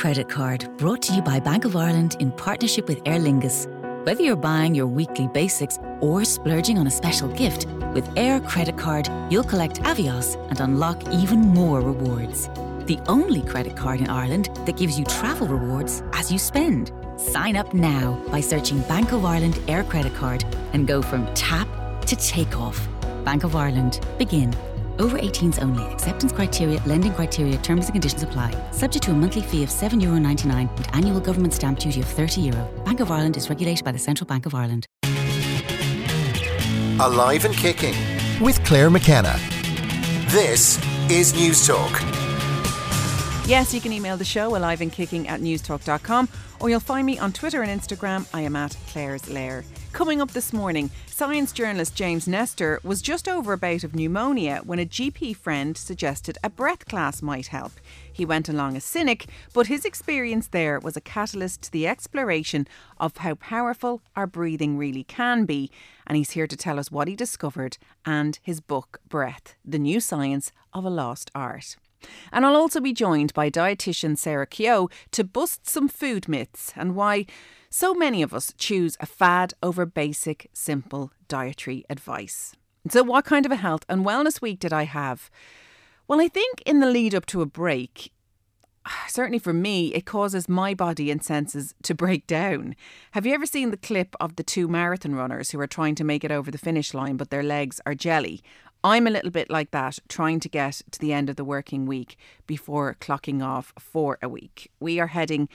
Credit 0.00 0.30
Card, 0.30 0.66
brought 0.78 1.02
to 1.02 1.12
you 1.12 1.20
by 1.20 1.38
Bank 1.38 1.66
of 1.66 1.76
Ireland 1.76 2.16
in 2.20 2.32
partnership 2.32 2.88
with 2.88 3.02
Aer 3.04 3.18
Lingus. 3.18 3.66
Whether 4.06 4.22
you're 4.22 4.34
buying 4.34 4.74
your 4.74 4.86
weekly 4.86 5.28
basics 5.28 5.78
or 6.00 6.24
splurging 6.24 6.78
on 6.78 6.86
a 6.86 6.90
special 6.90 7.28
gift, 7.28 7.66
with 7.92 8.08
Aer 8.16 8.40
Credit 8.40 8.78
Card, 8.78 9.10
you'll 9.28 9.44
collect 9.44 9.82
Avios 9.82 10.42
and 10.48 10.58
unlock 10.58 11.06
even 11.12 11.40
more 11.40 11.82
rewards. 11.82 12.48
The 12.86 12.98
only 13.08 13.42
credit 13.42 13.76
card 13.76 14.00
in 14.00 14.08
Ireland 14.08 14.48
that 14.64 14.78
gives 14.78 14.98
you 14.98 15.04
travel 15.04 15.46
rewards 15.46 16.02
as 16.14 16.32
you 16.32 16.38
spend. 16.38 16.92
Sign 17.18 17.54
up 17.54 17.74
now 17.74 18.18
by 18.28 18.40
searching 18.40 18.80
Bank 18.88 19.12
of 19.12 19.26
Ireland 19.26 19.60
Aer 19.68 19.84
Credit 19.84 20.14
Card 20.14 20.46
and 20.72 20.88
go 20.88 21.02
from 21.02 21.26
tap 21.34 21.68
to 22.06 22.16
takeoff. 22.16 22.88
Bank 23.26 23.44
of 23.44 23.54
Ireland. 23.54 24.00
Begin. 24.16 24.56
Over 25.00 25.18
18s 25.18 25.62
only. 25.62 25.82
Acceptance 25.92 26.30
criteria, 26.30 26.80
lending 26.84 27.14
criteria, 27.14 27.56
terms 27.58 27.86
and 27.86 27.94
conditions 27.94 28.22
apply. 28.22 28.54
Subject 28.70 29.02
to 29.06 29.12
a 29.12 29.14
monthly 29.14 29.42
fee 29.42 29.62
of 29.62 29.70
€7.99 29.70 30.68
and 30.76 30.94
annual 30.94 31.20
government 31.20 31.54
stamp 31.54 31.78
duty 31.78 32.00
of 32.00 32.06
€30. 32.06 32.44
Euro. 32.44 32.68
Bank 32.84 33.00
of 33.00 33.10
Ireland 33.10 33.36
is 33.38 33.48
regulated 33.48 33.82
by 33.82 33.92
the 33.92 33.98
Central 33.98 34.26
Bank 34.26 34.44
of 34.44 34.54
Ireland. 34.54 34.86
Alive 37.00 37.46
and 37.46 37.54
Kicking 37.54 37.94
with 38.40 38.62
Claire 38.64 38.90
McKenna. 38.90 39.40
This 40.28 40.78
is 41.10 41.32
Newstalk. 41.32 41.98
Yes, 43.48 43.72
you 43.72 43.80
can 43.80 43.92
email 43.92 44.18
the 44.18 44.24
show 44.24 44.54
alive 44.54 44.82
and 44.82 44.92
kicking 44.92 45.26
at 45.28 45.40
newstalk.com 45.40 46.28
or 46.60 46.68
you'll 46.68 46.78
find 46.78 47.06
me 47.06 47.18
on 47.18 47.32
Twitter 47.32 47.62
and 47.62 47.80
Instagram. 47.80 48.26
I 48.34 48.42
am 48.42 48.54
at 48.54 48.76
Claire's 48.88 49.30
Lair. 49.30 49.64
Coming 49.92 50.22
up 50.22 50.30
this 50.30 50.52
morning, 50.52 50.88
science 51.06 51.52
journalist 51.52 51.96
James 51.96 52.28
Nestor 52.28 52.80
was 52.84 53.02
just 53.02 53.28
over 53.28 53.52
a 53.52 53.58
bout 53.58 53.82
of 53.82 53.94
pneumonia 53.94 54.60
when 54.64 54.78
a 54.78 54.86
GP 54.86 55.36
friend 55.36 55.76
suggested 55.76 56.38
a 56.44 56.48
breath 56.48 56.86
class 56.86 57.20
might 57.20 57.48
help. 57.48 57.72
He 58.10 58.24
went 58.24 58.48
along 58.48 58.76
a 58.76 58.80
cynic, 58.80 59.26
but 59.52 59.66
his 59.66 59.84
experience 59.84 60.46
there 60.46 60.78
was 60.78 60.96
a 60.96 61.00
catalyst 61.00 61.62
to 61.62 61.72
the 61.72 61.88
exploration 61.88 62.68
of 62.98 63.18
how 63.18 63.34
powerful 63.34 64.00
our 64.14 64.28
breathing 64.28 64.78
really 64.78 65.04
can 65.04 65.44
be. 65.44 65.70
And 66.06 66.16
he's 66.16 66.30
here 66.30 66.46
to 66.46 66.56
tell 66.56 66.78
us 66.78 66.92
what 66.92 67.08
he 67.08 67.16
discovered 67.16 67.76
and 68.06 68.38
his 68.42 68.60
book, 68.60 69.00
Breath 69.08 69.56
The 69.64 69.78
New 69.78 70.00
Science 70.00 70.52
of 70.72 70.84
a 70.84 70.90
Lost 70.90 71.32
Art. 71.34 71.76
And 72.32 72.46
I'll 72.46 72.56
also 72.56 72.80
be 72.80 72.92
joined 72.92 73.34
by 73.34 73.50
dietitian 73.50 74.16
Sarah 74.16 74.46
Keogh 74.46 74.88
to 75.10 75.24
bust 75.24 75.68
some 75.68 75.88
food 75.88 76.28
myths 76.28 76.72
and 76.76 76.94
why 76.94 77.26
so 77.70 77.94
many 77.94 78.22
of 78.22 78.34
us 78.34 78.52
choose 78.58 78.96
a 79.00 79.06
fad 79.06 79.54
over 79.62 79.86
basic, 79.86 80.50
simple 80.52 81.12
dietary 81.28 81.84
advice. 81.88 82.54
So, 82.88 83.02
what 83.04 83.24
kind 83.24 83.46
of 83.46 83.52
a 83.52 83.56
health 83.56 83.84
and 83.88 84.04
wellness 84.04 84.42
week 84.42 84.58
did 84.58 84.72
I 84.72 84.84
have? 84.84 85.30
Well, 86.08 86.20
I 86.20 86.28
think 86.28 86.62
in 86.66 86.80
the 86.80 86.90
lead 86.90 87.14
up 87.14 87.26
to 87.26 87.42
a 87.42 87.46
break, 87.46 88.12
certainly 89.08 89.38
for 89.38 89.52
me, 89.52 89.94
it 89.94 90.04
causes 90.04 90.48
my 90.48 90.74
body 90.74 91.10
and 91.10 91.22
senses 91.22 91.74
to 91.84 91.94
break 91.94 92.26
down. 92.26 92.74
Have 93.12 93.24
you 93.24 93.34
ever 93.34 93.46
seen 93.46 93.70
the 93.70 93.76
clip 93.76 94.16
of 94.18 94.34
the 94.34 94.42
two 94.42 94.66
marathon 94.66 95.14
runners 95.14 95.50
who 95.50 95.60
are 95.60 95.68
trying 95.68 95.94
to 95.96 96.04
make 96.04 96.24
it 96.24 96.32
over 96.32 96.50
the 96.50 96.58
finish 96.58 96.92
line, 96.92 97.16
but 97.16 97.30
their 97.30 97.44
legs 97.44 97.80
are 97.86 97.94
jelly? 97.94 98.42
I'm 98.82 99.06
a 99.06 99.10
little 99.10 99.30
bit 99.30 99.50
like 99.50 99.70
that, 99.72 99.98
trying 100.08 100.40
to 100.40 100.48
get 100.48 100.82
to 100.90 100.98
the 100.98 101.12
end 101.12 101.28
of 101.28 101.36
the 101.36 101.44
working 101.44 101.84
week 101.84 102.16
before 102.46 102.96
clocking 102.98 103.44
off 103.44 103.74
for 103.78 104.18
a 104.22 104.28
week. 104.28 104.70
We 104.80 104.98
are 104.98 105.08
heading 105.08 105.50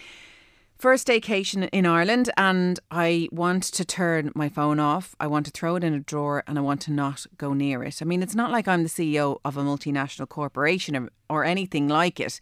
a 0.93 0.97
staycation 0.97 1.69
in 1.71 1.85
Ireland 1.85 2.29
and 2.37 2.79
I 2.91 3.29
want 3.31 3.63
to 3.63 3.85
turn 3.85 4.31
my 4.35 4.49
phone 4.49 4.79
off. 4.79 5.15
I 5.19 5.27
want 5.27 5.45
to 5.45 5.51
throw 5.51 5.75
it 5.75 5.83
in 5.83 5.93
a 5.93 5.99
drawer 5.99 6.43
and 6.47 6.57
I 6.57 6.61
want 6.61 6.81
to 6.81 6.91
not 6.91 7.25
go 7.37 7.53
near 7.53 7.83
it. 7.83 8.01
I 8.01 8.05
mean, 8.05 8.21
it's 8.21 8.35
not 8.35 8.51
like 8.51 8.67
I'm 8.67 8.83
the 8.83 8.89
CEO 8.89 9.39
of 9.45 9.57
a 9.57 9.63
multinational 9.63 10.27
corporation 10.27 10.95
or, 10.95 11.09
or 11.29 11.43
anything 11.43 11.87
like 11.87 12.19
it, 12.19 12.39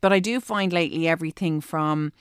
but 0.00 0.12
I 0.12 0.20
do 0.20 0.40
find 0.40 0.72
lately 0.72 1.08
everything 1.08 1.60
from 1.60 2.12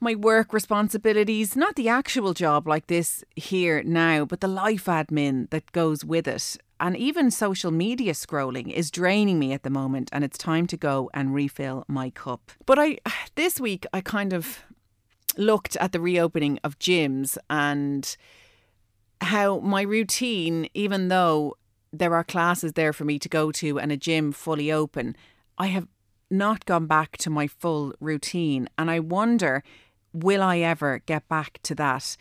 my 0.00 0.14
work 0.14 0.52
responsibilities, 0.52 1.56
not 1.56 1.76
the 1.76 1.88
actual 1.88 2.32
job 2.32 2.66
like 2.66 2.86
this 2.86 3.22
here 3.36 3.82
now, 3.82 4.24
but 4.24 4.40
the 4.40 4.48
life 4.48 4.86
admin 4.86 5.50
that 5.50 5.72
goes 5.72 6.04
with 6.04 6.26
it 6.26 6.56
and 6.80 6.96
even 6.96 7.30
social 7.30 7.70
media 7.70 8.12
scrolling 8.12 8.72
is 8.72 8.90
draining 8.90 9.38
me 9.38 9.52
at 9.52 9.62
the 9.62 9.70
moment 9.70 10.08
and 10.12 10.24
it's 10.24 10.38
time 10.38 10.66
to 10.66 10.76
go 10.76 11.10
and 11.12 11.34
refill 11.34 11.84
my 11.86 12.10
cup. 12.10 12.50
But 12.66 12.78
I 12.78 12.98
this 13.34 13.60
week 13.60 13.86
I 13.92 14.00
kind 14.00 14.32
of 14.32 14.60
looked 15.36 15.76
at 15.76 15.92
the 15.92 16.00
reopening 16.00 16.58
of 16.64 16.78
gyms 16.78 17.38
and 17.48 18.16
how 19.20 19.58
my 19.60 19.82
routine 19.82 20.68
even 20.74 21.08
though 21.08 21.56
there 21.92 22.14
are 22.14 22.24
classes 22.24 22.72
there 22.72 22.92
for 22.92 23.04
me 23.04 23.18
to 23.18 23.28
go 23.28 23.52
to 23.52 23.78
and 23.78 23.92
a 23.92 23.96
gym 23.96 24.32
fully 24.32 24.72
open, 24.72 25.16
I 25.58 25.66
have 25.66 25.86
not 26.30 26.64
gone 26.64 26.86
back 26.86 27.16
to 27.18 27.30
my 27.30 27.46
full 27.46 27.92
routine 28.00 28.68
and 28.78 28.90
I 28.90 29.00
wonder 29.00 29.62
will 30.12 30.42
I 30.42 30.58
ever 30.58 31.00
get 31.06 31.28
back 31.28 31.60
to 31.64 31.74
that? 31.76 32.16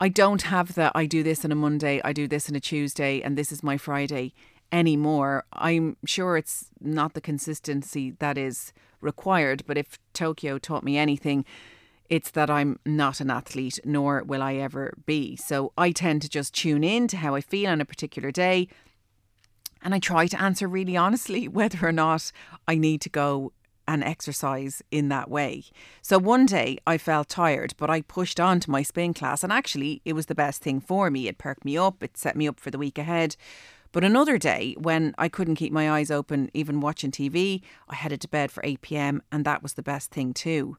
I 0.00 0.08
don't 0.08 0.42
have 0.42 0.74
the 0.74 0.92
I 0.94 1.06
do 1.06 1.22
this 1.22 1.44
on 1.44 1.50
a 1.50 1.56
Monday, 1.56 2.00
I 2.04 2.12
do 2.12 2.28
this 2.28 2.48
on 2.48 2.54
a 2.54 2.60
Tuesday, 2.60 3.20
and 3.20 3.36
this 3.36 3.50
is 3.50 3.62
my 3.62 3.76
Friday 3.76 4.32
anymore. 4.70 5.44
I'm 5.52 5.96
sure 6.06 6.36
it's 6.36 6.66
not 6.80 7.14
the 7.14 7.20
consistency 7.20 8.12
that 8.20 8.38
is 8.38 8.72
required, 9.00 9.64
but 9.66 9.76
if 9.76 9.98
Tokyo 10.12 10.58
taught 10.58 10.84
me 10.84 10.96
anything, 10.96 11.44
it's 12.08 12.30
that 12.30 12.48
I'm 12.48 12.78
not 12.86 13.20
an 13.20 13.30
athlete, 13.30 13.80
nor 13.84 14.22
will 14.22 14.42
I 14.42 14.54
ever 14.54 14.94
be. 15.04 15.36
So 15.36 15.72
I 15.76 15.90
tend 15.90 16.22
to 16.22 16.28
just 16.28 16.54
tune 16.54 16.84
in 16.84 17.08
to 17.08 17.16
how 17.18 17.34
I 17.34 17.40
feel 17.40 17.70
on 17.70 17.80
a 17.80 17.84
particular 17.84 18.30
day. 18.30 18.68
And 19.82 19.94
I 19.94 19.98
try 19.98 20.26
to 20.26 20.40
answer 20.40 20.68
really 20.68 20.96
honestly 20.96 21.48
whether 21.58 21.86
or 21.86 21.92
not 21.92 22.30
I 22.66 22.76
need 22.76 23.00
to 23.02 23.08
go 23.08 23.52
and 23.88 24.04
exercise 24.04 24.82
in 24.92 25.08
that 25.08 25.30
way. 25.30 25.64
So 26.02 26.18
one 26.18 26.46
day 26.46 26.78
I 26.86 26.98
felt 26.98 27.28
tired, 27.28 27.72
but 27.78 27.88
I 27.88 28.02
pushed 28.02 28.38
on 28.38 28.60
to 28.60 28.70
my 28.70 28.82
spin 28.82 29.14
class, 29.14 29.42
and 29.42 29.52
actually 29.52 30.02
it 30.04 30.12
was 30.12 30.26
the 30.26 30.34
best 30.34 30.62
thing 30.62 30.78
for 30.80 31.10
me. 31.10 31.26
It 31.26 31.38
perked 31.38 31.64
me 31.64 31.76
up, 31.76 32.02
it 32.02 32.16
set 32.16 32.36
me 32.36 32.46
up 32.46 32.60
for 32.60 32.70
the 32.70 32.78
week 32.78 32.98
ahead. 32.98 33.34
But 33.90 34.04
another 34.04 34.36
day, 34.36 34.76
when 34.78 35.14
I 35.16 35.30
couldn't 35.30 35.54
keep 35.56 35.72
my 35.72 35.90
eyes 35.90 36.10
open, 36.10 36.50
even 36.52 36.80
watching 36.80 37.10
TV, 37.10 37.62
I 37.88 37.94
headed 37.94 38.20
to 38.20 38.28
bed 38.28 38.52
for 38.52 38.62
8 38.62 38.82
pm, 38.82 39.22
and 39.32 39.46
that 39.46 39.62
was 39.62 39.72
the 39.72 39.82
best 39.82 40.10
thing 40.10 40.34
too. 40.34 40.76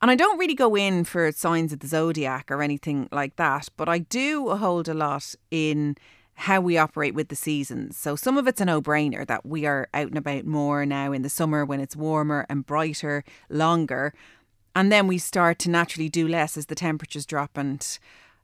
And 0.00 0.08
I 0.08 0.14
don't 0.14 0.38
really 0.38 0.54
go 0.54 0.76
in 0.76 1.02
for 1.02 1.32
signs 1.32 1.72
of 1.72 1.80
the 1.80 1.88
zodiac 1.88 2.52
or 2.52 2.62
anything 2.62 3.08
like 3.10 3.34
that, 3.34 3.68
but 3.76 3.88
I 3.88 3.98
do 3.98 4.50
hold 4.50 4.88
a 4.88 4.94
lot 4.94 5.34
in 5.50 5.96
how 6.38 6.60
we 6.60 6.78
operate 6.78 7.14
with 7.14 7.28
the 7.28 7.36
seasons. 7.36 7.96
So 7.96 8.14
some 8.14 8.38
of 8.38 8.46
it's 8.46 8.60
a 8.60 8.64
no-brainer 8.64 9.26
that 9.26 9.44
we 9.44 9.66
are 9.66 9.88
out 9.92 10.06
and 10.06 10.16
about 10.16 10.46
more 10.46 10.86
now 10.86 11.10
in 11.10 11.22
the 11.22 11.28
summer 11.28 11.64
when 11.64 11.80
it's 11.80 11.96
warmer 11.96 12.46
and 12.48 12.64
brighter, 12.64 13.24
longer. 13.50 14.14
And 14.76 14.92
then 14.92 15.08
we 15.08 15.18
start 15.18 15.58
to 15.60 15.70
naturally 15.70 16.08
do 16.08 16.28
less 16.28 16.56
as 16.56 16.66
the 16.66 16.76
temperatures 16.76 17.26
drop 17.26 17.56
and 17.56 17.98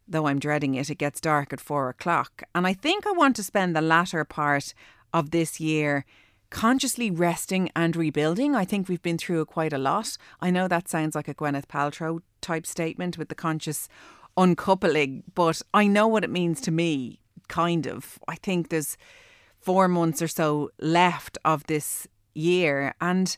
though 0.08 0.26
I'm 0.26 0.40
dreading 0.40 0.74
it, 0.74 0.90
it 0.90 0.96
gets 0.96 1.20
dark 1.20 1.52
at 1.52 1.60
four 1.60 1.88
o'clock. 1.88 2.42
And 2.52 2.66
I 2.66 2.74
think 2.74 3.06
I 3.06 3.12
want 3.12 3.36
to 3.36 3.44
spend 3.44 3.76
the 3.76 3.80
latter 3.80 4.24
part 4.24 4.74
of 5.12 5.30
this 5.30 5.60
year 5.60 6.04
consciously 6.50 7.12
resting 7.12 7.70
and 7.76 7.94
rebuilding. 7.94 8.56
I 8.56 8.64
think 8.64 8.88
we've 8.88 9.00
been 9.02 9.18
through 9.18 9.44
quite 9.46 9.72
a 9.72 9.78
lot. 9.78 10.18
I 10.40 10.50
know 10.50 10.66
that 10.66 10.88
sounds 10.88 11.14
like 11.14 11.28
a 11.28 11.34
Gwyneth 11.34 11.68
Paltrow 11.68 12.22
type 12.40 12.66
statement 12.66 13.16
with 13.16 13.28
the 13.28 13.34
conscious 13.36 13.88
uncoupling, 14.36 15.22
but 15.36 15.62
I 15.72 15.86
know 15.86 16.08
what 16.08 16.24
it 16.24 16.30
means 16.30 16.60
to 16.62 16.72
me 16.72 17.20
kind 17.48 17.86
of. 17.86 18.18
I 18.28 18.36
think 18.36 18.68
there's 18.68 18.96
four 19.60 19.88
months 19.88 20.20
or 20.20 20.28
so 20.28 20.70
left 20.78 21.38
of 21.44 21.66
this 21.66 22.06
year, 22.34 22.94
and 23.00 23.36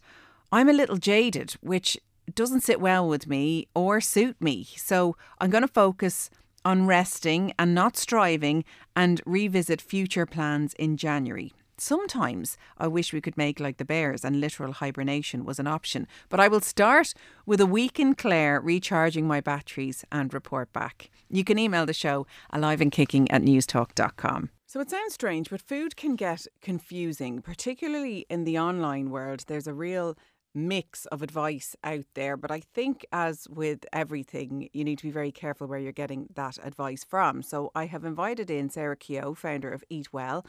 I'm 0.51 0.69
a 0.69 0.73
little 0.73 0.97
jaded, 0.97 1.53
which 1.61 1.99
doesn't 2.35 2.63
sit 2.63 2.81
well 2.81 3.09
with 3.09 3.27
me 3.27 3.69
or 3.75 4.01
suit 4.01 4.37
me. 4.41 4.65
So 4.77 5.17
I'm 5.41 5.51
going 5.51 5.63
to 5.63 5.69
focus 5.69 6.31
on 6.65 6.87
resting 6.87 7.53
and 7.59 7.75
not 7.75 7.97
striving 7.97 8.65
and 8.97 9.21
revisit 9.25 9.81
future 9.81 10.27
plans 10.27 10.75
in 10.75 10.97
January. 10.97 11.53
Sometimes 11.79 12.57
I 12.79 12.89
wish 12.89 13.13
we 13.13 13.21
could 13.21 13.37
make 13.37 13.61
like 13.61 13.77
the 13.77 13.85
bears 13.85 14.25
and 14.25 14.41
literal 14.41 14.73
hibernation 14.73 15.45
was 15.45 15.59
an 15.59 15.67
option, 15.67 16.07
but 16.31 16.41
I 16.41 16.49
will 16.49 16.63
start 16.63 17.13
with 17.45 17.61
a 17.61 17.67
week 17.67 18.01
in 18.01 18.15
Clare 18.15 18.61
recharging 18.61 19.27
my 19.27 19.43
batteries 19.43 20.03
and 20.11 20.33
report 20.33 20.73
back. 20.73 21.11
You 21.29 21.45
can 21.45 21.59
email 21.59 21.85
the 21.85 21.93
show 21.93 22.27
alive 22.51 22.81
and 22.81 22.91
kicking 22.91 23.31
at 23.31 23.43
newstalk.com. 23.43 24.49
So 24.67 24.81
it 24.81 24.91
sounds 24.91 25.13
strange, 25.13 25.51
but 25.51 25.61
food 25.61 25.97
can 25.97 26.17
get 26.17 26.47
confusing, 26.63 27.43
particularly 27.43 28.25
in 28.31 28.45
the 28.45 28.59
online 28.59 29.11
world. 29.11 29.45
There's 29.47 29.67
a 29.67 29.75
real 29.75 30.17
mix 30.55 31.05
of 31.07 31.21
advice 31.21 31.77
out 31.85 32.07
there, 32.15 32.39
but 32.39 32.51
I 32.51 32.61
think, 32.61 33.05
as 33.13 33.47
with 33.51 33.85
everything, 33.93 34.71
you 34.73 34.83
need 34.83 34.99
to 34.99 35.05
be 35.05 35.11
very 35.11 35.31
careful 35.31 35.67
where 35.67 35.79
you're 35.79 35.93
getting 35.93 36.29
that 36.35 36.59
advice 36.65 37.05
from. 37.05 37.43
So 37.43 37.71
I 37.75 37.85
have 37.85 38.05
invited 38.05 38.51
in 38.51 38.71
Sarah 38.71 38.97
Keogh, 38.97 39.35
founder 39.35 39.71
of 39.71 39.85
Eat 39.91 40.11
Well. 40.13 40.47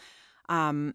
Um, 0.47 0.93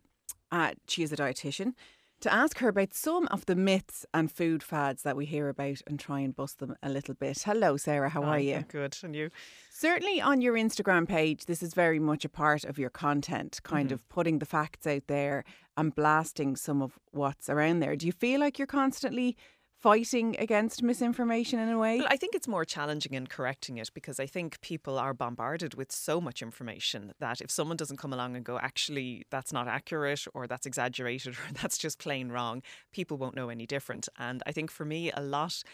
uh, 0.52 0.72
she 0.86 1.02
is 1.02 1.12
a 1.12 1.16
dietitian, 1.16 1.72
to 2.20 2.32
ask 2.32 2.58
her 2.58 2.68
about 2.68 2.94
some 2.94 3.26
of 3.32 3.46
the 3.46 3.56
myths 3.56 4.06
and 4.14 4.30
food 4.30 4.62
fads 4.62 5.02
that 5.02 5.16
we 5.16 5.26
hear 5.26 5.48
about 5.48 5.78
and 5.88 5.98
try 5.98 6.20
and 6.20 6.36
bust 6.36 6.60
them 6.60 6.76
a 6.80 6.88
little 6.88 7.14
bit. 7.14 7.42
Hello, 7.44 7.76
Sarah. 7.76 8.10
How 8.10 8.22
are 8.22 8.38
you? 8.38 8.64
Good. 8.68 8.96
And 9.02 9.16
you? 9.16 9.30
Certainly 9.72 10.20
on 10.20 10.40
your 10.40 10.54
Instagram 10.54 11.08
page, 11.08 11.46
this 11.46 11.64
is 11.64 11.74
very 11.74 11.98
much 11.98 12.24
a 12.24 12.28
part 12.28 12.62
of 12.62 12.78
your 12.78 12.90
content, 12.90 13.58
kind 13.64 13.88
Mhm. 13.88 13.94
of 13.94 14.08
putting 14.08 14.38
the 14.38 14.46
facts 14.46 14.86
out 14.86 15.08
there 15.08 15.42
and 15.76 15.92
blasting 15.96 16.54
some 16.54 16.80
of 16.80 16.96
what's 17.10 17.48
around 17.48 17.80
there. 17.80 17.96
Do 17.96 18.06
you 18.06 18.12
feel 18.12 18.38
like 18.38 18.56
you're 18.56 18.66
constantly 18.68 19.36
fighting 19.82 20.36
against 20.38 20.80
misinformation 20.80 21.58
in 21.58 21.68
a 21.68 21.76
way? 21.76 21.98
Well, 21.98 22.06
I 22.08 22.16
think 22.16 22.36
it's 22.36 22.46
more 22.46 22.64
challenging 22.64 23.14
in 23.14 23.26
correcting 23.26 23.78
it 23.78 23.90
because 23.92 24.20
I 24.20 24.26
think 24.26 24.60
people 24.60 24.96
are 24.96 25.12
bombarded 25.12 25.74
with 25.74 25.90
so 25.90 26.20
much 26.20 26.40
information 26.40 27.12
that 27.18 27.40
if 27.40 27.50
someone 27.50 27.76
doesn't 27.76 27.96
come 27.96 28.12
along 28.12 28.36
and 28.36 28.44
go, 28.44 28.58
actually, 28.58 29.26
that's 29.30 29.52
not 29.52 29.66
accurate 29.66 30.24
or 30.34 30.46
that's 30.46 30.66
exaggerated 30.66 31.34
or 31.34 31.52
that's 31.60 31.76
just 31.76 31.98
plain 31.98 32.30
wrong, 32.30 32.62
people 32.92 33.16
won't 33.16 33.34
know 33.34 33.48
any 33.48 33.66
different. 33.66 34.08
And 34.18 34.40
I 34.46 34.52
think 34.52 34.70
for 34.70 34.84
me, 34.84 35.10
a 35.10 35.20
lot 35.20 35.64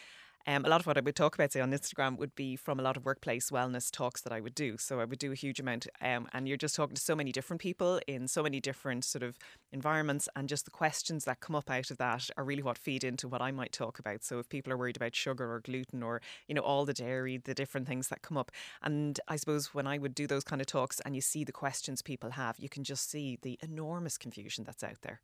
um, 0.46 0.64
a 0.64 0.68
lot 0.68 0.80
of 0.80 0.86
what 0.86 0.96
I 0.96 1.00
would 1.00 1.16
talk 1.16 1.34
about, 1.34 1.52
say, 1.52 1.60
on 1.60 1.72
Instagram 1.72 2.16
would 2.16 2.34
be 2.34 2.56
from 2.56 2.80
a 2.80 2.82
lot 2.82 2.96
of 2.96 3.04
workplace 3.04 3.50
wellness 3.50 3.90
talks 3.90 4.22
that 4.22 4.32
I 4.32 4.40
would 4.40 4.54
do. 4.54 4.78
So 4.78 5.00
I 5.00 5.04
would 5.04 5.18
do 5.18 5.32
a 5.32 5.34
huge 5.34 5.60
amount, 5.60 5.86
um, 6.00 6.28
and 6.32 6.48
you're 6.48 6.56
just 6.56 6.74
talking 6.74 6.94
to 6.94 7.02
so 7.02 7.14
many 7.14 7.32
different 7.32 7.60
people 7.60 8.00
in 8.06 8.28
so 8.28 8.42
many 8.42 8.60
different 8.60 9.04
sort 9.04 9.22
of 9.22 9.38
environments, 9.72 10.28
and 10.34 10.48
just 10.48 10.64
the 10.64 10.70
questions 10.70 11.24
that 11.24 11.40
come 11.40 11.56
up 11.56 11.70
out 11.70 11.90
of 11.90 11.98
that 11.98 12.30
are 12.36 12.44
really 12.44 12.62
what 12.62 12.78
feed 12.78 13.04
into 13.04 13.28
what 13.28 13.42
I 13.42 13.50
might 13.50 13.72
talk 13.72 13.98
about. 13.98 14.24
So 14.24 14.38
if 14.38 14.48
people 14.48 14.72
are 14.72 14.78
worried 14.78 14.96
about 14.96 15.14
sugar 15.14 15.52
or 15.52 15.60
gluten 15.60 16.02
or 16.02 16.22
you 16.46 16.54
know 16.54 16.62
all 16.62 16.84
the 16.84 16.94
dairy, 16.94 17.36
the 17.36 17.54
different 17.54 17.86
things 17.86 18.08
that 18.08 18.22
come 18.22 18.36
up, 18.38 18.50
and 18.82 19.20
I 19.28 19.36
suppose 19.36 19.74
when 19.74 19.86
I 19.86 19.98
would 19.98 20.14
do 20.14 20.26
those 20.26 20.44
kind 20.44 20.62
of 20.62 20.66
talks, 20.66 21.00
and 21.00 21.14
you 21.14 21.20
see 21.20 21.44
the 21.44 21.52
questions 21.52 22.00
people 22.00 22.30
have, 22.30 22.58
you 22.58 22.68
can 22.68 22.84
just 22.84 23.10
see 23.10 23.38
the 23.42 23.58
enormous 23.62 24.16
confusion 24.16 24.64
that's 24.64 24.84
out 24.84 25.02
there. 25.02 25.20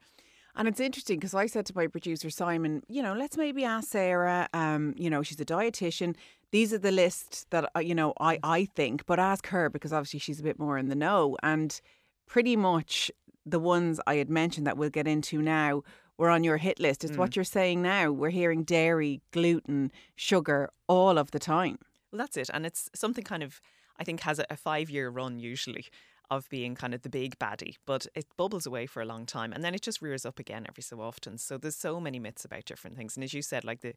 And 0.56 0.68
it's 0.68 0.80
interesting 0.80 1.18
because 1.18 1.34
I 1.34 1.46
said 1.46 1.66
to 1.66 1.72
my 1.74 1.86
producer 1.88 2.30
Simon, 2.30 2.82
you 2.88 3.02
know, 3.02 3.14
let's 3.14 3.36
maybe 3.36 3.64
ask 3.64 3.88
Sarah. 3.88 4.48
Um, 4.52 4.94
you 4.96 5.10
know, 5.10 5.22
she's 5.22 5.40
a 5.40 5.44
dietitian. 5.44 6.14
These 6.52 6.72
are 6.72 6.78
the 6.78 6.92
lists 6.92 7.46
that 7.50 7.70
uh, 7.76 7.80
you 7.80 7.94
know 7.94 8.14
I 8.20 8.38
I 8.42 8.64
think, 8.66 9.06
but 9.06 9.18
ask 9.18 9.48
her 9.48 9.68
because 9.68 9.92
obviously 9.92 10.20
she's 10.20 10.40
a 10.40 10.44
bit 10.44 10.58
more 10.58 10.78
in 10.78 10.88
the 10.88 10.94
know. 10.94 11.36
And 11.42 11.80
pretty 12.26 12.54
much 12.54 13.10
the 13.44 13.58
ones 13.58 14.00
I 14.06 14.16
had 14.16 14.30
mentioned 14.30 14.66
that 14.66 14.76
we'll 14.76 14.90
get 14.90 15.08
into 15.08 15.42
now 15.42 15.82
were 16.16 16.30
on 16.30 16.44
your 16.44 16.58
hit 16.58 16.78
list. 16.78 17.02
It's 17.02 17.14
mm. 17.14 17.18
what 17.18 17.34
you're 17.34 17.44
saying 17.44 17.82
now. 17.82 18.12
We're 18.12 18.30
hearing 18.30 18.62
dairy, 18.62 19.20
gluten, 19.32 19.90
sugar 20.14 20.70
all 20.86 21.18
of 21.18 21.32
the 21.32 21.40
time. 21.40 21.78
Well, 22.12 22.18
that's 22.18 22.36
it, 22.36 22.48
and 22.54 22.64
it's 22.64 22.88
something 22.94 23.24
kind 23.24 23.42
of 23.42 23.60
I 23.98 24.04
think 24.04 24.20
has 24.20 24.38
a, 24.38 24.46
a 24.48 24.56
five 24.56 24.88
year 24.88 25.08
run 25.08 25.40
usually 25.40 25.86
of 26.30 26.48
being 26.48 26.74
kind 26.74 26.94
of 26.94 27.02
the 27.02 27.08
big 27.08 27.38
baddie, 27.38 27.76
but 27.86 28.06
it 28.14 28.26
bubbles 28.36 28.66
away 28.66 28.86
for 28.86 29.02
a 29.02 29.06
long 29.06 29.26
time 29.26 29.52
and 29.52 29.62
then 29.62 29.74
it 29.74 29.82
just 29.82 30.02
rears 30.02 30.24
up 30.24 30.38
again 30.38 30.64
every 30.68 30.82
so 30.82 31.00
often. 31.00 31.38
So 31.38 31.58
there's 31.58 31.76
so 31.76 32.00
many 32.00 32.18
myths 32.18 32.44
about 32.44 32.64
different 32.64 32.96
things. 32.96 33.16
And 33.16 33.24
as 33.24 33.34
you 33.34 33.42
said, 33.42 33.64
like 33.64 33.80
the 33.80 33.94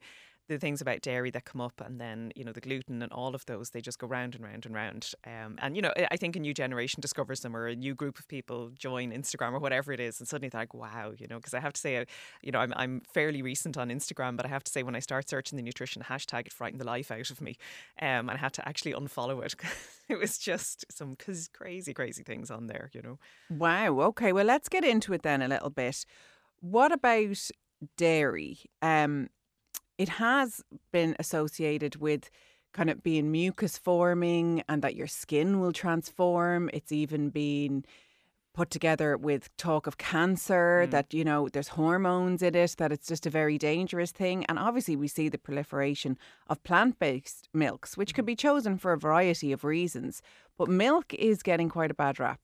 the 0.48 0.58
things 0.58 0.82
about 0.82 1.02
dairy 1.02 1.30
that 1.32 1.46
come 1.46 1.62
up 1.62 1.82
and 1.84 2.00
then, 2.00 2.32
you 2.36 2.44
know, 2.44 2.52
the 2.52 2.62
gluten 2.62 3.02
and 3.02 3.12
all 3.12 3.36
of 3.36 3.46
those, 3.46 3.72
they 3.72 3.82
just 3.82 4.00
go 4.00 4.08
round 4.08 4.36
and 4.36 4.44
round 4.44 4.66
and 4.66 4.74
round. 4.74 5.12
Um, 5.26 5.58
and, 5.62 5.76
you 5.76 5.82
know, 5.82 5.92
I 6.10 6.18
think 6.18 6.36
a 6.36 6.40
new 6.40 6.54
generation 6.54 7.02
discovers 7.02 7.42
them 7.42 7.56
or 7.56 7.68
a 7.68 7.76
new 7.76 7.94
group 7.94 8.18
of 8.18 8.28
people 8.28 8.72
join 8.78 9.12
Instagram 9.12 9.54
or 9.54 9.60
whatever 9.60 9.92
it 9.92 10.00
is. 10.00 10.20
And 10.20 10.28
suddenly 10.28 10.50
they're 10.50 10.62
like, 10.62 10.74
wow, 10.74 11.12
you 11.18 11.28
know, 11.28 11.38
because 11.38 11.54
I 11.54 11.60
have 11.60 11.74
to 11.74 11.82
say, 11.82 11.98
uh, 11.98 12.06
you 12.42 12.52
know, 12.52 12.60
I'm, 12.60 12.74
I'm 12.76 13.02
fairly 13.14 13.42
recent 13.42 13.78
on 13.78 13.90
Instagram, 13.90 14.38
but 14.38 14.46
I 14.46 14.50
have 14.50 14.64
to 14.64 14.72
say 14.72 14.84
when 14.84 14.96
I 14.96 15.00
start 15.00 15.30
searching 15.30 15.58
the 15.58 15.64
nutrition 15.64 16.04
hashtag, 16.04 16.48
it 16.48 16.54
frightened 16.54 16.82
the 16.82 16.86
life 16.86 17.12
out 17.12 17.30
of 17.30 17.42
me. 17.42 17.58
Um, 18.02 18.30
and 18.30 18.32
I 18.32 18.38
had 18.38 18.54
to 18.54 18.68
actually 18.68 18.94
unfollow 18.94 19.44
it. 19.44 19.56
it 20.10 20.18
was 20.18 20.38
just 20.38 20.86
some 20.92 21.18
crazy, 21.54 21.94
crazy 21.94 22.17
things 22.24 22.52
on 22.52 22.68
there, 22.68 22.90
you 22.94 23.02
know. 23.02 23.20
Wow. 23.50 24.00
Okay. 24.02 24.34
Well, 24.34 24.46
let's 24.46 24.70
get 24.70 24.84
into 24.84 25.14
it 25.14 25.24
then 25.24 25.42
a 25.42 25.48
little 25.48 25.70
bit. 25.70 26.06
What 26.60 26.92
about 26.92 27.50
dairy? 27.98 28.60
Um, 28.82 29.30
it 29.98 30.10
has 30.10 30.62
been 30.92 31.16
associated 31.20 31.98
with 31.98 32.30
kind 32.74 32.90
of 32.90 33.02
being 33.02 33.32
mucus 33.32 33.78
forming 33.78 34.64
and 34.70 34.82
that 34.82 34.96
your 34.96 35.08
skin 35.08 35.60
will 35.60 35.74
transform. 35.74 36.70
It's 36.74 36.92
even 36.92 37.30
been 37.30 37.86
put 38.58 38.72
together 38.72 39.16
with 39.16 39.56
talk 39.58 39.86
of 39.86 40.00
cancer, 40.00 40.86
mm. 40.88 40.90
that, 40.90 41.14
you 41.14 41.24
know, 41.24 41.48
there's 41.48 41.68
hormones 41.68 42.42
in 42.42 42.56
it, 42.56 42.76
that 42.80 42.92
it's 42.92 43.08
just 43.08 43.28
a 43.28 43.30
very 43.30 43.60
dangerous 43.60 44.12
thing. 44.12 44.44
And 44.46 44.58
obviously, 44.58 44.96
we 44.96 45.08
see 45.08 45.30
the 45.30 45.38
proliferation 45.38 46.18
of 46.48 46.64
plant 46.64 46.98
based 46.98 47.50
milks, 47.54 47.96
which 47.96 48.14
mm. 48.14 48.16
can 48.16 48.26
be 48.26 48.36
chosen 48.36 48.80
for 48.80 48.94
a 48.94 48.98
variety 48.98 49.52
of 49.52 49.64
reasons. 49.64 50.24
But 50.58 50.70
milk 50.70 51.14
is 51.14 51.44
getting 51.44 51.70
quite 51.70 51.92
a 51.92 51.94
bad 51.94 52.20
rap 52.20 52.40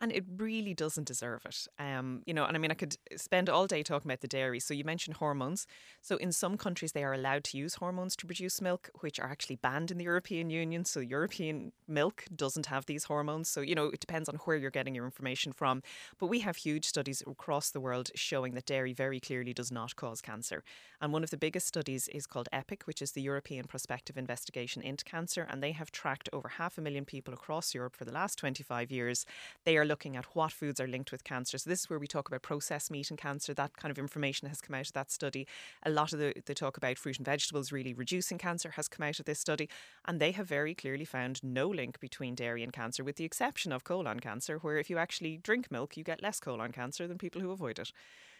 and 0.00 0.12
it 0.12 0.24
really 0.36 0.74
doesn't 0.74 1.06
deserve 1.06 1.44
it. 1.46 1.66
Um, 1.78 2.22
you 2.26 2.34
know, 2.34 2.44
and 2.44 2.56
I 2.56 2.60
mean, 2.60 2.70
I 2.70 2.74
could 2.74 2.96
spend 3.16 3.48
all 3.48 3.66
day 3.66 3.82
talking 3.82 4.10
about 4.10 4.20
the 4.20 4.28
dairy. 4.28 4.60
So 4.60 4.74
you 4.74 4.84
mentioned 4.84 5.16
hormones. 5.16 5.66
So 6.02 6.16
in 6.16 6.32
some 6.32 6.56
countries, 6.56 6.92
they 6.92 7.04
are 7.04 7.14
allowed 7.14 7.44
to 7.44 7.58
use 7.58 7.76
hormones 7.76 8.16
to 8.16 8.26
produce 8.26 8.60
milk, 8.60 8.90
which 9.00 9.18
are 9.18 9.28
actually 9.28 9.56
banned 9.56 9.90
in 9.90 9.98
the 9.98 10.04
European 10.04 10.50
Union. 10.50 10.84
So 10.84 11.00
European 11.00 11.72
milk 11.88 12.24
doesn't 12.34 12.66
have 12.66 12.86
these 12.86 13.04
hormones. 13.04 13.48
So 13.48 13.60
you 13.60 13.74
know, 13.74 13.86
it 13.86 14.00
depends 14.00 14.28
on 14.28 14.36
where 14.44 14.56
you're 14.56 14.70
getting 14.70 14.94
your 14.94 15.04
information 15.04 15.52
from. 15.52 15.82
But 16.18 16.26
we 16.26 16.40
have 16.40 16.56
huge 16.56 16.84
studies 16.84 17.22
across 17.26 17.70
the 17.70 17.80
world 17.80 18.10
showing 18.14 18.54
that 18.54 18.66
dairy 18.66 18.92
very 18.92 19.20
clearly 19.20 19.54
does 19.54 19.72
not 19.72 19.96
cause 19.96 20.20
cancer. 20.20 20.62
And 21.00 21.12
one 21.12 21.24
of 21.24 21.30
the 21.30 21.36
biggest 21.36 21.66
studies 21.66 22.08
is 22.08 22.26
called 22.26 22.48
EPIC, 22.52 22.84
which 22.84 23.00
is 23.00 23.12
the 23.12 23.22
European 23.22 23.66
Prospective 23.66 24.16
Investigation 24.16 24.82
into 24.82 25.04
Cancer, 25.04 25.46
and 25.48 25.62
they 25.62 25.72
have 25.72 25.90
tracked 25.90 26.28
over 26.32 26.48
half 26.48 26.78
a 26.78 26.80
million 26.80 27.04
people 27.04 27.34
across 27.34 27.74
Europe 27.74 27.96
for 27.96 28.04
the 28.04 28.12
last 28.12 28.38
25 28.38 28.90
years. 28.90 29.26
They 29.64 29.76
are 29.76 29.85
looking 29.86 30.16
at 30.16 30.24
what 30.34 30.52
foods 30.52 30.80
are 30.80 30.86
linked 30.86 31.12
with 31.12 31.24
cancer. 31.24 31.58
So 31.58 31.70
this 31.70 31.80
is 31.80 31.90
where 31.90 31.98
we 31.98 32.06
talk 32.06 32.28
about 32.28 32.42
processed 32.42 32.90
meat 32.90 33.10
and 33.10 33.18
cancer. 33.18 33.54
That 33.54 33.76
kind 33.76 33.90
of 33.90 33.98
information 33.98 34.48
has 34.48 34.60
come 34.60 34.74
out 34.74 34.86
of 34.86 34.92
that 34.92 35.10
study. 35.10 35.46
A 35.84 35.90
lot 35.90 36.12
of 36.12 36.18
the, 36.18 36.32
talk 36.54 36.76
about 36.76 36.98
fruit 36.98 37.18
and 37.18 37.26
vegetables 37.26 37.72
really 37.72 37.94
reducing 37.94 38.38
cancer 38.38 38.70
has 38.70 38.88
come 38.88 39.06
out 39.06 39.18
of 39.18 39.26
this 39.26 39.38
study. 39.38 39.68
And 40.06 40.20
they 40.20 40.32
have 40.32 40.48
very 40.48 40.74
clearly 40.74 41.04
found 41.04 41.42
no 41.42 41.68
link 41.68 42.00
between 42.00 42.34
dairy 42.34 42.62
and 42.62 42.72
cancer, 42.72 43.04
with 43.04 43.16
the 43.16 43.24
exception 43.24 43.72
of 43.72 43.84
colon 43.84 44.20
cancer, 44.20 44.58
where 44.58 44.78
if 44.78 44.90
you 44.90 44.98
actually 44.98 45.38
drink 45.38 45.70
milk, 45.70 45.96
you 45.96 46.04
get 46.04 46.22
less 46.22 46.40
colon 46.40 46.72
cancer 46.72 47.06
than 47.06 47.18
people 47.18 47.40
who 47.40 47.50
avoid 47.50 47.78
it. 47.78 47.92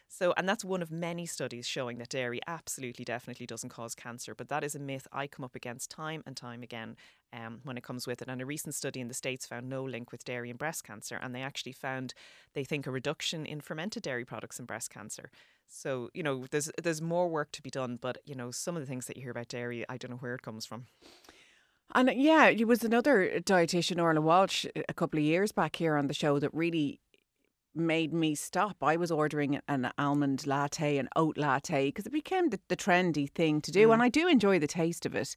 So, 0.09 0.33
and 0.37 0.49
that's 0.49 0.65
one 0.65 0.83
of 0.83 0.91
many 0.91 1.27
studies 1.27 1.67
showing 1.67 1.99
that 1.99 2.11
dairy 2.11 2.41
absolutely, 2.47 3.05
definitely 3.05 3.47
doesn't 3.47 3.71
cause 3.71 3.95
cancer. 3.95 4.35
But 4.35 4.49
that 4.49 4.65
is 4.65 4.75
a 4.75 4.79
myth 4.79 5.07
I 5.13 5.27
come 5.27 5.45
up 5.45 5.55
against 5.55 5.91
time 5.91 6.23
and 6.27 6.37
time 6.37 6.63
again 6.63 6.97
um, 7.33 7.61
when 7.65 7.77
it 7.77 7.83
comes 7.83 8.07
with 8.07 8.23
it. 8.23 8.29
And 8.29 8.41
a 8.41 8.47
recent 8.47 8.75
study 8.75 9.01
in 9.01 9.09
the 9.09 9.15
States 9.15 9.47
found 9.47 9.69
no 9.69 9.83
link 9.83 10.13
with 10.13 10.25
dairy 10.25 10.49
and 10.49 10.59
breast 10.59 10.85
cancer. 10.85 11.19
And 11.21 11.35
they 11.35 11.43
actually 11.43 11.73
found, 11.73 12.15
they 12.55 12.65
think, 12.65 12.87
a 12.87 12.91
reduction 12.91 13.45
in 13.45 13.61
fermented 13.61 14.05
dairy 14.05 14.25
products 14.25 14.59
and 14.59 14.67
breast 14.67 14.91
cancer. 14.91 15.31
So, 15.69 16.11
you 16.15 16.23
know, 16.23 16.47
there's, 16.51 16.71
there's 16.81 17.03
more 17.03 17.29
work 17.29 17.51
to 17.53 17.63
be 17.63 17.71
done. 17.71 17.99
But, 18.01 18.19
you 18.25 18.35
know, 18.35 18.51
some 18.53 18.77
of 18.77 18.83
the 18.83 18.87
things 18.87 19.07
that 19.07 19.17
you 19.17 19.23
hear 19.23 19.33
about 19.33 19.49
dairy, 19.49 19.85
I 19.89 19.97
don't 19.97 20.13
know 20.13 20.19
where 20.19 20.37
it 20.37 20.43
comes 20.43 20.65
from. 20.65 20.87
And 21.95 22.11
yeah, 22.15 22.47
it 22.47 22.67
was 22.67 22.83
another 22.83 23.41
dietitian, 23.41 24.03
Orla 24.03 24.21
Walsh, 24.21 24.67
a 24.89 24.95
couple 24.95 25.19
of 25.19 25.25
years 25.25 25.53
back 25.53 25.77
here 25.77 25.97
on 25.97 26.09
the 26.09 26.15
show 26.15 26.39
that 26.41 26.53
really 26.53 27.01
made 27.77 28.13
me 28.13 28.35
stop. 28.35 28.77
I 28.83 28.97
was 28.97 29.11
ordering 29.11 29.61
an 29.69 29.91
almond 29.99 30.47
latte, 30.47 30.99
an 30.99 31.09
oat 31.17 31.37
latte, 31.37 31.89
because 31.89 32.07
it 32.07 32.13
became 32.13 32.51
the, 32.51 32.61
the, 32.69 32.77
trendy 32.77 33.31
thing 33.31 33.61
to 33.63 33.71
do. 33.71 33.89
Mm. 33.89 33.95
And 33.95 34.03
I 34.03 34.09
do 34.09 34.27
enjoy 34.29 34.59
the 34.59 34.67
taste 34.67 35.07
of 35.07 35.15
it. 35.15 35.37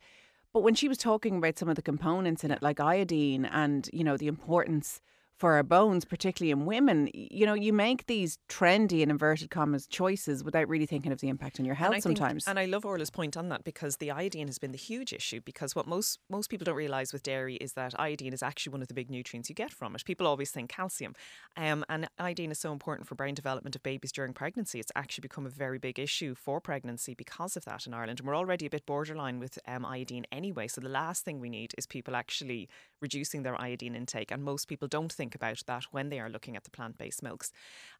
But 0.54 0.64
when 0.64 0.76
she 0.76 0.88
was 0.88 0.98
talking 0.98 1.38
about 1.38 1.58
some 1.60 1.70
of 1.70 1.76
the 1.76 1.82
components 1.82 2.44
in 2.44 2.52
it, 2.52 2.64
like 2.64 2.80
iodine 2.80 3.46
and, 3.46 3.90
you 3.94 4.04
know, 4.04 4.18
the 4.18 4.28
importance 4.28 5.02
for 5.40 5.54
our 5.54 5.64
bones, 5.64 6.04
particularly 6.04 6.52
in 6.52 6.66
women, 6.66 7.10
you 7.14 7.46
know, 7.46 7.54
you 7.54 7.72
make 7.72 8.08
these 8.08 8.38
trendy 8.50 9.02
and 9.02 9.10
inverted 9.10 9.50
commas 9.50 9.88
choices 9.88 10.44
without 10.44 10.68
really 10.68 10.86
thinking 10.86 11.14
of 11.14 11.22
the 11.22 11.30
impact 11.30 11.62
on 11.62 11.66
your 11.66 11.76
health 11.76 11.94
and 11.94 12.04
sometimes. 12.04 12.44
Think, 12.44 12.52
and 12.52 12.60
I 12.60 12.66
love 12.66 12.84
Orla's 12.84 13.10
point 13.10 13.38
on 13.38 13.48
that 13.48 13.64
because 13.64 13.98
the 13.98 14.12
iodine 14.12 14.48
has 14.48 14.60
been 14.60 14.74
the 14.74 14.78
huge 14.78 15.14
issue 15.14 15.40
because 15.46 15.76
what 15.76 15.88
most 15.88 16.20
most 16.30 16.50
people 16.50 16.66
don't 16.66 16.76
realise 16.76 17.14
with 17.14 17.24
dairy 17.24 17.56
is 17.56 17.74
that 17.74 17.98
iodine 17.98 18.34
is 18.34 18.44
actually 18.44 18.72
one 18.72 18.82
of 18.82 18.90
the 18.90 18.94
big 18.94 19.10
nutrients 19.10 19.48
you 19.48 19.56
get 19.56 19.72
from 19.72 19.96
it. 19.96 20.04
People 20.04 20.28
always 20.28 20.52
think 20.52 20.70
calcium. 20.70 21.16
Um, 21.56 21.86
and 21.88 22.10
iodine 22.20 22.52
is 22.52 22.60
so 22.60 22.74
important 22.74 23.08
for 23.08 23.16
brain 23.16 23.34
development 23.34 23.78
of 23.78 23.82
babies 23.84 24.12
during 24.12 24.34
pregnancy. 24.34 24.82
It's 24.82 24.92
actually 24.94 25.22
become 25.22 25.46
a 25.46 25.50
very 25.50 25.80
big 25.80 26.00
issue 26.00 26.36
for 26.36 26.60
pregnancy 26.60 27.14
because 27.14 27.56
of 27.56 27.64
that 27.64 27.88
in 27.88 27.94
Ireland. 27.94 28.20
And 28.20 28.28
we're 28.28 28.36
already 28.36 28.66
a 28.66 28.70
bit 28.70 28.86
borderline 28.86 29.40
with 29.40 29.58
um, 29.66 29.86
iodine 29.86 30.26
anyway. 30.34 30.68
So 30.68 30.82
the 30.82 30.90
last 30.90 31.24
thing 31.24 31.40
we 31.40 31.50
need 31.50 31.74
is 31.78 31.88
people 31.88 32.14
actually 32.14 32.68
reducing 33.02 33.44
their 33.44 33.60
iodine 33.60 33.96
intake. 33.96 34.32
And 34.32 34.44
most 34.44 34.68
people 34.68 34.90
don't 34.90 35.12
think 35.12 35.29
about 35.36 35.64
that 35.68 35.86
when 35.92 36.10
they 36.10 36.20
are 36.20 36.30
looking 36.30 36.56
at 36.56 36.64
the 36.64 36.70
plant 36.70 36.98
based 36.98 37.24
milks. 37.24 37.52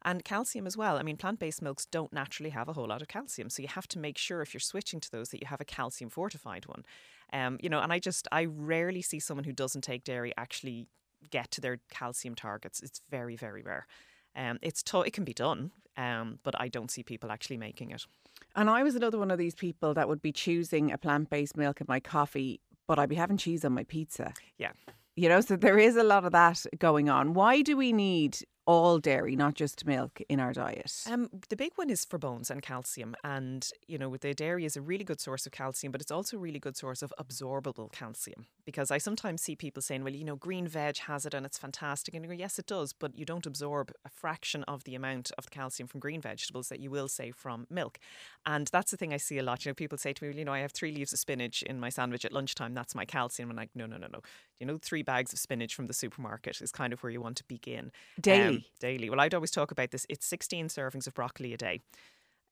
And 0.02 0.24
calcium 0.24 0.66
as 0.66 0.76
well. 0.76 0.96
I 0.96 1.02
mean, 1.02 1.16
plant 1.16 1.38
based 1.38 1.62
milks 1.62 1.86
don't 1.86 2.12
naturally 2.12 2.50
have 2.50 2.68
a 2.68 2.72
whole 2.72 2.88
lot 2.88 3.02
of 3.02 3.08
calcium. 3.08 3.50
So 3.50 3.62
you 3.62 3.68
have 3.68 3.88
to 3.88 3.98
make 3.98 4.18
sure 4.18 4.42
if 4.42 4.54
you're 4.54 4.60
switching 4.60 5.00
to 5.00 5.10
those 5.10 5.30
that 5.30 5.40
you 5.40 5.46
have 5.46 5.60
a 5.60 5.64
calcium 5.64 6.10
fortified 6.10 6.66
one. 6.66 6.84
Um, 7.32 7.58
you 7.60 7.68
know, 7.68 7.80
and 7.80 7.92
I 7.92 7.98
just, 7.98 8.26
I 8.32 8.44
rarely 8.44 9.02
see 9.02 9.20
someone 9.20 9.44
who 9.44 9.52
doesn't 9.52 9.82
take 9.82 10.04
dairy 10.04 10.32
actually 10.36 10.88
get 11.30 11.50
to 11.52 11.60
their 11.60 11.78
calcium 11.90 12.34
targets. 12.34 12.80
It's 12.82 13.00
very, 13.10 13.36
very 13.36 13.62
rare. 13.62 13.86
Um, 14.34 14.58
it's 14.62 14.82
t- 14.82 15.02
it 15.04 15.12
can 15.12 15.24
be 15.24 15.34
done, 15.34 15.72
um, 15.96 16.38
but 16.42 16.58
I 16.60 16.68
don't 16.68 16.90
see 16.90 17.02
people 17.02 17.30
actually 17.30 17.56
making 17.56 17.90
it. 17.90 18.06
And 18.56 18.70
I 18.70 18.82
was 18.82 18.94
another 18.94 19.18
one 19.18 19.30
of 19.30 19.38
these 19.38 19.54
people 19.54 19.92
that 19.94 20.08
would 20.08 20.22
be 20.22 20.32
choosing 20.32 20.90
a 20.92 20.98
plant 20.98 21.30
based 21.30 21.56
milk 21.56 21.80
in 21.80 21.86
my 21.88 22.00
coffee 22.00 22.60
but 22.90 22.98
I'd 22.98 23.08
be 23.08 23.14
having 23.14 23.36
cheese 23.36 23.64
on 23.64 23.72
my 23.72 23.84
pizza. 23.84 24.34
Yeah. 24.58 24.72
You 25.20 25.28
know, 25.28 25.42
so 25.42 25.54
there 25.54 25.78
is 25.78 25.96
a 25.96 26.02
lot 26.02 26.24
of 26.24 26.32
that 26.32 26.64
going 26.78 27.10
on. 27.10 27.34
Why 27.34 27.60
do 27.60 27.76
we 27.76 27.92
need 27.92 28.38
all 28.70 28.98
dairy, 28.98 29.36
not 29.36 29.54
just 29.54 29.86
milk, 29.86 30.20
in 30.28 30.40
our 30.40 30.52
diet? 30.52 30.92
Um, 31.06 31.30
the 31.48 31.56
big 31.56 31.72
one 31.76 31.88
is 31.88 32.04
for 32.04 32.18
bones 32.18 32.50
and 32.50 32.60
calcium, 32.60 33.16
and 33.24 33.66
you 33.88 33.96
know 33.96 34.14
the 34.18 34.34
dairy 34.34 34.66
is 34.66 34.76
a 34.76 34.82
really 34.82 35.02
good 35.02 35.18
source 35.18 35.46
of 35.46 35.52
calcium, 35.52 35.92
but 35.92 36.02
it's 36.02 36.10
also 36.10 36.36
a 36.36 36.40
really 36.40 36.58
good 36.58 36.76
source 36.76 37.00
of 37.00 37.10
absorbable 37.18 37.90
calcium. 37.90 38.46
Because 38.66 38.90
I 38.90 38.98
sometimes 38.98 39.40
see 39.40 39.56
people 39.56 39.80
saying, 39.80 40.04
"Well, 40.04 40.14
you 40.14 40.24
know, 40.24 40.36
green 40.36 40.68
veg 40.68 40.98
has 40.98 41.24
it 41.24 41.32
and 41.32 41.46
it's 41.46 41.56
fantastic," 41.56 42.12
and 42.14 42.22
you 42.22 42.28
go, 42.30 42.36
"Yes, 42.36 42.58
it 42.58 42.66
does," 42.66 42.92
but 42.92 43.16
you 43.18 43.24
don't 43.24 43.46
absorb 43.46 43.92
a 44.04 44.10
fraction 44.10 44.62
of 44.64 44.84
the 44.84 44.94
amount 44.94 45.30
of 45.38 45.50
calcium 45.50 45.86
from 45.88 46.00
green 46.00 46.20
vegetables 46.20 46.68
that 46.68 46.80
you 46.80 46.90
will 46.90 47.08
say 47.08 47.30
from 47.30 47.66
milk, 47.70 47.98
and 48.44 48.66
that's 48.68 48.90
the 48.90 48.98
thing 48.98 49.14
I 49.14 49.16
see 49.16 49.38
a 49.38 49.42
lot. 49.42 49.64
You 49.64 49.70
know, 49.70 49.74
people 49.74 49.96
say 49.96 50.12
to 50.12 50.22
me, 50.22 50.28
well, 50.28 50.38
"You 50.38 50.44
know, 50.44 50.52
I 50.52 50.58
have 50.60 50.72
three 50.72 50.92
leaves 50.92 51.14
of 51.14 51.18
spinach 51.18 51.62
in 51.62 51.80
my 51.80 51.88
sandwich 51.88 52.26
at 52.26 52.32
lunchtime. 52.32 52.74
That's 52.74 52.94
my 52.94 53.06
calcium," 53.06 53.48
and 53.48 53.58
I'm 53.58 53.62
like, 53.62 53.70
"No, 53.74 53.86
no, 53.86 53.96
no, 53.96 54.08
no. 54.12 54.20
You 54.58 54.66
know, 54.66 54.76
three 54.76 55.02
bags 55.02 55.32
of 55.32 55.38
spinach 55.38 55.74
from 55.74 55.86
the 55.86 55.94
supermarket 55.94 56.60
is 56.60 56.70
kind 56.72 56.92
of 56.92 57.02
where 57.02 57.10
you 57.10 57.22
want 57.22 57.38
to 57.38 57.44
begin 57.44 57.90
daily." 58.20 58.58
Um, 58.58 58.59
daily. 58.78 59.10
Well, 59.10 59.20
I'd 59.20 59.34
always 59.34 59.50
talk 59.50 59.70
about 59.70 59.90
this. 59.90 60.06
It's 60.08 60.26
16 60.26 60.68
servings 60.68 61.06
of 61.06 61.14
broccoli 61.14 61.52
a 61.52 61.56
day 61.56 61.80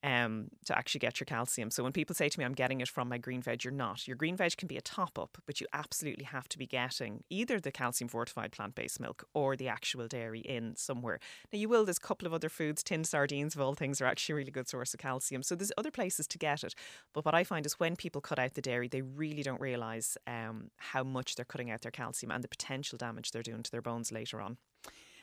um, 0.04 0.48
to 0.66 0.76
actually 0.76 1.00
get 1.00 1.18
your 1.18 1.24
calcium. 1.24 1.70
So 1.70 1.82
when 1.82 1.92
people 1.92 2.14
say 2.14 2.28
to 2.28 2.38
me, 2.38 2.44
I'm 2.44 2.54
getting 2.54 2.80
it 2.80 2.88
from 2.88 3.08
my 3.08 3.18
green 3.18 3.42
veg, 3.42 3.64
you're 3.64 3.72
not. 3.72 4.06
Your 4.06 4.16
green 4.16 4.36
veg 4.36 4.56
can 4.56 4.68
be 4.68 4.76
a 4.76 4.80
top 4.80 5.18
up, 5.18 5.38
but 5.46 5.60
you 5.60 5.66
absolutely 5.72 6.24
have 6.24 6.48
to 6.50 6.58
be 6.58 6.66
getting 6.66 7.24
either 7.30 7.58
the 7.58 7.72
calcium 7.72 8.08
fortified 8.08 8.52
plant 8.52 8.74
based 8.74 9.00
milk 9.00 9.24
or 9.34 9.56
the 9.56 9.68
actual 9.68 10.06
dairy 10.06 10.40
in 10.40 10.76
somewhere. 10.76 11.18
Now, 11.52 11.58
you 11.58 11.68
will, 11.68 11.84
there's 11.84 11.98
a 11.98 12.00
couple 12.00 12.26
of 12.26 12.34
other 12.34 12.48
foods, 12.48 12.82
tinned 12.82 13.06
sardines 13.06 13.54
of 13.54 13.60
all 13.60 13.74
things 13.74 14.00
are 14.00 14.06
actually 14.06 14.34
a 14.34 14.36
really 14.36 14.50
good 14.50 14.68
source 14.68 14.94
of 14.94 15.00
calcium. 15.00 15.42
So 15.42 15.54
there's 15.54 15.72
other 15.76 15.90
places 15.90 16.26
to 16.28 16.38
get 16.38 16.62
it. 16.62 16.74
But 17.12 17.24
what 17.24 17.34
I 17.34 17.42
find 17.42 17.66
is 17.66 17.80
when 17.80 17.96
people 17.96 18.20
cut 18.20 18.38
out 18.38 18.54
the 18.54 18.62
dairy, 18.62 18.88
they 18.88 19.02
really 19.02 19.42
don't 19.42 19.60
realise 19.60 20.16
um, 20.26 20.70
how 20.76 21.02
much 21.02 21.34
they're 21.34 21.44
cutting 21.44 21.70
out 21.70 21.82
their 21.82 21.90
calcium 21.90 22.30
and 22.30 22.44
the 22.44 22.48
potential 22.48 22.98
damage 22.98 23.32
they're 23.32 23.42
doing 23.42 23.62
to 23.64 23.70
their 23.70 23.82
bones 23.82 24.12
later 24.12 24.40
on. 24.40 24.58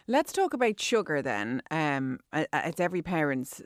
Let's 0.08 0.32
talk 0.32 0.54
about 0.54 0.80
sugar 0.80 1.24
then. 1.24 1.64
Um, 1.72 2.20
it's 2.32 2.80
every 2.80 3.02
parent's 3.02 3.64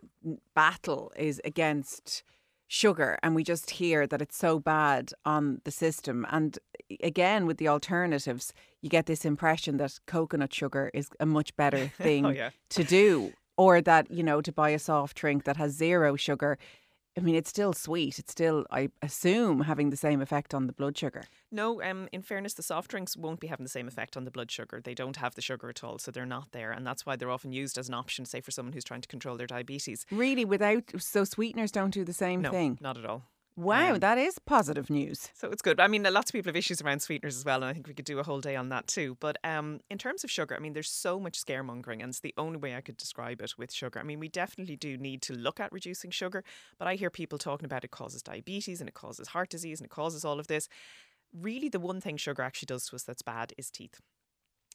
battle 0.56 1.12
is 1.18 1.42
against 1.44 2.24
sugar, 2.68 3.18
and 3.22 3.36
we 3.36 3.44
just 3.44 3.72
hear 3.72 4.08
that 4.08 4.22
it's 4.22 4.38
so 4.38 4.58
bad 4.58 5.12
on 5.26 5.60
the 5.66 5.72
system. 5.72 6.26
And 6.32 6.58
again, 7.04 7.46
with 7.46 7.58
the 7.58 7.68
alternatives, 7.68 8.54
you 8.82 8.90
get 8.90 9.06
this 9.06 9.26
impression 9.26 9.78
that 9.78 10.00
coconut 10.08 10.54
sugar 10.54 10.90
is 10.94 11.10
a 11.20 11.26
much 11.26 11.54
better 11.58 11.92
thing 11.98 12.26
oh, 12.26 12.30
yeah. 12.30 12.52
to 12.70 12.86
do, 12.86 13.34
or 13.58 13.82
that 13.82 14.10
you 14.10 14.24
know 14.24 14.40
to 14.40 14.52
buy 14.54 14.70
a 14.70 14.80
soft 14.80 15.18
drink 15.18 15.44
that 15.44 15.58
has 15.58 15.74
zero 15.74 16.16
sugar 16.16 16.58
I 17.20 17.22
mean, 17.22 17.36
it's 17.36 17.50
still 17.50 17.74
sweet. 17.74 18.18
It's 18.18 18.32
still, 18.32 18.66
I 18.72 18.92
assume, 19.02 19.62
having 19.62 19.90
the 19.90 19.98
same 19.98 20.22
effect 20.22 20.54
on 20.54 20.68
the 20.68 20.74
blood 20.74 20.98
sugar. 20.98 21.26
No, 21.52 21.82
um, 21.82 22.08
in 22.14 22.22
fairness, 22.22 22.54
the 22.54 22.64
soft 22.64 22.90
drinks 22.90 23.18
won't 23.18 23.42
be 23.42 23.48
having 23.48 23.66
the 23.66 23.70
same 23.70 23.90
effect 23.90 24.16
on 24.16 24.24
the 24.24 24.32
blood 24.32 24.50
sugar. 24.50 24.80
They 24.82 24.94
don't 24.94 25.18
have 25.18 25.36
the 25.36 25.42
sugar 25.42 25.68
at 25.70 25.84
all, 25.84 26.00
so 26.00 26.12
they're 26.12 26.26
not 26.26 26.54
there. 26.54 26.72
And 26.72 26.88
that's 26.88 27.06
why 27.06 27.18
they're 27.18 27.30
often 27.30 27.52
used 27.52 27.78
as 27.78 27.90
an 27.90 27.94
option, 27.94 28.24
say, 28.24 28.40
for 28.40 28.52
someone 28.52 28.72
who's 28.72 28.86
trying 28.86 29.02
to 29.02 29.08
control 29.08 29.36
their 29.36 29.48
diabetes. 29.48 30.06
Really, 30.12 30.46
without, 30.46 30.84
so 30.98 31.26
sweeteners 31.26 31.72
don't 31.72 31.94
do 31.94 32.06
the 32.06 32.14
same 32.14 32.42
no, 32.42 32.52
thing? 32.52 32.78
not 32.80 32.98
at 32.98 33.06
all. 33.06 33.24
Wow, 33.60 33.96
um, 33.96 34.00
that 34.00 34.18
is 34.18 34.40
positive 34.40 34.90
news. 34.90 35.32
So 35.34 35.50
it's 35.50 35.62
good. 35.62 35.82
I 35.82 35.90
mean, 35.90 36.04
lots 36.04 36.30
of 36.30 36.34
people 36.34 36.48
have 36.50 36.56
issues 36.56 36.82
around 36.82 37.02
sweeteners 37.02 37.36
as 37.36 37.44
well, 37.44 37.58
and 37.58 37.66
I 37.66 37.74
think 37.74 37.90
we 37.90 37.94
could 37.94 38.06
do 38.06 38.18
a 38.18 38.24
whole 38.24 38.40
day 38.40 38.56
on 38.56 38.70
that 38.70 38.88
too. 38.88 39.18
But 39.20 39.38
um, 39.44 39.82
in 39.90 39.98
terms 39.98 40.24
of 40.24 40.32
sugar, 40.32 40.56
I 40.56 40.60
mean, 40.60 40.72
there's 40.72 40.90
so 40.90 41.20
much 41.20 41.44
scaremongering, 41.44 42.02
and 42.02 42.04
it's 42.04 42.22
the 42.22 42.34
only 42.38 42.56
way 42.56 42.74
I 42.74 42.80
could 42.80 42.96
describe 42.96 43.42
it 43.42 43.56
with 43.58 43.74
sugar. 43.74 44.00
I 44.00 44.04
mean, 44.04 44.22
we 44.22 44.30
definitely 44.30 44.78
do 44.78 44.98
need 44.98 45.22
to 45.24 45.34
look 45.34 45.60
at 45.60 45.74
reducing 45.74 46.10
sugar, 46.10 46.42
but 46.78 46.88
I 46.88 46.96
hear 46.96 47.10
people 47.10 47.38
talking 47.38 47.66
about 47.66 47.84
it 47.84 47.92
causes 47.92 48.24
diabetes 48.24 48.80
and 48.80 48.88
it 48.88 48.94
causes 48.94 49.28
heart 49.28 49.50
disease 49.50 49.82
and 49.82 49.88
it 49.88 49.92
causes 49.92 50.24
all 50.24 50.40
of 50.40 50.48
this. 50.48 50.70
Really, 51.34 51.68
the 51.68 51.82
one 51.82 52.00
thing 52.00 52.16
sugar 52.16 52.42
actually 52.44 52.68
does 52.68 52.86
to 52.88 52.96
us 52.96 53.04
that's 53.04 53.24
bad 53.24 53.52
is 53.58 53.70
teeth. 53.70 54.00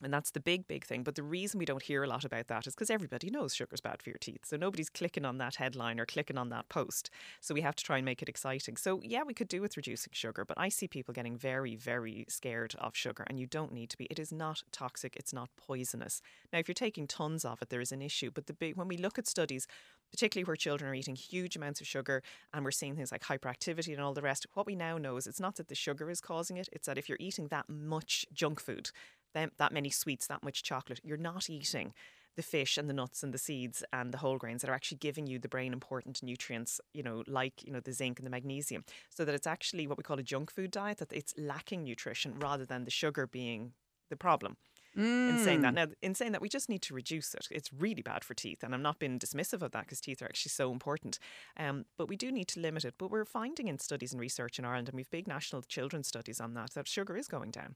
And 0.03 0.13
that's 0.13 0.31
the 0.31 0.41
big, 0.41 0.67
big 0.67 0.83
thing. 0.83 1.03
But 1.03 1.15
the 1.15 1.23
reason 1.23 1.57
we 1.57 1.65
don't 1.65 1.81
hear 1.81 2.03
a 2.03 2.07
lot 2.07 2.25
about 2.25 2.47
that 2.49 2.67
is 2.67 2.75
because 2.75 2.89
everybody 2.89 3.29
knows 3.29 3.55
sugar's 3.55 3.79
bad 3.79 4.01
for 4.01 4.09
your 4.09 4.17
teeth. 4.17 4.41
So 4.43 4.57
nobody's 4.57 4.89
clicking 4.89 5.23
on 5.23 5.37
that 5.37 5.55
headline 5.55 6.01
or 6.01 6.05
clicking 6.05 6.37
on 6.37 6.49
that 6.49 6.67
post. 6.67 7.09
So 7.39 7.53
we 7.53 7.61
have 7.61 7.75
to 7.77 7.83
try 7.83 7.97
and 7.97 8.05
make 8.05 8.21
it 8.21 8.27
exciting. 8.27 8.75
So, 8.75 8.99
yeah, 9.03 9.23
we 9.23 9.33
could 9.33 9.47
do 9.47 9.61
with 9.61 9.77
reducing 9.77 10.11
sugar, 10.11 10.43
but 10.43 10.59
I 10.59 10.67
see 10.67 10.89
people 10.89 11.13
getting 11.13 11.37
very, 11.37 11.75
very 11.75 12.25
scared 12.27 12.75
of 12.77 12.93
sugar, 12.93 13.23
and 13.27 13.39
you 13.39 13.47
don't 13.47 13.71
need 13.71 13.89
to 13.91 13.97
be. 13.97 14.05
It 14.05 14.19
is 14.19 14.33
not 14.33 14.63
toxic, 14.73 15.15
it's 15.15 15.33
not 15.33 15.49
poisonous. 15.55 16.21
Now, 16.51 16.59
if 16.59 16.67
you're 16.67 16.75
taking 16.75 17.07
tons 17.07 17.45
of 17.45 17.61
it, 17.61 17.69
there 17.69 17.81
is 17.81 17.93
an 17.93 18.01
issue. 18.01 18.31
But 18.33 18.47
the 18.47 18.53
big, 18.53 18.75
when 18.75 18.89
we 18.89 18.97
look 18.97 19.17
at 19.17 19.27
studies, 19.27 19.65
particularly 20.11 20.45
where 20.45 20.55
children 20.55 20.89
are 20.89 20.95
eating 20.95 21.15
huge 21.15 21.55
amounts 21.55 21.81
of 21.81 21.87
sugar 21.87 22.21
and 22.53 22.63
we're 22.63 22.71
seeing 22.71 22.95
things 22.95 23.11
like 23.11 23.23
hyperactivity 23.23 23.93
and 23.93 24.01
all 24.01 24.13
the 24.13 24.21
rest, 24.21 24.45
what 24.53 24.65
we 24.65 24.75
now 24.75 24.97
know 24.97 25.17
is 25.17 25.27
it's 25.27 25.39
not 25.39 25.55
that 25.55 25.67
the 25.67 25.75
sugar 25.75 26.09
is 26.09 26.21
causing 26.21 26.57
it, 26.57 26.69
it's 26.71 26.87
that 26.87 26.97
if 26.97 27.09
you're 27.09 27.17
eating 27.19 27.47
that 27.47 27.69
much 27.69 28.25
junk 28.33 28.59
food, 28.59 28.91
them, 29.35 29.51
that 29.57 29.71
many 29.71 29.91
sweets, 29.91 30.25
that 30.25 30.41
much 30.41 30.63
chocolate, 30.63 30.99
you're 31.03 31.17
not 31.17 31.47
eating 31.47 31.93
the 32.35 32.41
fish 32.41 32.77
and 32.77 32.89
the 32.89 32.93
nuts 32.93 33.23
and 33.23 33.33
the 33.33 33.37
seeds 33.37 33.83
and 33.93 34.11
the 34.11 34.17
whole 34.17 34.37
grains 34.37 34.61
that 34.61 34.69
are 34.69 34.73
actually 34.73 34.97
giving 34.97 35.27
you 35.27 35.39
the 35.39 35.47
brain 35.47 35.71
important 35.71 36.21
nutrients, 36.23 36.81
you 36.93 37.03
know, 37.03 37.23
like, 37.27 37.63
you 37.63 37.71
know, 37.71 37.79
the 37.79 37.93
zinc 37.93 38.19
and 38.19 38.25
the 38.25 38.31
magnesium. 38.31 38.83
So 39.09 39.23
that 39.23 39.35
it's 39.35 39.47
actually 39.47 39.87
what 39.87 39.97
we 39.97 40.03
call 40.03 40.19
a 40.19 40.23
junk 40.23 40.51
food 40.51 40.71
diet, 40.71 40.97
that 40.97 41.13
it's 41.13 41.33
lacking 41.37 41.83
nutrition 41.83 42.33
rather 42.39 42.65
than 42.65 42.83
the 42.83 42.91
sugar 42.91 43.27
being 43.27 43.73
the 44.09 44.17
problem. 44.17 44.57
Mm. 44.97 45.29
In 45.29 45.39
saying 45.39 45.61
that, 45.61 45.73
mm. 45.73 45.75
now, 45.75 45.87
in 46.01 46.15
saying 46.15 46.31
that, 46.31 46.41
we 46.41 46.47
just 46.47 46.69
need 46.69 46.81
to 46.83 46.93
reduce 46.93 47.33
it. 47.33 47.47
It's 47.51 47.69
really 47.73 48.01
bad 48.01 48.23
for 48.23 48.33
teeth, 48.33 48.63
and 48.63 48.73
I'm 48.73 48.81
not 48.81 48.97
being 48.97 49.19
dismissive 49.19 49.61
of 49.61 49.71
that 49.71 49.83
because 49.83 49.99
teeth 49.99 50.21
are 50.21 50.25
actually 50.25 50.51
so 50.51 50.71
important. 50.71 51.19
Um, 51.57 51.83
but 51.97 52.07
we 52.07 52.15
do 52.15 52.31
need 52.31 52.47
to 52.49 52.61
limit 52.61 52.85
it. 52.85 52.93
But 52.97 53.11
we're 53.11 53.25
finding 53.25 53.67
in 53.67 53.77
studies 53.77 54.13
and 54.13 54.21
research 54.21 54.57
in 54.57 54.63
Ireland, 54.63 54.87
and 54.87 54.95
we've 54.95 55.11
big 55.11 55.27
national 55.27 55.63
children's 55.63 56.07
studies 56.07 56.39
on 56.39 56.53
that, 56.53 56.71
that 56.75 56.87
sugar 56.87 57.17
is 57.17 57.27
going 57.27 57.51
down. 57.51 57.75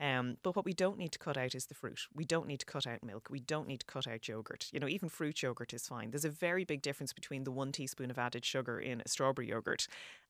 Um, 0.00 0.36
but 0.42 0.54
what 0.54 0.64
we 0.64 0.74
don't 0.74 0.98
need 0.98 1.12
to 1.12 1.18
cut 1.18 1.36
out 1.36 1.54
is 1.54 1.66
the 1.66 1.74
fruit. 1.74 2.00
We 2.14 2.24
don't 2.24 2.46
need 2.46 2.60
to 2.60 2.66
cut 2.66 2.86
out 2.86 3.02
milk. 3.02 3.28
We 3.30 3.40
don't 3.40 3.66
need 3.66 3.80
to 3.80 3.86
cut 3.86 4.06
out 4.06 4.28
yogurt. 4.28 4.68
You 4.72 4.80
know, 4.80 4.88
even 4.88 5.08
fruit 5.08 5.42
yogurt 5.42 5.72
is 5.72 5.86
fine. 5.86 6.10
There's 6.10 6.24
a 6.24 6.30
very 6.30 6.64
big 6.64 6.82
difference 6.82 7.12
between 7.12 7.44
the 7.44 7.50
one 7.50 7.72
teaspoon 7.72 8.10
of 8.10 8.18
added 8.18 8.44
sugar 8.44 8.78
in 8.78 9.00
a 9.04 9.08
strawberry 9.08 9.48
yogurt 9.48 9.86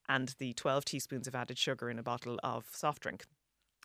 and 0.09 0.35
the 0.39 0.53
12 0.53 0.85
teaspoons 0.85 1.27
of 1.27 1.35
added 1.35 1.59
sugar 1.59 1.91
in 1.91 1.99
a 1.99 2.03
bottle 2.03 2.39
of 2.45 2.67
soft 2.71 3.03
drink. 3.03 3.25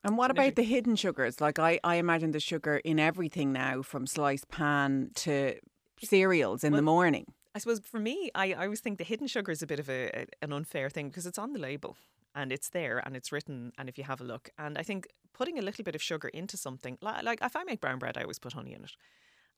And 0.03 0.17
what 0.17 0.31
about 0.31 0.55
the 0.55 0.63
hidden 0.63 0.95
sugars? 0.95 1.41
Like 1.41 1.59
I, 1.59 1.79
I 1.83 1.95
imagine 1.95 2.31
the 2.31 2.39
sugar 2.39 2.77
in 2.77 2.99
everything 2.99 3.51
now, 3.51 3.81
from 3.81 4.07
sliced 4.07 4.49
pan 4.49 5.11
to 5.15 5.55
cereals 6.03 6.63
in 6.63 6.73
well, 6.73 6.79
the 6.79 6.83
morning. 6.83 7.25
I 7.53 7.59
suppose 7.59 7.81
for 7.81 7.99
me, 7.99 8.31
I, 8.33 8.53
I 8.53 8.63
always 8.63 8.79
think 8.79 8.97
the 8.97 9.03
hidden 9.03 9.27
sugar 9.27 9.51
is 9.51 9.61
a 9.61 9.67
bit 9.67 9.79
of 9.79 9.89
a, 9.89 10.25
an 10.41 10.53
unfair 10.53 10.89
thing 10.89 11.09
because 11.09 11.27
it's 11.27 11.37
on 11.37 11.53
the 11.53 11.59
label 11.59 11.97
and 12.35 12.51
it's 12.51 12.69
there 12.69 13.01
and 13.05 13.15
it's 13.15 13.31
written 13.31 13.71
and 13.77 13.89
if 13.89 13.97
you 13.97 14.03
have 14.03 14.21
a 14.21 14.25
look 14.25 14.49
and 14.57 14.77
i 14.77 14.83
think 14.83 15.07
putting 15.33 15.57
a 15.57 15.61
little 15.61 15.83
bit 15.83 15.95
of 15.95 16.01
sugar 16.01 16.27
into 16.29 16.57
something 16.57 16.97
like 17.01 17.39
if 17.41 17.55
i 17.55 17.63
make 17.63 17.81
brown 17.81 17.99
bread 17.99 18.17
i 18.17 18.21
always 18.21 18.39
put 18.39 18.53
honey 18.53 18.73
in 18.73 18.83
it 18.83 18.91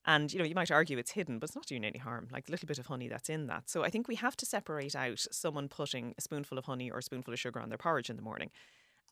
and 0.06 0.34
you 0.34 0.40
know 0.40 0.46
you 0.46 0.56
might 0.56 0.72
argue 0.72 0.98
it's 0.98 1.12
hidden 1.12 1.40
but 1.40 1.50
it's 1.50 1.56
not 1.56 1.66
doing 1.66 1.86
any 1.86 2.00
harm 2.00 2.28
like 2.32 2.48
a 2.48 2.52
little 2.52 2.68
bit 2.68 2.80
of 2.80 2.88
honey 2.88 3.08
that's 3.08 3.30
in 3.30 3.48
that 3.48 3.70
so 3.70 3.84
i 3.84 3.90
think 3.90 4.08
we 4.08 4.16
have 4.16 4.38
to 4.38 4.46
separate 4.46 4.96
out 4.96 5.26
someone 5.32 5.68
putting 5.68 6.14
a 6.18 6.22
spoonful 6.22 6.58
of 6.58 6.66
honey 6.66 6.90
or 6.90 7.00
a 7.00 7.04
spoonful 7.04 7.34
of 7.34 7.40
sugar 7.40 7.60
on 7.60 7.70
their 7.70 7.78
porridge 7.78 8.10
in 8.10 8.16
the 8.16 8.22
morning 8.22 8.50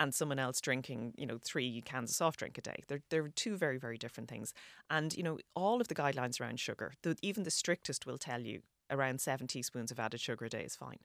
and 0.01 0.15
someone 0.15 0.39
else 0.39 0.60
drinking, 0.60 1.13
you 1.15 1.27
know, 1.27 1.38
three 1.38 1.80
cans 1.82 2.10
of 2.10 2.15
soft 2.15 2.39
drink 2.39 2.58
a 2.58 2.62
day. 2.62 2.84
They're, 2.88 3.03
they're 3.12 3.27
two 3.27 3.56
very, 3.56 3.77
very 3.77 4.00
different 4.00 4.30
things. 4.30 4.51
And, 4.89 5.15
you 5.15 5.22
know, 5.22 5.38
all 5.56 5.80
of 5.80 5.89
the 5.89 5.96
guidelines 5.96 6.41
around 6.41 6.60
sugar, 6.60 6.94
the, 7.03 7.15
even 7.22 7.44
the 7.44 7.51
strictest 7.51 8.08
will 8.08 8.18
tell 8.18 8.41
you 8.41 8.62
around 8.89 9.22
seven 9.22 9.46
teaspoons 9.46 9.91
of 9.91 10.00
added 10.00 10.20
sugar 10.20 10.46
a 10.46 10.50
day 10.50 10.63
is 10.63 10.75
fine. 10.75 10.98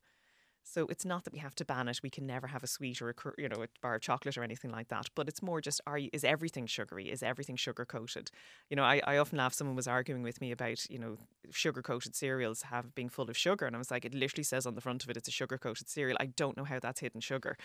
So 0.68 0.86
it's 0.88 1.04
not 1.04 1.22
that 1.24 1.32
we 1.32 1.38
have 1.38 1.54
to 1.56 1.64
ban 1.64 1.86
it. 1.86 2.00
We 2.02 2.10
can 2.10 2.26
never 2.26 2.48
have 2.48 2.64
a 2.64 2.66
sweet 2.66 3.00
or 3.00 3.10
a 3.10 3.14
you 3.38 3.48
know 3.48 3.62
a 3.62 3.68
bar 3.80 3.94
of 3.94 4.02
chocolate 4.02 4.36
or 4.36 4.42
anything 4.42 4.72
like 4.72 4.88
that. 4.88 5.08
But 5.14 5.28
it's 5.28 5.40
more 5.40 5.60
just 5.60 5.80
are 5.86 5.96
you, 5.96 6.10
is 6.12 6.24
everything 6.24 6.66
sugary? 6.66 7.10
Is 7.10 7.22
everything 7.22 7.54
sugar 7.54 7.84
coated? 7.84 8.30
You 8.68 8.76
know, 8.76 8.82
I, 8.82 9.00
I 9.06 9.16
often 9.18 9.38
laugh. 9.38 9.54
Someone 9.54 9.76
was 9.76 9.86
arguing 9.86 10.24
with 10.24 10.40
me 10.40 10.50
about 10.50 10.90
you 10.90 10.98
know 10.98 11.18
sugar 11.50 11.82
coated 11.82 12.16
cereals 12.16 12.62
have 12.62 12.94
being 12.96 13.08
full 13.08 13.30
of 13.30 13.36
sugar, 13.36 13.64
and 13.64 13.76
I 13.76 13.78
was 13.78 13.92
like, 13.92 14.04
it 14.04 14.12
literally 14.12 14.42
says 14.42 14.66
on 14.66 14.74
the 14.74 14.80
front 14.80 15.04
of 15.04 15.10
it 15.10 15.16
it's 15.16 15.28
a 15.28 15.32
sugar 15.32 15.56
coated 15.56 15.88
cereal. 15.88 16.16
I 16.18 16.26
don't 16.26 16.56
know 16.56 16.64
how 16.64 16.80
that's 16.80 17.00
hidden 17.00 17.20
sugar. 17.20 17.56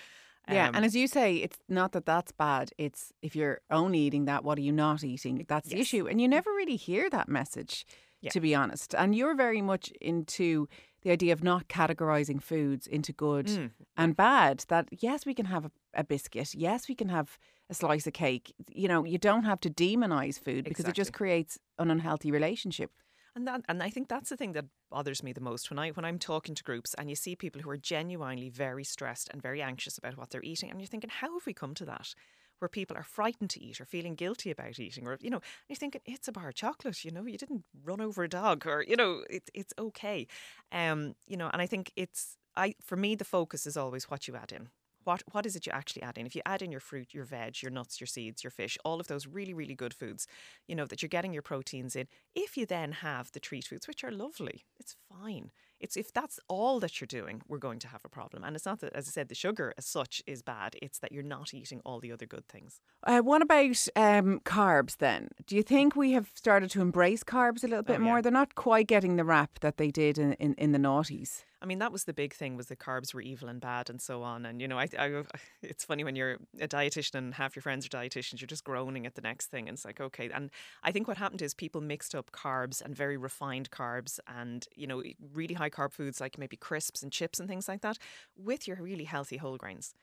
Yeah, 0.50 0.70
um, 0.70 0.75
and 0.75 0.86
as 0.86 0.96
you 0.96 1.08
say, 1.08 1.36
it's 1.36 1.58
not 1.70 1.93
that 1.93 2.05
that's 2.05 2.31
bad. 2.31 2.72
It's 2.77 3.12
if 3.22 3.36
you're 3.36 3.62
only 3.72 4.00
eating 4.00 4.25
that, 4.25 4.43
what 4.43 4.58
are 4.60 4.62
you 4.62 4.72
not 4.72 5.03
eating? 5.03 5.43
That's 5.48 5.67
yes. 5.67 5.74
the 5.74 5.81
issue, 5.81 6.08
and 6.08 6.22
you 6.22 6.27
never 6.27 6.51
really 6.51 6.75
hear 6.75 7.10
that 7.10 7.27
message, 7.27 7.86
yeah. 8.22 8.29
to 8.31 8.39
be 8.39 8.53
honest. 8.53 8.93
And 8.93 9.15
you're 9.15 9.36
very 9.36 9.62
much 9.62 9.91
into 10.01 10.67
the 11.01 11.12
idea 11.12 11.34
of 11.34 11.43
not 11.43 11.67
categorizing 11.67 12.41
foods 12.41 12.88
into 12.88 13.12
good 13.12 13.48
mm. 13.48 13.72
and 13.98 14.15
bad. 14.15 14.65
That 14.67 14.89
yes, 14.91 15.25
we 15.25 15.34
can 15.34 15.46
have 15.46 15.65
a, 15.65 15.72
a, 15.96 16.03
biscuit. 16.03 16.53
Yes, 16.53 16.88
we 16.88 16.96
can 16.96 17.10
have 17.10 17.38
a 17.70 17.74
slice 17.74 18.08
of 18.08 18.13
cake. 18.13 18.53
You 18.70 18.88
know, 18.88 19.03
you 19.03 19.17
don't 19.17 19.43
have 19.43 19.60
to 19.62 19.70
demonize 19.70 20.39
food 20.39 20.63
because 20.65 20.81
exactly. 20.81 20.91
it 20.91 20.96
just 20.96 21.13
creates 21.13 21.60
an 21.79 21.91
unhealthy 21.91 22.31
relationship. 22.31 22.91
And 23.36 23.48
that, 23.48 23.62
and 23.70 23.81
I 23.81 23.89
think 23.89 24.10
that's 24.10 24.29
the 24.29 24.36
thing 24.36 24.51
that 24.53 24.65
bothers 24.89 25.24
me 25.24 25.31
the 25.31 25.39
most 25.39 25.70
when 25.70 25.79
I 25.79 25.91
when 25.91 26.03
I'm 26.03 26.20
talking 26.20 26.53
to 26.53 26.63
groups 26.63 26.93
and 26.96 27.10
you 27.10 27.15
see 27.15 27.36
people 27.36 27.62
who 27.62 27.70
are 27.70 27.77
genuinely 27.77 28.50
very 28.50 28.84
stressed 28.84 29.29
and 29.31 29.41
very 29.41 29.62
anxious 29.62 29.98
about 29.98 30.17
what 30.17 30.29
they're 30.29 30.43
eating, 30.43 30.70
and 30.70 30.79
you're 30.79 30.88
thinking, 30.88 31.10
how 31.10 31.34
have 31.34 31.46
we 31.46 31.53
come 31.53 31.74
to 31.75 31.86
that? 31.86 32.13
Where 32.61 32.69
people 32.69 32.95
are 32.97 33.03
frightened 33.03 33.49
to 33.51 33.63
eat 33.63 33.81
or 33.81 33.85
feeling 33.85 34.15
guilty 34.15 34.51
about 34.51 34.79
eating, 34.79 35.07
or, 35.07 35.17
you 35.21 35.29
know, 35.29 35.41
you're 35.67 35.75
thinking, 35.75 36.01
it's 36.05 36.27
a 36.27 36.31
bar 36.31 36.49
of 36.49 36.55
chocolate, 36.55 37.03
you 37.03 37.11
know, 37.11 37.25
you 37.25 37.37
didn't 37.37 37.63
run 37.83 38.01
over 38.01 38.23
a 38.23 38.29
dog, 38.29 38.65
or, 38.67 38.83
you 38.87 38.95
know, 38.95 39.23
it, 39.29 39.49
it's 39.53 39.73
okay. 39.79 40.27
Um, 40.71 41.15
you 41.27 41.37
know, 41.37 41.49
and 41.51 41.61
I 41.61 41.65
think 41.65 41.91
it's, 41.95 42.37
I 42.55 42.75
for 42.81 42.95
me, 42.95 43.15
the 43.15 43.25
focus 43.25 43.65
is 43.65 43.77
always 43.77 44.09
what 44.09 44.27
you 44.27 44.35
add 44.35 44.51
in 44.51 44.69
what 45.03 45.23
what 45.31 45.45
is 45.45 45.55
it 45.55 45.65
you 45.65 45.71
actually 45.71 46.01
add 46.03 46.17
in? 46.17 46.25
If 46.25 46.35
you 46.35 46.41
add 46.45 46.61
in 46.61 46.71
your 46.71 46.79
fruit, 46.79 47.13
your 47.13 47.25
veg, 47.25 47.61
your 47.61 47.71
nuts, 47.71 47.99
your 47.99 48.07
seeds, 48.07 48.43
your 48.43 48.51
fish, 48.51 48.77
all 48.85 48.99
of 48.99 49.07
those 49.07 49.27
really 49.27 49.53
really 49.53 49.75
good 49.75 49.93
foods, 49.93 50.27
you 50.67 50.75
know 50.75 50.85
that 50.85 51.01
you're 51.01 51.09
getting 51.09 51.33
your 51.33 51.41
proteins 51.41 51.95
in. 51.95 52.07
If 52.35 52.57
you 52.57 52.65
then 52.65 52.91
have 52.93 53.31
the 53.31 53.39
treat 53.39 53.65
foods, 53.65 53.87
which 53.87 54.03
are 54.03 54.11
lovely, 54.11 54.65
it's 54.79 54.95
fine. 55.09 55.51
It's 55.81 55.97
if 55.97 56.13
that's 56.13 56.39
all 56.47 56.79
that 56.79 57.01
you're 57.01 57.07
doing, 57.07 57.41
we're 57.47 57.57
going 57.57 57.79
to 57.79 57.88
have 57.88 58.01
a 58.05 58.09
problem. 58.09 58.43
And 58.43 58.55
it's 58.55 58.65
not 58.65 58.79
that, 58.79 58.93
as 58.93 59.07
I 59.07 59.11
said, 59.11 59.27
the 59.29 59.35
sugar 59.35 59.73
as 59.77 59.85
such 59.85 60.21
is 60.27 60.41
bad. 60.41 60.75
It's 60.81 61.00
that 61.00 61.11
you're 61.11 61.23
not 61.23 61.53
eating 61.53 61.81
all 61.85 62.00
the 62.00 62.11
other 62.11 62.25
good 62.25 62.47
things. 62.47 62.79
Uh, 63.03 63.19
what 63.19 63.41
about 63.41 63.88
um, 63.95 64.39
carbs 64.45 64.97
then? 64.97 65.29
Do 65.47 65.55
you 65.55 65.63
think 65.63 65.95
we 65.95 66.11
have 66.11 66.29
started 66.35 66.69
to 66.71 66.81
embrace 66.81 67.23
carbs 67.23 67.63
a 67.63 67.67
little 67.67 67.83
bit 67.83 67.93
Oh, 68.00 68.03
yeah. 68.03 68.05
more? 68.05 68.21
They're 68.21 68.31
not 68.31 68.55
quite 68.55 68.88
getting 68.88 69.15
the 69.15 69.25
rap 69.25 69.59
that 69.61 69.77
they 69.77 69.89
did 69.91 70.17
in, 70.17 70.33
in, 70.33 70.53
in 70.55 70.71
the 70.71 70.79
noughties. 70.79 71.43
I 71.61 71.67
mean, 71.67 71.77
that 71.79 71.91
was 71.91 72.05
the 72.05 72.13
big 72.13 72.33
thing 72.33 72.57
was 72.57 72.67
the 72.67 72.75
carbs 72.75 73.13
were 73.13 73.21
evil 73.21 73.47
and 73.47 73.61
bad 73.61 73.89
and 73.89 74.01
so 74.01 74.23
on. 74.23 74.45
And, 74.47 74.59
you 74.59 74.67
know, 74.67 74.79
I, 74.79 74.87
I, 74.97 75.23
it's 75.61 75.85
funny 75.85 76.03
when 76.03 76.15
you're 76.15 76.37
a 76.59 76.67
dietitian 76.67 77.15
and 77.15 77.33
half 77.35 77.55
your 77.55 77.61
friends 77.61 77.85
are 77.85 77.89
dietitians, 77.89 78.41
you're 78.41 78.47
just 78.47 78.63
groaning 78.63 79.05
at 79.05 79.13
the 79.13 79.21
next 79.21 79.47
thing. 79.47 79.67
And 79.69 79.75
it's 79.75 79.85
like, 79.85 80.01
okay. 80.01 80.29
And 80.31 80.49
I 80.83 80.91
think 80.91 81.07
what 81.07 81.17
happened 81.17 81.41
is 81.41 81.53
people 81.53 81.79
mixed 81.79 82.15
up 82.15 82.31
carbs 82.31 82.81
and 82.81 82.95
very 82.95 83.15
refined 83.15 83.69
carbs 83.69 84.19
and, 84.27 84.65
you 84.75 84.87
know, 84.87 85.03
really 85.33 85.53
high 85.53 85.69
carb 85.69 85.93
foods 85.93 86.19
like 86.19 86.37
maybe 86.39 86.57
crisps 86.57 87.03
and 87.03 87.11
chips 87.11 87.39
and 87.39 87.47
things 87.47 87.67
like 87.67 87.81
that 87.81 87.97
with 88.35 88.67
your 88.67 88.77
really 88.77 89.05
healthy 89.05 89.37
whole 89.37 89.57
grains. 89.57 89.93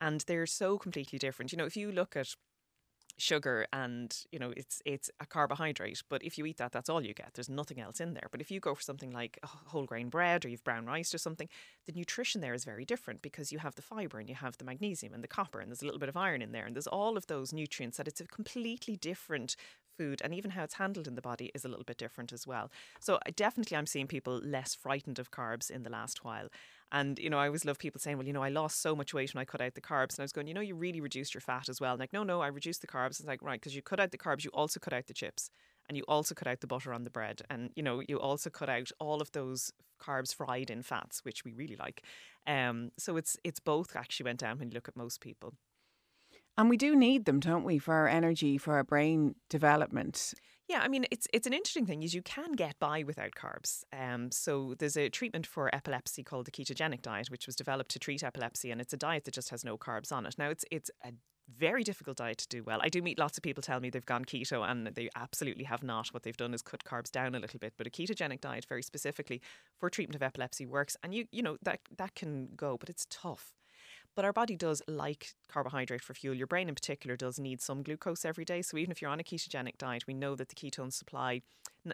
And 0.00 0.20
they're 0.28 0.46
so 0.46 0.78
completely 0.78 1.18
different. 1.18 1.50
You 1.50 1.58
know, 1.58 1.64
if 1.64 1.76
you 1.76 1.90
look 1.90 2.14
at 2.16 2.36
sugar 3.18 3.66
and 3.72 4.24
you 4.30 4.38
know 4.38 4.52
it's 4.56 4.80
it's 4.84 5.10
a 5.20 5.26
carbohydrate 5.26 6.02
but 6.08 6.22
if 6.22 6.38
you 6.38 6.46
eat 6.46 6.56
that 6.56 6.72
that's 6.72 6.88
all 6.88 7.02
you 7.02 7.14
get. 7.14 7.30
There's 7.34 7.48
nothing 7.48 7.80
else 7.80 8.00
in 8.00 8.14
there. 8.14 8.28
But 8.30 8.40
if 8.40 8.50
you 8.50 8.60
go 8.60 8.74
for 8.74 8.82
something 8.82 9.10
like 9.10 9.38
whole 9.44 9.84
grain 9.84 10.08
bread 10.08 10.44
or 10.44 10.48
you've 10.48 10.64
brown 10.64 10.86
rice 10.86 11.12
or 11.14 11.18
something 11.18 11.48
the 11.86 11.92
nutrition 11.92 12.40
there 12.40 12.54
is 12.54 12.64
very 12.64 12.84
different 12.84 13.22
because 13.22 13.52
you 13.52 13.58
have 13.58 13.74
the 13.74 13.82
fiber 13.82 14.18
and 14.18 14.28
you 14.28 14.34
have 14.34 14.56
the 14.58 14.64
magnesium 14.64 15.12
and 15.14 15.24
the 15.24 15.28
copper 15.28 15.60
and 15.60 15.70
there's 15.70 15.82
a 15.82 15.84
little 15.84 16.00
bit 16.00 16.08
of 16.08 16.16
iron 16.16 16.42
in 16.42 16.52
there 16.52 16.66
and 16.66 16.74
there's 16.76 16.86
all 16.86 17.16
of 17.16 17.26
those 17.26 17.52
nutrients 17.52 17.96
that 17.96 18.08
it's 18.08 18.20
a 18.20 18.26
completely 18.26 18.96
different 18.96 19.56
food 19.98 20.22
and 20.24 20.32
even 20.34 20.52
how 20.52 20.62
it's 20.62 20.74
handled 20.74 21.08
in 21.08 21.16
the 21.16 21.22
body 21.22 21.50
is 21.54 21.64
a 21.64 21.68
little 21.68 21.84
bit 21.84 21.98
different 21.98 22.32
as 22.32 22.46
well 22.46 22.70
so 23.00 23.18
definitely 23.36 23.76
i'm 23.76 23.86
seeing 23.86 24.06
people 24.06 24.40
less 24.44 24.74
frightened 24.74 25.18
of 25.18 25.30
carbs 25.30 25.70
in 25.70 25.82
the 25.82 25.90
last 25.90 26.24
while 26.24 26.48
and, 26.90 27.18
you 27.18 27.28
know, 27.28 27.38
I 27.38 27.46
always 27.46 27.66
love 27.66 27.78
people 27.78 28.00
saying, 28.00 28.16
well, 28.16 28.26
you 28.26 28.32
know, 28.32 28.42
I 28.42 28.48
lost 28.48 28.80
so 28.80 28.96
much 28.96 29.12
weight 29.12 29.34
when 29.34 29.42
I 29.42 29.44
cut 29.44 29.60
out 29.60 29.74
the 29.74 29.80
carbs. 29.80 30.14
And 30.14 30.20
I 30.20 30.22
was 30.22 30.32
going, 30.32 30.46
you 30.46 30.54
know, 30.54 30.62
you 30.62 30.74
really 30.74 31.02
reduced 31.02 31.34
your 31.34 31.42
fat 31.42 31.68
as 31.68 31.80
well. 31.80 31.92
And 31.92 32.00
like, 32.00 32.14
no, 32.14 32.22
no, 32.22 32.40
I 32.40 32.46
reduced 32.46 32.80
the 32.80 32.86
carbs. 32.86 33.20
It's 33.20 33.26
like, 33.26 33.42
right, 33.42 33.60
because 33.60 33.76
you 33.76 33.82
cut 33.82 34.00
out 34.00 34.10
the 34.10 34.18
carbs, 34.18 34.42
you 34.44 34.50
also 34.54 34.80
cut 34.80 34.94
out 34.94 35.06
the 35.06 35.12
chips 35.12 35.50
and 35.88 35.96
you 35.96 36.04
also 36.08 36.34
cut 36.34 36.48
out 36.48 36.60
the 36.60 36.66
butter 36.66 36.94
on 36.94 37.04
the 37.04 37.10
bread. 37.10 37.42
And, 37.50 37.70
you 37.76 37.82
know, 37.82 38.02
you 38.08 38.18
also 38.18 38.48
cut 38.48 38.70
out 38.70 38.90
all 38.98 39.20
of 39.20 39.32
those 39.32 39.70
carbs 40.02 40.34
fried 40.34 40.70
in 40.70 40.82
fats, 40.82 41.24
which 41.24 41.44
we 41.44 41.52
really 41.52 41.76
like. 41.76 42.02
Um, 42.46 42.92
so 42.96 43.16
it's 43.18 43.36
it's 43.44 43.60
both 43.60 43.94
actually 43.94 44.24
went 44.24 44.40
down 44.40 44.58
when 44.58 44.68
you 44.68 44.74
look 44.74 44.88
at 44.88 44.96
most 44.96 45.20
people. 45.20 45.54
And 46.58 46.68
we 46.68 46.76
do 46.76 46.96
need 46.96 47.24
them, 47.24 47.38
don't 47.38 47.62
we, 47.62 47.78
for 47.78 47.94
our 47.94 48.08
energy, 48.08 48.58
for 48.58 48.74
our 48.74 48.82
brain 48.82 49.36
development. 49.48 50.34
Yeah, 50.66 50.80
I 50.82 50.88
mean 50.88 51.06
it's 51.10 51.26
it's 51.32 51.46
an 51.46 51.54
interesting 51.54 51.86
thing 51.86 52.02
is 52.02 52.14
you 52.14 52.20
can 52.20 52.52
get 52.52 52.78
by 52.78 53.04
without 53.04 53.30
carbs. 53.30 53.84
Um, 53.96 54.30
so 54.30 54.74
there's 54.78 54.98
a 54.98 55.08
treatment 55.08 55.46
for 55.46 55.74
epilepsy 55.74 56.22
called 56.22 56.46
the 56.46 56.50
ketogenic 56.50 57.00
diet, 57.00 57.30
which 57.30 57.46
was 57.46 57.56
developed 57.56 57.92
to 57.92 57.98
treat 57.98 58.22
epilepsy, 58.22 58.70
and 58.70 58.80
it's 58.80 58.92
a 58.92 58.98
diet 58.98 59.24
that 59.24 59.34
just 59.34 59.48
has 59.50 59.64
no 59.64 59.78
carbs 59.78 60.12
on 60.12 60.26
it. 60.26 60.34
Now 60.36 60.50
it's 60.50 60.66
it's 60.70 60.90
a 61.04 61.12
very 61.56 61.82
difficult 61.84 62.18
diet 62.18 62.38
to 62.38 62.48
do 62.48 62.62
well. 62.62 62.80
I 62.82 62.90
do 62.90 63.00
meet 63.00 63.18
lots 63.18 63.38
of 63.38 63.42
people 63.42 63.62
tell 63.62 63.80
me 63.80 63.88
they've 63.88 64.04
gone 64.04 64.26
keto 64.26 64.68
and 64.70 64.88
they 64.88 65.08
absolutely 65.16 65.64
have 65.64 65.82
not. 65.82 66.08
What 66.08 66.24
they've 66.24 66.36
done 66.36 66.52
is 66.52 66.60
cut 66.60 66.84
carbs 66.84 67.10
down 67.10 67.34
a 67.34 67.38
little 67.38 67.58
bit, 67.58 67.72
but 67.78 67.86
a 67.86 67.90
ketogenic 67.90 68.42
diet 68.42 68.66
very 68.68 68.82
specifically 68.82 69.40
for 69.78 69.88
treatment 69.88 70.16
of 70.16 70.22
epilepsy 70.22 70.66
works 70.66 70.96
and 71.02 71.14
you 71.14 71.26
you 71.30 71.40
know 71.40 71.56
that 71.62 71.80
that 71.96 72.14
can 72.16 72.48
go, 72.56 72.76
but 72.76 72.90
it's 72.90 73.06
tough. 73.08 73.54
But 74.18 74.24
our 74.24 74.32
body 74.32 74.56
does 74.56 74.82
like 74.88 75.34
carbohydrate 75.48 76.02
for 76.02 76.12
fuel. 76.12 76.34
Your 76.34 76.48
brain, 76.48 76.68
in 76.68 76.74
particular, 76.74 77.16
does 77.16 77.38
need 77.38 77.62
some 77.62 77.84
glucose 77.84 78.24
every 78.24 78.44
day. 78.44 78.62
So 78.62 78.76
even 78.76 78.90
if 78.90 79.00
you're 79.00 79.12
on 79.12 79.20
a 79.20 79.22
ketogenic 79.22 79.78
diet, 79.78 80.08
we 80.08 80.14
know 80.14 80.34
that 80.34 80.48
the 80.48 80.56
ketones 80.56 80.94
supply 80.94 81.42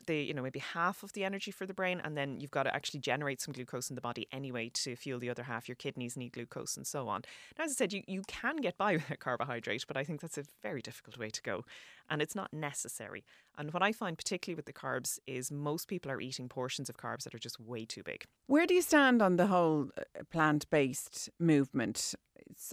the 0.06 0.16
you 0.16 0.34
know 0.34 0.42
maybe 0.42 0.60
half 0.60 1.02
of 1.02 1.12
the 1.12 1.24
energy 1.24 1.50
for 1.50 1.66
the 1.66 1.74
brain, 1.74 2.00
and 2.02 2.16
then 2.16 2.40
you've 2.40 2.50
got 2.50 2.64
to 2.64 2.74
actually 2.74 3.00
generate 3.00 3.40
some 3.40 3.52
glucose 3.52 3.90
in 3.90 3.94
the 3.94 4.00
body 4.00 4.26
anyway 4.32 4.70
to 4.74 4.96
fuel 4.96 5.18
the 5.18 5.30
other 5.30 5.44
half. 5.44 5.68
Your 5.68 5.76
kidneys 5.76 6.16
need 6.16 6.32
glucose, 6.32 6.76
and 6.76 6.86
so 6.86 7.08
on. 7.08 7.22
Now, 7.58 7.64
as 7.64 7.72
I 7.72 7.74
said, 7.74 7.92
you 7.92 8.02
you 8.06 8.22
can 8.26 8.56
get 8.56 8.76
by 8.76 8.92
with 8.94 9.10
a 9.10 9.16
carbohydrate, 9.16 9.84
but 9.86 9.96
I 9.96 10.04
think 10.04 10.20
that's 10.20 10.38
a 10.38 10.44
very 10.62 10.82
difficult 10.82 11.18
way 11.18 11.30
to 11.30 11.42
go, 11.42 11.64
and 12.08 12.22
it's 12.22 12.34
not 12.34 12.52
necessary. 12.52 13.24
And 13.56 13.72
what 13.72 13.82
I 13.82 13.92
find 13.92 14.18
particularly 14.18 14.56
with 14.56 14.66
the 14.66 14.72
carbs 14.72 15.18
is 15.26 15.50
most 15.50 15.88
people 15.88 16.10
are 16.10 16.20
eating 16.20 16.48
portions 16.48 16.88
of 16.88 16.96
carbs 16.96 17.22
that 17.24 17.34
are 17.34 17.38
just 17.38 17.60
way 17.60 17.84
too 17.84 18.02
big. 18.02 18.24
Where 18.46 18.66
do 18.66 18.74
you 18.74 18.82
stand 18.82 19.22
on 19.22 19.36
the 19.36 19.46
whole 19.46 19.90
uh, 19.96 20.24
plant 20.30 20.68
based 20.70 21.30
movement? 21.38 22.14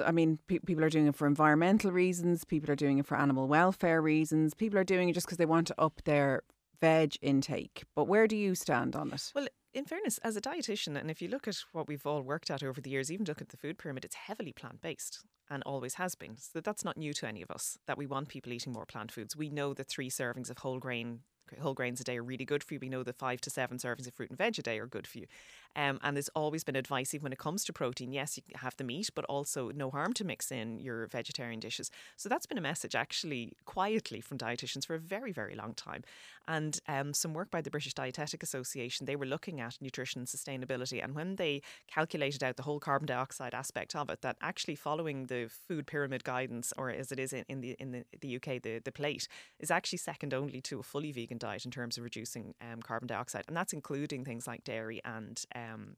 I 0.03 0.11
mean, 0.11 0.39
pe- 0.47 0.59
people 0.59 0.83
are 0.83 0.89
doing 0.89 1.07
it 1.07 1.15
for 1.15 1.27
environmental 1.27 1.91
reasons, 1.91 2.43
people 2.43 2.71
are 2.71 2.75
doing 2.75 2.97
it 2.97 3.05
for 3.05 3.17
animal 3.17 3.47
welfare 3.47 4.01
reasons, 4.01 4.53
people 4.53 4.79
are 4.79 4.83
doing 4.83 5.09
it 5.09 5.13
just 5.13 5.27
because 5.27 5.37
they 5.37 5.45
want 5.45 5.67
to 5.67 5.75
up 5.79 6.01
their 6.05 6.41
veg 6.81 7.15
intake. 7.21 7.83
But 7.95 8.05
where 8.05 8.27
do 8.27 8.35
you 8.35 8.55
stand 8.55 8.95
on 8.95 9.13
it? 9.13 9.31
Well, 9.33 9.47
in 9.73 9.85
fairness, 9.85 10.17
as 10.19 10.35
a 10.35 10.41
dietitian, 10.41 10.99
and 10.99 11.09
if 11.09 11.21
you 11.21 11.29
look 11.29 11.47
at 11.47 11.57
what 11.71 11.87
we've 11.87 12.05
all 12.05 12.21
worked 12.21 12.51
at 12.51 12.61
over 12.61 12.81
the 12.81 12.89
years, 12.89 13.09
even 13.09 13.25
look 13.25 13.41
at 13.41 13.49
the 13.49 13.57
food 13.57 13.77
pyramid, 13.77 14.03
it's 14.03 14.15
heavily 14.15 14.51
plant 14.51 14.81
based 14.81 15.23
and 15.49 15.63
always 15.63 15.93
has 15.93 16.15
been. 16.15 16.35
So 16.37 16.59
that's 16.59 16.83
not 16.83 16.97
new 16.97 17.13
to 17.13 17.27
any 17.27 17.41
of 17.41 17.51
us 17.51 17.77
that 17.87 17.97
we 17.97 18.05
want 18.05 18.27
people 18.27 18.51
eating 18.51 18.73
more 18.73 18.85
plant 18.85 19.11
foods. 19.11 19.35
We 19.35 19.49
know 19.49 19.73
that 19.73 19.87
three 19.87 20.09
servings 20.09 20.49
of 20.49 20.57
whole 20.57 20.79
grain 20.79 21.21
whole 21.59 21.73
grains 21.73 21.99
a 21.99 22.03
day 22.03 22.17
are 22.17 22.23
really 22.23 22.45
good 22.45 22.63
for 22.63 22.73
you. 22.73 22.79
We 22.79 22.89
know 22.89 23.03
that 23.03 23.17
five 23.17 23.41
to 23.41 23.49
seven 23.49 23.77
servings 23.77 24.07
of 24.07 24.13
fruit 24.13 24.29
and 24.29 24.37
veg 24.37 24.59
a 24.59 24.61
day 24.61 24.79
are 24.79 24.87
good 24.87 25.07
for 25.07 25.19
you. 25.19 25.27
Um, 25.75 25.99
and 26.03 26.17
there's 26.17 26.29
always 26.29 26.63
been 26.63 26.75
advice, 26.75 27.13
even 27.13 27.23
when 27.23 27.33
it 27.33 27.39
comes 27.39 27.63
to 27.65 27.73
protein, 27.73 28.11
yes, 28.11 28.37
you 28.37 28.43
have 28.55 28.75
the 28.77 28.83
meat, 28.83 29.09
but 29.15 29.25
also 29.25 29.71
no 29.71 29.89
harm 29.89 30.13
to 30.13 30.25
mix 30.25 30.51
in 30.51 30.79
your 30.79 31.07
vegetarian 31.07 31.59
dishes. 31.59 31.89
So 32.17 32.27
that's 32.27 32.45
been 32.45 32.57
a 32.57 32.61
message 32.61 32.95
actually 32.95 33.53
quietly 33.65 34.21
from 34.21 34.37
dietitians 34.37 34.85
for 34.85 34.95
a 34.95 34.99
very, 34.99 35.31
very 35.31 35.55
long 35.55 35.73
time. 35.73 36.03
And 36.47 36.79
um, 36.87 37.13
some 37.13 37.33
work 37.33 37.51
by 37.51 37.61
the 37.61 37.69
British 37.69 37.93
Dietetic 37.93 38.43
Association, 38.43 39.05
they 39.05 39.15
were 39.15 39.25
looking 39.25 39.61
at 39.61 39.77
nutrition 39.79 40.19
and 40.19 40.27
sustainability. 40.27 41.01
And 41.01 41.15
when 41.15 41.35
they 41.35 41.61
calculated 41.87 42.43
out 42.43 42.57
the 42.57 42.63
whole 42.63 42.79
carbon 42.79 43.05
dioxide 43.05 43.53
aspect 43.53 43.95
of 43.95 44.09
it, 44.09 44.21
that 44.21 44.37
actually 44.41 44.75
following 44.75 45.27
the 45.27 45.49
food 45.67 45.87
pyramid 45.87 46.23
guidance, 46.23 46.73
or 46.77 46.89
as 46.89 47.11
it 47.11 47.19
is 47.19 47.31
in, 47.31 47.45
in 47.47 47.61
the 47.61 47.75
in 47.79 47.91
the, 47.91 48.05
the 48.19 48.35
UK, 48.35 48.61
the, 48.61 48.79
the 48.83 48.91
plate, 48.91 49.27
is 49.59 49.71
actually 49.71 49.99
second 49.99 50.33
only 50.33 50.61
to 50.61 50.79
a 50.79 50.83
fully 50.83 51.11
vegan 51.11 51.37
diet 51.41 51.65
in 51.65 51.71
terms 51.71 51.97
of 51.97 52.03
reducing 52.03 52.53
um, 52.61 52.81
carbon 52.81 53.07
dioxide. 53.07 53.45
And 53.47 53.57
that's 53.57 53.73
including 53.73 54.23
things 54.23 54.47
like 54.47 54.63
dairy 54.63 55.01
and 55.03 55.43
um, 55.55 55.97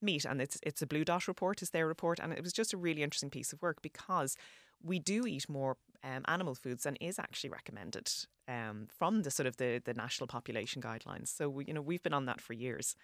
meat. 0.00 0.24
And 0.24 0.40
it's 0.40 0.58
it's 0.62 0.82
a 0.82 0.86
Blue 0.86 1.04
Dot 1.04 1.28
report, 1.28 1.62
is 1.62 1.70
their 1.70 1.86
report. 1.86 2.20
And 2.20 2.32
it 2.32 2.42
was 2.42 2.52
just 2.52 2.72
a 2.72 2.76
really 2.76 3.02
interesting 3.02 3.30
piece 3.30 3.52
of 3.52 3.60
work 3.62 3.82
because 3.82 4.36
we 4.82 4.98
do 4.98 5.26
eat 5.26 5.48
more 5.48 5.76
um, 6.04 6.24
animal 6.26 6.54
foods 6.54 6.84
than 6.84 6.96
is 6.96 7.18
actually 7.18 7.50
recommended 7.50 8.10
um, 8.48 8.88
from 8.88 9.22
the 9.22 9.30
sort 9.30 9.46
of 9.46 9.56
the, 9.56 9.80
the 9.84 9.94
national 9.94 10.26
population 10.26 10.82
guidelines. 10.82 11.28
So, 11.28 11.48
we, 11.48 11.64
you 11.66 11.74
know, 11.74 11.80
we've 11.80 12.02
been 12.02 12.14
on 12.14 12.26
that 12.26 12.40
for 12.40 12.52
years. 12.52 12.96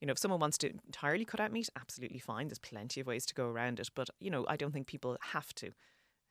You 0.00 0.06
know, 0.06 0.12
if 0.12 0.18
someone 0.18 0.40
wants 0.40 0.58
to 0.58 0.70
entirely 0.86 1.24
cut 1.24 1.40
out 1.40 1.52
meat, 1.52 1.68
absolutely 1.78 2.18
fine. 2.18 2.48
There's 2.48 2.58
plenty 2.58 3.00
of 3.00 3.06
ways 3.06 3.26
to 3.26 3.34
go 3.34 3.46
around 3.46 3.80
it. 3.80 3.90
But, 3.94 4.08
you 4.20 4.30
know, 4.30 4.44
I 4.48 4.56
don't 4.56 4.72
think 4.72 4.86
people 4.86 5.16
have 5.32 5.54
to 5.56 5.72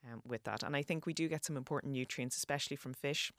um, 0.04 0.22
with 0.26 0.44
that. 0.44 0.62
And 0.62 0.76
I 0.76 0.82
think 0.82 1.06
we 1.06 1.14
do 1.14 1.28
get 1.28 1.44
some 1.44 1.56
important 1.56 1.92
nutrients, 1.92 2.36
especially 2.36 2.76
from 2.76 2.94
fish, 2.94 3.32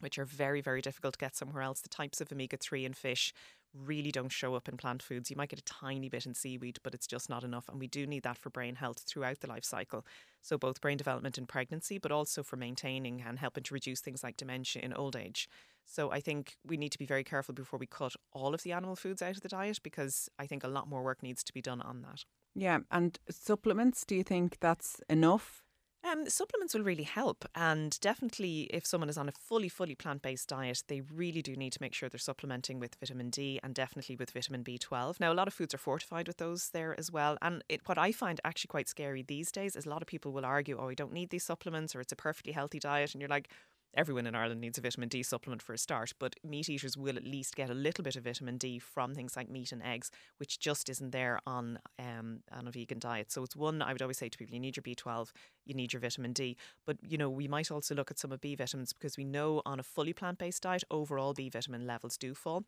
which 0.00 0.18
are 0.18 0.24
very, 0.24 0.60
very 0.60 0.80
difficult 0.80 1.14
to 1.14 1.18
get 1.18 1.36
somewhere 1.36 1.62
else. 1.62 1.80
The 1.80 1.88
types 1.88 2.20
of 2.20 2.32
omega 2.32 2.56
3 2.56 2.84
in 2.84 2.92
fish 2.92 3.32
really 3.74 4.10
don't 4.10 4.32
show 4.32 4.54
up 4.54 4.68
in 4.68 4.76
plant 4.76 5.02
foods. 5.02 5.30
You 5.30 5.36
might 5.36 5.50
get 5.50 5.58
a 5.58 5.64
tiny 5.64 6.08
bit 6.08 6.26
in 6.26 6.34
seaweed, 6.34 6.78
but 6.82 6.94
it's 6.94 7.06
just 7.06 7.28
not 7.28 7.44
enough. 7.44 7.68
And 7.68 7.78
we 7.78 7.86
do 7.86 8.06
need 8.06 8.22
that 8.22 8.38
for 8.38 8.50
brain 8.50 8.76
health 8.76 9.04
throughout 9.06 9.40
the 9.40 9.48
life 9.48 9.64
cycle. 9.64 10.04
So, 10.40 10.56
both 10.56 10.80
brain 10.80 10.96
development 10.96 11.38
in 11.38 11.46
pregnancy, 11.46 11.98
but 11.98 12.12
also 12.12 12.42
for 12.42 12.56
maintaining 12.56 13.20
and 13.20 13.38
helping 13.38 13.64
to 13.64 13.74
reduce 13.74 14.00
things 14.00 14.22
like 14.22 14.36
dementia 14.36 14.82
in 14.82 14.92
old 14.92 15.16
age. 15.16 15.48
So, 15.84 16.10
I 16.10 16.20
think 16.20 16.56
we 16.64 16.76
need 16.76 16.92
to 16.92 16.98
be 16.98 17.06
very 17.06 17.24
careful 17.24 17.54
before 17.54 17.78
we 17.78 17.86
cut 17.86 18.14
all 18.32 18.54
of 18.54 18.62
the 18.62 18.72
animal 18.72 18.96
foods 18.96 19.22
out 19.22 19.36
of 19.36 19.42
the 19.42 19.48
diet 19.48 19.80
because 19.82 20.28
I 20.38 20.46
think 20.46 20.64
a 20.64 20.68
lot 20.68 20.88
more 20.88 21.02
work 21.02 21.22
needs 21.22 21.44
to 21.44 21.52
be 21.52 21.62
done 21.62 21.82
on 21.82 22.02
that. 22.02 22.24
Yeah, 22.54 22.78
and 22.90 23.18
supplements, 23.30 24.04
do 24.04 24.16
you 24.16 24.24
think 24.24 24.58
that's 24.60 25.00
enough? 25.08 25.62
Um, 26.10 26.28
supplements 26.28 26.74
will 26.74 26.84
really 26.84 27.02
help, 27.02 27.44
and 27.54 27.98
definitely 28.00 28.62
if 28.70 28.86
someone 28.86 29.10
is 29.10 29.18
on 29.18 29.28
a 29.28 29.32
fully, 29.32 29.68
fully 29.68 29.94
plant 29.94 30.22
based 30.22 30.48
diet, 30.48 30.82
they 30.86 31.02
really 31.02 31.42
do 31.42 31.54
need 31.54 31.72
to 31.72 31.82
make 31.82 31.92
sure 31.92 32.08
they're 32.08 32.18
supplementing 32.18 32.78
with 32.78 32.94
vitamin 32.94 33.28
D 33.28 33.60
and 33.62 33.74
definitely 33.74 34.16
with 34.16 34.30
vitamin 34.30 34.62
B12. 34.64 35.20
Now, 35.20 35.32
a 35.32 35.34
lot 35.34 35.48
of 35.48 35.54
foods 35.54 35.74
are 35.74 35.78
fortified 35.78 36.26
with 36.26 36.38
those 36.38 36.70
there 36.70 36.98
as 36.98 37.12
well, 37.12 37.36
and 37.42 37.62
it, 37.68 37.82
what 37.86 37.98
I 37.98 38.12
find 38.12 38.40
actually 38.44 38.68
quite 38.68 38.88
scary 38.88 39.22
these 39.22 39.52
days 39.52 39.76
is 39.76 39.84
a 39.84 39.90
lot 39.90 40.00
of 40.00 40.08
people 40.08 40.32
will 40.32 40.46
argue, 40.46 40.78
"Oh, 40.80 40.88
I 40.88 40.94
don't 40.94 41.12
need 41.12 41.28
these 41.30 41.44
supplements," 41.44 41.94
or 41.94 42.00
"It's 42.00 42.12
a 42.12 42.16
perfectly 42.16 42.52
healthy 42.52 42.78
diet," 42.78 43.12
and 43.14 43.20
you're 43.20 43.28
like. 43.28 43.50
Everyone 43.94 44.26
in 44.26 44.34
Ireland 44.34 44.60
needs 44.60 44.78
a 44.78 44.82
vitamin 44.82 45.08
D 45.08 45.22
supplement 45.22 45.62
for 45.62 45.72
a 45.72 45.78
start, 45.78 46.12
but 46.18 46.36
meat 46.44 46.68
eaters 46.68 46.96
will 46.96 47.16
at 47.16 47.24
least 47.24 47.56
get 47.56 47.70
a 47.70 47.74
little 47.74 48.04
bit 48.04 48.16
of 48.16 48.24
vitamin 48.24 48.58
D 48.58 48.78
from 48.78 49.14
things 49.14 49.36
like 49.36 49.48
meat 49.48 49.72
and 49.72 49.82
eggs, 49.82 50.10
which 50.36 50.60
just 50.60 50.88
isn't 50.88 51.10
there 51.10 51.40
on 51.46 51.78
um, 51.98 52.40
on 52.52 52.68
a 52.68 52.70
vegan 52.70 52.98
diet. 52.98 53.32
So 53.32 53.42
it's 53.42 53.56
one 53.56 53.80
I 53.80 53.92
would 53.92 54.02
always 54.02 54.18
say 54.18 54.28
to 54.28 54.38
people: 54.38 54.54
you 54.54 54.60
need 54.60 54.76
your 54.76 54.82
B12, 54.82 55.30
you 55.64 55.74
need 55.74 55.92
your 55.92 56.00
vitamin 56.00 56.32
D, 56.32 56.56
but 56.84 56.98
you 57.02 57.16
know 57.16 57.30
we 57.30 57.48
might 57.48 57.70
also 57.70 57.94
look 57.94 58.10
at 58.10 58.18
some 58.18 58.30
of 58.30 58.40
B 58.40 58.54
vitamins 58.54 58.92
because 58.92 59.16
we 59.16 59.24
know 59.24 59.62
on 59.64 59.80
a 59.80 59.82
fully 59.82 60.12
plant 60.12 60.38
based 60.38 60.62
diet, 60.62 60.84
overall 60.90 61.32
B 61.32 61.48
vitamin 61.48 61.86
levels 61.86 62.16
do 62.18 62.34
fall. 62.34 62.64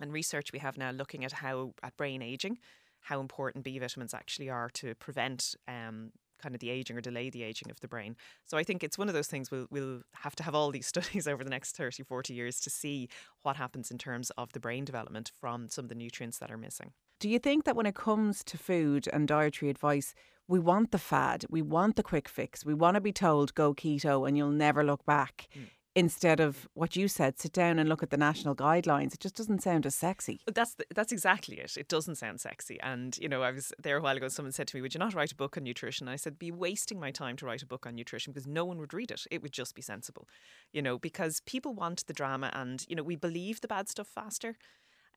And 0.00 0.12
research 0.12 0.52
we 0.52 0.58
have 0.58 0.76
now 0.76 0.90
looking 0.90 1.24
at 1.24 1.32
how 1.32 1.74
at 1.82 1.96
brain 1.96 2.22
aging, 2.22 2.58
how 3.00 3.20
important 3.20 3.64
B 3.64 3.78
vitamins 3.78 4.14
actually 4.14 4.50
are 4.50 4.70
to 4.70 4.94
prevent 4.94 5.54
um, 5.68 6.12
kind 6.40 6.54
of 6.54 6.60
the 6.60 6.70
aging 6.70 6.96
or 6.96 7.00
delay 7.00 7.30
the 7.30 7.42
aging 7.42 7.70
of 7.70 7.80
the 7.80 7.88
brain. 7.88 8.16
So 8.44 8.56
I 8.56 8.64
think 8.64 8.82
it's 8.82 8.98
one 8.98 9.08
of 9.08 9.14
those 9.14 9.28
things 9.28 9.50
we'll, 9.50 9.66
we'll 9.70 10.02
have 10.14 10.36
to 10.36 10.42
have 10.42 10.54
all 10.54 10.70
these 10.70 10.86
studies 10.94 11.26
over 11.26 11.44
the 11.44 11.50
next 11.50 11.76
30, 11.76 12.02
40 12.02 12.34
years 12.34 12.60
to 12.60 12.70
see 12.70 13.08
what 13.42 13.56
happens 13.56 13.90
in 13.90 13.98
terms 13.98 14.30
of 14.30 14.52
the 14.52 14.60
brain 14.60 14.84
development 14.84 15.30
from 15.38 15.68
some 15.68 15.84
of 15.84 15.88
the 15.88 15.94
nutrients 15.94 16.38
that 16.38 16.50
are 16.50 16.58
missing. 16.58 16.92
Do 17.18 17.28
you 17.28 17.38
think 17.38 17.64
that 17.64 17.76
when 17.76 17.86
it 17.86 17.94
comes 17.94 18.44
to 18.44 18.58
food 18.58 19.08
and 19.12 19.26
dietary 19.26 19.70
advice, 19.70 20.14
we 20.48 20.58
want 20.58 20.92
the 20.92 20.98
fad, 20.98 21.44
we 21.48 21.62
want 21.62 21.96
the 21.96 22.02
quick 22.02 22.28
fix, 22.28 22.64
we 22.64 22.74
want 22.74 22.94
to 22.94 23.00
be 23.00 23.12
told 23.12 23.54
go 23.54 23.74
keto 23.74 24.28
and 24.28 24.36
you'll 24.36 24.50
never 24.50 24.84
look 24.84 25.04
back? 25.06 25.48
Mm 25.56 25.68
instead 25.96 26.40
of 26.40 26.68
what 26.74 26.94
you 26.94 27.08
said, 27.08 27.40
sit 27.40 27.52
down 27.52 27.78
and 27.78 27.88
look 27.88 28.02
at 28.02 28.10
the 28.10 28.18
national 28.18 28.54
guidelines. 28.54 29.14
It 29.14 29.20
just 29.20 29.34
doesn't 29.34 29.62
sound 29.62 29.86
as 29.86 29.94
sexy. 29.94 30.42
That's 30.46 30.74
the, 30.74 30.84
that's 30.94 31.10
exactly 31.10 31.58
it. 31.58 31.76
It 31.76 31.88
doesn't 31.88 32.16
sound 32.16 32.40
sexy. 32.40 32.78
And 32.82 33.16
you 33.18 33.28
know, 33.28 33.42
I 33.42 33.50
was 33.50 33.72
there 33.82 33.96
a 33.96 34.02
while 34.02 34.16
ago. 34.16 34.28
Someone 34.28 34.52
said 34.52 34.68
to 34.68 34.76
me, 34.76 34.82
"Would 34.82 34.94
you 34.94 35.00
not 35.00 35.14
write 35.14 35.32
a 35.32 35.36
book 35.36 35.56
on 35.56 35.64
nutrition?" 35.64 36.06
And 36.06 36.12
I 36.12 36.16
said, 36.16 36.38
"Be 36.38 36.52
wasting 36.52 37.00
my 37.00 37.10
time 37.10 37.36
to 37.36 37.46
write 37.46 37.62
a 37.62 37.66
book 37.66 37.86
on 37.86 37.96
nutrition 37.96 38.32
because 38.32 38.46
no 38.46 38.64
one 38.64 38.78
would 38.78 38.94
read 38.94 39.10
it. 39.10 39.26
It 39.30 39.42
would 39.42 39.52
just 39.52 39.74
be 39.74 39.82
sensible, 39.82 40.28
you 40.72 40.82
know, 40.82 40.98
because 40.98 41.40
people 41.46 41.74
want 41.74 42.06
the 42.06 42.12
drama, 42.12 42.50
and 42.52 42.84
you 42.88 42.94
know, 42.94 43.02
we 43.02 43.16
believe 43.16 43.62
the 43.62 43.68
bad 43.68 43.88
stuff 43.88 44.06
faster." 44.06 44.56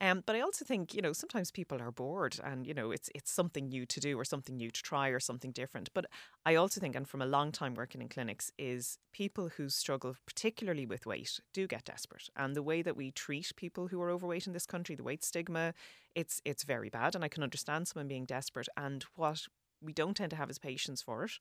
Um, 0.01 0.23
but 0.25 0.35
I 0.35 0.39
also 0.39 0.63
think, 0.63 0.93
you 0.93 1.01
know, 1.01 1.12
sometimes 1.12 1.51
people 1.51 1.81
are 1.81 1.91
bored 1.91 2.39
and, 2.41 2.65
you 2.65 2.73
know, 2.73 2.91
it's 2.91 3.09
it's 3.13 3.31
something 3.31 3.67
new 3.67 3.85
to 3.85 3.99
do 3.99 4.17
or 4.17 4.23
something 4.23 4.55
new 4.55 4.71
to 4.71 4.81
try 4.81 5.09
or 5.09 5.19
something 5.19 5.51
different. 5.51 5.89
But 5.93 6.05
I 6.45 6.55
also 6.55 6.79
think, 6.79 6.95
and 6.95 7.07
from 7.07 7.21
a 7.21 7.25
long 7.25 7.51
time 7.51 7.75
working 7.75 8.01
in 8.01 8.07
clinics, 8.07 8.49
is 8.57 8.97
people 9.12 9.49
who 9.49 9.67
struggle 9.67 10.15
particularly 10.25 10.85
with 10.85 11.05
weight 11.05 11.41
do 11.53 11.67
get 11.67 11.83
desperate. 11.83 12.29
And 12.38 12.55
the 12.55 12.63
way 12.63 12.81
that 12.81 12.95
we 12.95 13.12
treat 13.12 13.51
people 13.57 13.88
who 13.88 14.01
are 14.01 14.09
overweight 14.09 14.47
in 14.47 14.53
this 14.53 14.65
country, 14.65 14.95
the 14.95 15.03
weight 15.03 15.23
stigma, 15.23 15.73
it's 16.15 16.41
it's 16.45 16.63
very 16.63 16.89
bad. 16.89 17.13
And 17.13 17.23
I 17.23 17.29
can 17.29 17.43
understand 17.43 17.88
someone 17.88 18.07
being 18.07 18.25
desperate. 18.25 18.69
And 18.77 19.03
what 19.15 19.47
we 19.81 19.91
don't 19.91 20.15
tend 20.15 20.29
to 20.29 20.38
have 20.38 20.49
is 20.49 20.59
patience 20.59 21.01
for 21.01 21.25
it. 21.25 21.31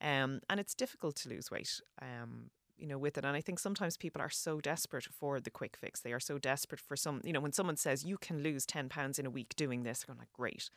Um, 0.00 0.40
and 0.48 0.58
it's 0.58 0.74
difficult 0.74 1.16
to 1.16 1.28
lose 1.28 1.50
weight. 1.50 1.80
Um, 2.00 2.50
you 2.76 2.86
know, 2.86 2.98
with 2.98 3.18
it. 3.18 3.24
And 3.24 3.36
I 3.36 3.40
think 3.40 3.58
sometimes 3.58 3.96
people 3.96 4.20
are 4.20 4.30
so 4.30 4.60
desperate 4.60 5.04
for 5.04 5.40
the 5.40 5.50
quick 5.50 5.76
fix. 5.76 6.00
They 6.00 6.12
are 6.12 6.20
so 6.20 6.38
desperate 6.38 6.80
for 6.80 6.96
some, 6.96 7.20
you 7.24 7.32
know, 7.32 7.40
when 7.40 7.52
someone 7.52 7.76
says 7.76 8.04
you 8.04 8.18
can 8.18 8.42
lose 8.42 8.66
10 8.66 8.88
pounds 8.88 9.18
in 9.18 9.26
a 9.26 9.30
week 9.30 9.54
doing 9.56 9.82
this, 9.82 10.00
they're 10.00 10.14
going 10.14 10.20
like, 10.20 10.32
great. 10.32 10.70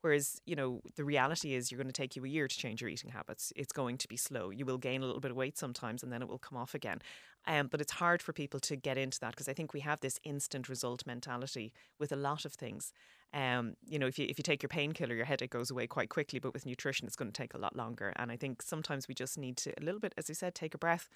Whereas, 0.00 0.40
you 0.46 0.54
know, 0.54 0.80
the 0.96 1.04
reality 1.04 1.54
is 1.54 1.72
you're 1.72 1.78
going 1.78 1.92
to 1.92 1.92
take 1.92 2.14
you 2.14 2.24
a 2.24 2.28
year 2.28 2.46
to 2.46 2.56
change 2.56 2.80
your 2.80 2.88
eating 2.88 3.10
habits. 3.10 3.52
It's 3.56 3.72
going 3.72 3.98
to 3.98 4.08
be 4.08 4.16
slow. 4.16 4.50
You 4.50 4.64
will 4.64 4.78
gain 4.78 5.02
a 5.02 5.06
little 5.06 5.20
bit 5.20 5.32
of 5.32 5.36
weight 5.36 5.58
sometimes 5.58 6.02
and 6.04 6.12
then 6.12 6.22
it 6.22 6.28
will 6.28 6.38
come 6.38 6.56
off 6.56 6.74
again. 6.74 7.00
Um, 7.46 7.66
but 7.66 7.80
it's 7.80 7.92
hard 7.92 8.22
for 8.22 8.32
people 8.32 8.60
to 8.60 8.76
get 8.76 8.98
into 8.98 9.18
that 9.20 9.30
because 9.30 9.48
I 9.48 9.54
think 9.54 9.72
we 9.72 9.80
have 9.80 10.00
this 10.00 10.20
instant 10.22 10.68
result 10.68 11.06
mentality 11.06 11.72
with 11.98 12.12
a 12.12 12.16
lot 12.16 12.44
of 12.44 12.52
things. 12.52 12.92
Um, 13.32 13.74
you 13.86 13.98
know, 13.98 14.06
if 14.06 14.18
you 14.18 14.26
if 14.28 14.38
you 14.38 14.42
take 14.42 14.62
your 14.62 14.68
painkiller, 14.68 15.14
your 15.14 15.24
headache 15.24 15.50
goes 15.50 15.70
away 15.70 15.86
quite 15.86 16.08
quickly, 16.08 16.38
but 16.38 16.52
with 16.52 16.66
nutrition, 16.66 17.06
it's 17.06 17.16
going 17.16 17.30
to 17.30 17.42
take 17.42 17.54
a 17.54 17.58
lot 17.58 17.76
longer. 17.76 18.12
And 18.16 18.30
I 18.30 18.36
think 18.36 18.62
sometimes 18.62 19.08
we 19.08 19.14
just 19.14 19.36
need 19.36 19.56
to 19.58 19.72
a 19.80 19.84
little 19.84 20.00
bit, 20.00 20.14
as 20.16 20.28
you 20.28 20.34
said, 20.34 20.54
take 20.54 20.74
a 20.74 20.78
breath, 20.78 21.08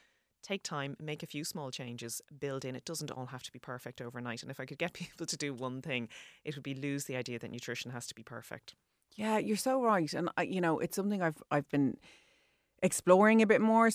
take 0.42 0.62
time, 0.62 0.96
make 1.00 1.22
a 1.22 1.26
few 1.26 1.44
small 1.44 1.70
changes, 1.70 2.20
build 2.38 2.64
in. 2.64 2.76
It 2.76 2.84
doesn't 2.84 3.10
all 3.10 3.26
have 3.26 3.42
to 3.44 3.52
be 3.52 3.58
perfect 3.58 4.00
overnight. 4.00 4.42
And 4.42 4.50
if 4.50 4.60
I 4.60 4.64
could 4.64 4.78
get 4.78 4.92
people 4.94 5.26
to 5.26 5.36
do 5.36 5.54
one 5.54 5.82
thing, 5.82 6.08
it 6.44 6.54
would 6.54 6.64
be 6.64 6.74
lose 6.74 7.04
the 7.04 7.16
idea 7.16 7.38
that 7.38 7.50
nutrition 7.50 7.90
has 7.90 8.06
to 8.08 8.14
be 8.14 8.22
perfect. 8.22 8.74
Yeah, 9.16 9.38
you're 9.38 9.56
so 9.56 9.82
right. 9.82 10.12
And 10.14 10.30
you 10.44 10.60
know, 10.60 10.78
it's 10.78 10.96
something 10.96 11.22
I've 11.22 11.42
I've 11.50 11.68
been 11.68 11.96
exploring 12.82 13.40
a 13.42 13.46
bit 13.46 13.60
more 13.60 13.90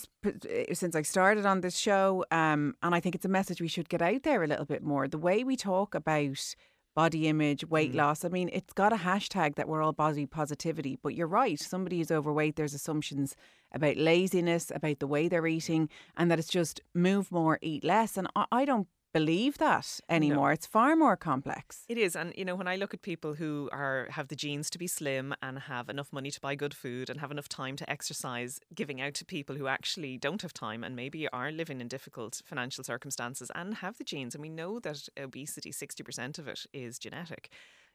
since 0.73 0.95
I 0.95 1.01
started 1.01 1.45
on 1.45 1.61
this 1.61 1.77
show. 1.77 2.23
Um, 2.31 2.75
and 2.81 2.95
I 2.95 2.99
think 2.99 3.15
it's 3.15 3.25
a 3.25 3.29
message 3.29 3.61
we 3.61 3.67
should 3.67 3.89
get 3.89 4.01
out 4.01 4.23
there 4.23 4.43
a 4.43 4.47
little 4.47 4.65
bit 4.65 4.83
more. 4.83 5.07
The 5.07 5.17
way 5.17 5.43
we 5.43 5.57
talk 5.57 5.93
about 5.93 6.55
body 6.97 7.27
image, 7.27 7.63
weight 7.63 7.93
mm. 7.93 7.97
loss. 7.97 8.25
I 8.25 8.29
mean, 8.29 8.49
it's 8.51 8.73
got 8.73 8.91
a 8.91 8.95
hashtag 8.95 9.53
that 9.53 9.69
we're 9.69 9.83
all 9.83 9.93
body 9.93 10.25
positivity, 10.25 10.97
but 11.03 11.13
you're 11.13 11.27
right. 11.27 11.59
Somebody 11.59 11.99
who's 11.99 12.09
overweight, 12.09 12.55
there's 12.55 12.73
assumptions 12.73 13.35
about 13.71 13.97
laziness, 13.97 14.71
about 14.73 14.97
the 14.97 15.05
way 15.05 15.27
they're 15.27 15.45
eating, 15.45 15.89
and 16.17 16.31
that 16.31 16.39
it's 16.39 16.47
just 16.47 16.81
move 16.95 17.31
more, 17.31 17.59
eat 17.61 17.83
less. 17.83 18.17
And 18.17 18.27
I, 18.35 18.45
I 18.51 18.65
don't 18.65 18.87
believe 19.13 19.57
that 19.57 19.99
anymore. 20.09 20.49
No. 20.49 20.53
It's 20.53 20.65
far 20.65 20.95
more 20.95 21.15
complex. 21.15 21.83
It 21.87 21.97
is, 21.97 22.15
and 22.15 22.33
you 22.35 22.45
know, 22.45 22.55
when 22.55 22.67
I 22.67 22.75
look 22.75 22.93
at 22.93 23.01
people 23.01 23.33
who 23.33 23.69
are 23.71 24.07
have 24.11 24.27
the 24.27 24.35
genes 24.35 24.69
to 24.71 24.77
be 24.77 24.87
slim 24.87 25.33
and 25.41 25.59
have 25.59 25.89
enough 25.89 26.13
money 26.13 26.31
to 26.31 26.41
buy 26.41 26.55
good 26.55 26.73
food 26.73 27.09
and 27.09 27.19
have 27.19 27.31
enough 27.31 27.49
time 27.49 27.75
to 27.77 27.89
exercise, 27.89 28.59
giving 28.73 29.01
out 29.01 29.13
to 29.15 29.25
people 29.25 29.55
who 29.55 29.67
actually 29.67 30.17
don't 30.17 30.41
have 30.41 30.53
time 30.53 30.83
and 30.83 30.95
maybe 30.95 31.27
are 31.29 31.51
living 31.51 31.81
in 31.81 31.87
difficult 31.87 32.41
financial 32.45 32.83
circumstances 32.83 33.51
and 33.55 33.75
have 33.75 33.97
the 33.97 34.03
genes, 34.03 34.35
and 34.35 34.41
we 34.41 34.49
know 34.49 34.79
that 34.79 35.07
obesity, 35.19 35.71
sixty 35.71 36.03
percent 36.03 36.37
of 36.39 36.47
it 36.47 36.65
is 36.73 36.99
genetic 36.99 37.49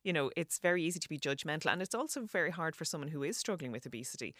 you 0.05 0.13
know, 0.13 0.31
it's 0.37 0.59
very 0.59 0.83
easy 0.83 0.99
to 0.99 1.09
be 1.09 1.19
judgmental. 1.19 1.73
And 1.73 1.81
it's 1.81 1.95
also 1.95 2.23
very 2.23 2.51
hard 2.51 2.75
for 2.75 2.85
someone 2.85 3.11
who 3.11 3.23
is 3.23 3.37
struggling 3.37 3.73
with 3.73 3.87
obesity 3.87 4.35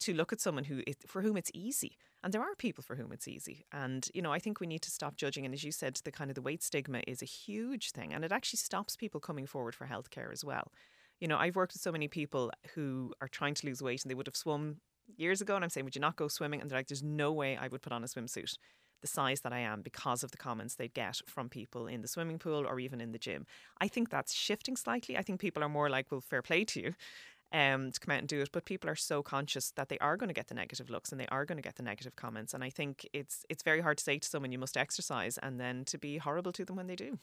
to 0.00 0.14
look 0.14 0.32
at 0.32 0.40
someone 0.40 0.64
who 0.64 0.82
for 1.06 1.22
whom 1.22 1.36
it's 1.36 1.50
easy 1.54 1.96
and 2.22 2.32
there 2.32 2.42
are 2.42 2.54
people 2.56 2.82
for 2.82 2.96
whom 2.96 3.12
it's 3.12 3.28
easy 3.28 3.64
and 3.72 4.08
you 4.14 4.22
know 4.22 4.32
i 4.32 4.38
think 4.38 4.60
we 4.60 4.66
need 4.66 4.82
to 4.82 4.90
stop 4.90 5.16
judging 5.16 5.44
and 5.44 5.54
as 5.54 5.64
you 5.64 5.72
said 5.72 5.98
the 6.04 6.12
kind 6.12 6.30
of 6.30 6.34
the 6.34 6.42
weight 6.42 6.62
stigma 6.62 7.00
is 7.06 7.22
a 7.22 7.26
huge 7.26 7.90
thing 7.92 8.12
and 8.12 8.24
it 8.24 8.32
actually 8.32 8.58
stops 8.58 8.96
people 8.96 9.20
coming 9.20 9.46
forward 9.46 9.74
for 9.74 9.86
healthcare 9.86 10.32
as 10.32 10.44
well 10.44 10.72
you 11.20 11.28
know 11.28 11.38
i've 11.38 11.56
worked 11.56 11.72
with 11.72 11.82
so 11.82 11.92
many 11.92 12.08
people 12.08 12.50
who 12.74 13.12
are 13.20 13.28
trying 13.28 13.54
to 13.54 13.66
lose 13.66 13.82
weight 13.82 14.02
and 14.02 14.10
they 14.10 14.14
would 14.14 14.26
have 14.26 14.36
swum 14.36 14.76
years 15.16 15.40
ago 15.40 15.54
and 15.54 15.64
i'm 15.64 15.70
saying 15.70 15.84
would 15.84 15.94
you 15.94 16.00
not 16.00 16.16
go 16.16 16.28
swimming 16.28 16.60
and 16.60 16.70
they're 16.70 16.78
like 16.78 16.88
there's 16.88 17.02
no 17.02 17.32
way 17.32 17.56
i 17.56 17.68
would 17.68 17.82
put 17.82 17.92
on 17.92 18.04
a 18.04 18.06
swimsuit 18.06 18.54
the 19.02 19.06
size 19.06 19.40
that 19.42 19.52
I 19.52 19.58
am 19.58 19.82
because 19.82 20.22
of 20.22 20.30
the 20.30 20.36
comments 20.38 20.74
they 20.74 20.88
get 20.88 21.20
from 21.26 21.48
people 21.48 21.86
in 21.86 22.00
the 22.00 22.08
swimming 22.08 22.38
pool 22.38 22.66
or 22.66 22.80
even 22.80 23.00
in 23.00 23.12
the 23.12 23.18
gym. 23.18 23.46
I 23.80 23.88
think 23.88 24.08
that's 24.08 24.34
shifting 24.34 24.74
slightly. 24.74 25.16
I 25.16 25.22
think 25.22 25.38
people 25.38 25.62
are 25.62 25.68
more 25.68 25.90
like, 25.90 26.10
well, 26.10 26.22
fair 26.22 26.42
play 26.42 26.64
to 26.64 26.80
you 26.80 26.94
um, 27.52 27.90
to 27.90 28.00
come 28.00 28.12
out 28.12 28.20
and 28.20 28.28
do 28.28 28.40
it. 28.40 28.50
But 28.52 28.64
people 28.64 28.90
are 28.90 28.96
so 28.96 29.22
conscious 29.22 29.70
that 29.72 29.88
they 29.88 29.98
are 29.98 30.16
going 30.16 30.28
to 30.28 30.34
get 30.34 30.48
the 30.48 30.54
negative 30.54 30.90
looks 30.90 31.12
and 31.12 31.20
they 31.20 31.26
are 31.28 31.44
going 31.44 31.56
to 31.56 31.62
get 31.62 31.76
the 31.76 31.82
negative 31.82 32.16
comments. 32.16 32.54
And 32.54 32.62
I 32.64 32.70
think 32.70 33.08
it's 33.12 33.44
it's 33.48 33.62
very 33.62 33.80
hard 33.80 33.98
to 33.98 34.04
say 34.04 34.18
to 34.18 34.28
someone 34.28 34.52
you 34.52 34.58
must 34.58 34.76
exercise 34.76 35.38
and 35.38 35.60
then 35.60 35.84
to 35.86 35.98
be 35.98 36.18
horrible 36.18 36.52
to 36.52 36.64
them 36.64 36.76
when 36.76 36.86
they 36.86 36.96
do. 36.96 37.18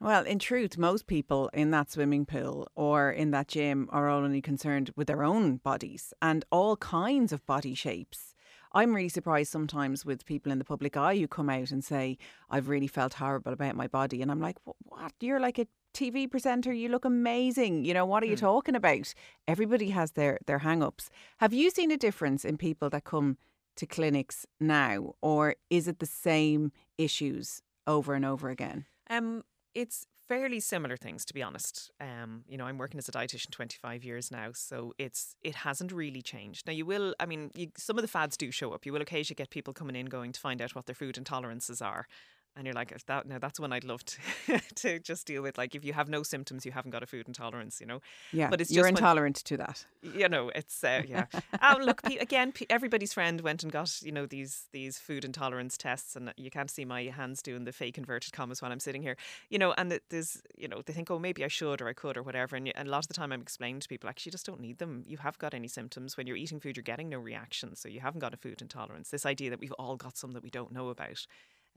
Well, 0.00 0.24
in 0.24 0.38
truth, 0.38 0.76
most 0.76 1.06
people 1.06 1.48
in 1.54 1.70
that 1.70 1.90
swimming 1.90 2.26
pool 2.26 2.68
or 2.74 3.10
in 3.10 3.30
that 3.30 3.48
gym 3.48 3.88
are 3.92 4.08
only 4.08 4.42
concerned 4.42 4.90
with 4.96 5.06
their 5.06 5.22
own 5.22 5.56
bodies 5.58 6.12
and 6.20 6.44
all 6.50 6.76
kinds 6.76 7.32
of 7.32 7.46
body 7.46 7.74
shapes. 7.74 8.34
I'm 8.72 8.92
really 8.92 9.08
surprised 9.08 9.52
sometimes 9.52 10.04
with 10.04 10.26
people 10.26 10.50
in 10.50 10.58
the 10.58 10.64
public 10.64 10.96
eye 10.96 11.16
who 11.16 11.28
come 11.28 11.48
out 11.48 11.70
and 11.70 11.84
say, 11.84 12.18
I've 12.50 12.68
really 12.68 12.88
felt 12.88 13.14
horrible 13.14 13.52
about 13.52 13.76
my 13.76 13.86
body. 13.86 14.20
And 14.20 14.32
I'm 14.32 14.40
like, 14.40 14.56
what? 14.64 15.12
You're 15.20 15.38
like 15.38 15.60
a 15.60 15.68
TV 15.94 16.30
presenter, 16.30 16.72
you 16.72 16.88
look 16.88 17.04
amazing. 17.04 17.84
You 17.84 17.94
know, 17.94 18.04
what 18.04 18.22
are 18.22 18.26
you 18.26 18.36
mm. 18.36 18.40
talking 18.40 18.74
about? 18.74 19.14
Everybody 19.48 19.90
has 19.90 20.12
their 20.12 20.38
their 20.46 20.58
hang-ups. 20.58 21.10
Have 21.38 21.52
you 21.52 21.70
seen 21.70 21.90
a 21.90 21.96
difference 21.96 22.44
in 22.44 22.56
people 22.58 22.90
that 22.90 23.04
come 23.04 23.38
to 23.76 23.86
clinics 23.86 24.46
now 24.60 25.14
or 25.20 25.56
is 25.70 25.88
it 25.88 25.98
the 25.98 26.06
same 26.06 26.72
issues 26.98 27.62
over 27.86 28.14
and 28.14 28.24
over 28.24 28.50
again? 28.50 28.84
Um 29.08 29.44
it's 29.74 30.06
fairly 30.28 30.60
similar 30.60 30.96
things 30.96 31.24
to 31.26 31.34
be 31.34 31.42
honest. 31.42 31.90
Um, 32.00 32.44
you 32.48 32.56
know, 32.56 32.64
I'm 32.64 32.78
working 32.78 32.98
as 32.98 33.08
a 33.08 33.12
dietitian 33.12 33.50
25 33.50 34.04
years 34.04 34.30
now, 34.30 34.50
so 34.52 34.94
it's 34.98 35.36
it 35.42 35.54
hasn't 35.56 35.92
really 35.92 36.22
changed. 36.22 36.66
Now 36.66 36.72
you 36.72 36.86
will, 36.86 37.14
I 37.20 37.26
mean, 37.26 37.50
you, 37.54 37.68
some 37.76 37.98
of 37.98 38.02
the 38.02 38.08
fads 38.08 38.36
do 38.36 38.50
show 38.50 38.72
up. 38.72 38.86
You 38.86 38.92
will 38.92 39.02
occasionally 39.02 39.36
get 39.36 39.50
people 39.50 39.74
coming 39.74 39.96
in 39.96 40.06
going 40.06 40.32
to 40.32 40.40
find 40.40 40.62
out 40.62 40.74
what 40.74 40.86
their 40.86 40.94
food 40.94 41.16
intolerances 41.16 41.84
are, 41.84 42.06
and 42.56 42.66
you're 42.66 42.74
like 42.74 42.94
that 43.06 43.26
now 43.26 43.38
that's 43.38 43.58
one 43.58 43.72
I'd 43.72 43.84
love 43.84 44.04
to 44.04 44.60
to 44.76 44.98
just 44.98 45.26
deal 45.26 45.42
with 45.42 45.58
like 45.58 45.74
if 45.74 45.84
you 45.84 45.92
have 45.92 46.08
no 46.08 46.22
symptoms 46.22 46.64
you 46.64 46.72
haven't 46.72 46.90
got 46.90 47.02
a 47.02 47.06
food 47.06 47.26
intolerance 47.26 47.80
you 47.80 47.86
know? 47.86 48.00
Yeah 48.32 48.50
but 48.50 48.60
it's 48.60 48.70
you're 48.70 48.86
intolerant 48.86 49.42
when, 49.48 49.58
to 49.58 49.64
that. 49.64 49.84
You 50.02 50.28
know 50.28 50.50
it's 50.54 50.82
uh, 50.84 51.02
yeah. 51.08 51.26
Um, 51.60 51.82
look 51.82 52.00
again 52.04 52.52
everybody's 52.70 53.12
friend 53.12 53.40
went 53.40 53.62
and 53.62 53.72
got 53.72 54.00
you 54.02 54.12
know 54.12 54.26
these 54.26 54.68
these 54.72 54.98
food 54.98 55.24
intolerance 55.24 55.76
tests 55.76 56.16
and 56.16 56.32
you 56.36 56.50
can't 56.50 56.70
see 56.70 56.84
my 56.84 57.04
hands 57.04 57.42
doing 57.42 57.64
the 57.64 57.72
fake 57.72 57.98
inverted 57.98 58.32
commas 58.32 58.62
while 58.62 58.72
I'm 58.72 58.80
sitting 58.80 59.02
here. 59.02 59.16
You 59.48 59.58
know 59.58 59.74
and 59.76 59.98
there's 60.10 60.42
you 60.56 60.68
know 60.68 60.82
they 60.84 60.92
think 60.92 61.10
oh 61.10 61.18
maybe 61.18 61.44
I 61.44 61.48
should 61.48 61.80
or 61.80 61.88
I 61.88 61.92
could 61.92 62.16
or 62.16 62.22
whatever 62.22 62.56
and, 62.56 62.70
and 62.74 62.88
a 62.88 62.90
lot 62.90 63.04
of 63.04 63.08
the 63.08 63.14
time 63.14 63.32
I'm 63.32 63.42
explaining 63.42 63.80
to 63.80 63.88
people 63.88 64.08
actually 64.08 64.30
you 64.30 64.32
just 64.32 64.46
don't 64.46 64.60
need 64.60 64.78
them. 64.78 65.02
You 65.06 65.18
have 65.18 65.38
got 65.38 65.54
any 65.54 65.68
symptoms. 65.68 66.16
When 66.16 66.26
you're 66.26 66.36
eating 66.36 66.60
food 66.60 66.76
you're 66.76 66.84
getting 66.84 67.08
no 67.08 67.18
reaction 67.18 67.74
so 67.76 67.88
you 67.88 68.00
haven't 68.00 68.20
got 68.20 68.34
a 68.34 68.38
food 68.38 68.62
intolerance. 68.62 69.10
This 69.10 69.26
idea 69.26 69.50
that 69.50 69.60
we've 69.60 69.72
all 69.72 69.96
got 69.96 70.16
some 70.16 70.32
that 70.32 70.42
we 70.42 70.50
don't 70.50 70.72
know 70.72 70.88
about 70.88 71.26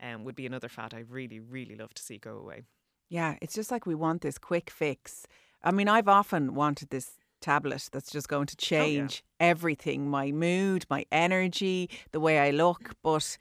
um, 0.02 0.24
would 0.24 0.34
be 0.34 0.46
another 0.46 0.68
fad 0.68 0.94
I 0.94 1.00
really, 1.08 1.40
really 1.40 1.76
love 1.76 1.94
to 1.94 2.02
see 2.02 2.18
go 2.18 2.36
away. 2.36 2.62
Yeah, 3.08 3.36
it's 3.40 3.54
just 3.54 3.70
like 3.70 3.86
we 3.86 3.94
want 3.94 4.22
this 4.22 4.38
quick 4.38 4.70
fix. 4.70 5.26
I 5.62 5.70
mean, 5.70 5.88
I've 5.88 6.08
often 6.08 6.54
wanted 6.54 6.90
this 6.90 7.12
tablet 7.40 7.88
that's 7.92 8.10
just 8.10 8.28
going 8.28 8.46
to 8.46 8.56
change 8.56 9.22
oh, 9.24 9.44
yeah. 9.44 9.50
everything 9.50 10.10
my 10.10 10.30
mood, 10.30 10.84
my 10.90 11.06
energy, 11.10 11.88
the 12.12 12.20
way 12.20 12.38
I 12.38 12.50
look. 12.50 12.94
But 13.02 13.38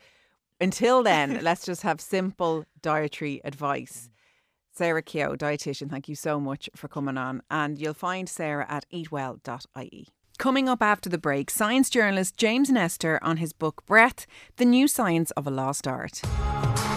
until 0.62 1.04
then, 1.04 1.40
let's 1.44 1.66
just 1.66 1.82
have 1.82 2.00
simple 2.00 2.66
dietary 2.82 3.42
advice. 3.44 4.10
Sarah 4.72 5.02
Keogh, 5.02 5.36
dietitian, 5.36 5.90
thank 5.90 6.08
you 6.08 6.16
so 6.16 6.40
much 6.40 6.70
for 6.76 6.88
coming 6.88 7.18
on. 7.18 7.42
And 7.50 7.80
you'll 7.80 7.96
find 7.96 8.30
Sarah 8.30 8.66
at 8.70 8.86
eatwell.ie. 8.94 10.08
Coming 10.38 10.70
up 10.70 10.84
after 10.84 11.10
the 11.10 11.18
break, 11.18 11.50
science 11.50 11.90
journalist 11.90 12.38
James 12.38 12.70
Nestor 12.70 13.18
on 13.24 13.38
his 13.38 13.54
book 13.54 13.84
Breath 13.88 14.28
The 14.58 14.66
New 14.66 14.88
Science 14.88 15.32
of 15.32 15.48
a 15.48 15.50
Lost 15.50 15.88
Art. 15.88 16.22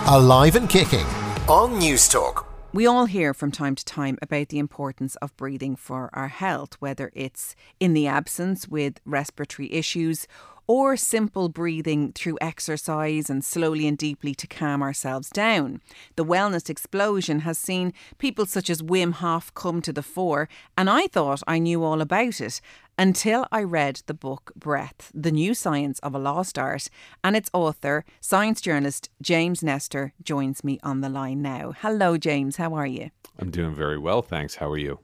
Alive 0.09 0.57
and 0.57 0.69
kicking 0.69 1.07
on 1.49 1.81
Newstalk. 1.81 2.45
We 2.75 2.87
all 2.87 3.07
hear 3.07 3.33
from 3.33 3.51
time 3.51 3.77
to 3.77 3.85
time 3.85 4.19
about 4.21 4.51
the 4.51 4.59
importance 4.59 5.17
of 5.17 5.35
breathing 5.39 5.75
for 5.75 6.11
our 6.13 6.29
health, 6.29 6.77
whether 6.81 7.11
it's 7.15 7.57
in 7.81 7.95
the 7.95 8.07
absence 8.07 8.69
with 8.69 9.01
respiratory 9.07 9.73
issues 9.73 10.27
or 10.71 10.97
simple 10.97 11.49
breathing 11.49 12.13
through 12.13 12.39
exercise 12.41 13.29
and 13.29 13.45
slowly 13.45 13.89
and 13.89 13.99
deeply 13.99 14.33
to 14.33 14.47
calm 14.47 14.83
ourselves 14.83 15.29
down. 15.31 15.81
The 16.15 16.25
wellness 16.25 16.71
explosion 16.71 17.41
has 17.41 17.59
seen 17.59 17.93
people 18.19 18.47
such 18.47 18.71
as 18.71 18.81
Wim 18.81 19.15
Hof 19.15 19.53
come 19.55 19.83
to 19.83 19.93
the 19.93 20.01
fore, 20.01 20.49
and 20.79 20.89
I 20.89 21.09
thought 21.09 21.43
I 21.49 21.59
knew 21.59 21.83
all 21.83 22.01
about 22.01 22.41
it 22.41 22.61
until 22.97 23.49
I 23.51 23.65
read 23.65 24.03
the 24.07 24.15
book 24.15 24.53
Breath, 24.55 25.11
The 25.13 25.33
New 25.33 25.55
Science 25.55 25.99
of 26.05 26.15
a 26.15 26.21
Lost 26.21 26.57
Art, 26.57 26.89
and 27.25 27.35
its 27.35 27.51
author, 27.53 28.05
science 28.21 28.61
journalist 28.61 29.11
James 29.21 29.65
Nestor, 29.65 30.13
joins 30.23 30.63
me 30.63 30.79
on 30.85 31.01
the 31.01 31.09
line 31.09 31.43
now. 31.43 31.73
Hello, 31.81 32.17
James. 32.17 32.59
How 32.59 32.75
are 32.75 32.87
you? 32.87 33.11
I'm 33.41 33.51
doing 33.51 33.75
very 33.75 33.99
well, 33.99 34.23
thanks. 34.23 34.55
How 34.55 34.71
are 34.71 34.79
you? 34.79 35.01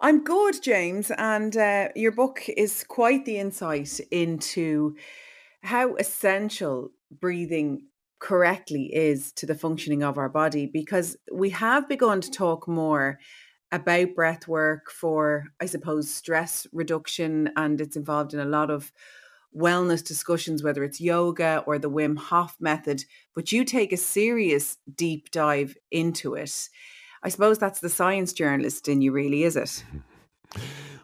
I'm 0.00 0.24
good, 0.24 0.62
James. 0.62 1.10
And 1.10 1.56
uh, 1.56 1.88
your 1.94 2.12
book 2.12 2.42
is 2.56 2.84
quite 2.84 3.24
the 3.24 3.38
insight 3.38 3.98
into 4.10 4.96
how 5.62 5.94
essential 5.96 6.90
breathing 7.10 7.86
correctly 8.18 8.94
is 8.94 9.32
to 9.32 9.46
the 9.46 9.54
functioning 9.54 10.02
of 10.02 10.18
our 10.18 10.28
body 10.28 10.66
because 10.66 11.16
we 11.32 11.50
have 11.50 11.88
begun 11.88 12.20
to 12.20 12.30
talk 12.30 12.66
more 12.68 13.18
about 13.72 14.14
breath 14.14 14.46
work 14.46 14.90
for, 14.90 15.44
I 15.60 15.66
suppose, 15.66 16.10
stress 16.10 16.66
reduction, 16.72 17.50
and 17.56 17.80
it's 17.80 17.96
involved 17.96 18.32
in 18.32 18.40
a 18.40 18.44
lot 18.44 18.70
of 18.70 18.92
wellness 19.56 20.04
discussions, 20.04 20.62
whether 20.62 20.84
it's 20.84 21.00
yoga 21.00 21.64
or 21.66 21.78
the 21.78 21.90
Wim 21.90 22.16
Hof 22.16 22.56
method. 22.60 23.04
But 23.34 23.50
you 23.50 23.64
take 23.64 23.92
a 23.92 23.96
serious 23.96 24.78
deep 24.94 25.30
dive 25.30 25.76
into 25.90 26.34
it. 26.34 26.68
I 27.26 27.28
suppose 27.28 27.58
that's 27.58 27.80
the 27.80 27.88
science 27.88 28.32
journalist 28.32 28.86
in 28.86 29.02
you, 29.02 29.10
really, 29.10 29.42
is 29.42 29.56
it? 29.56 29.84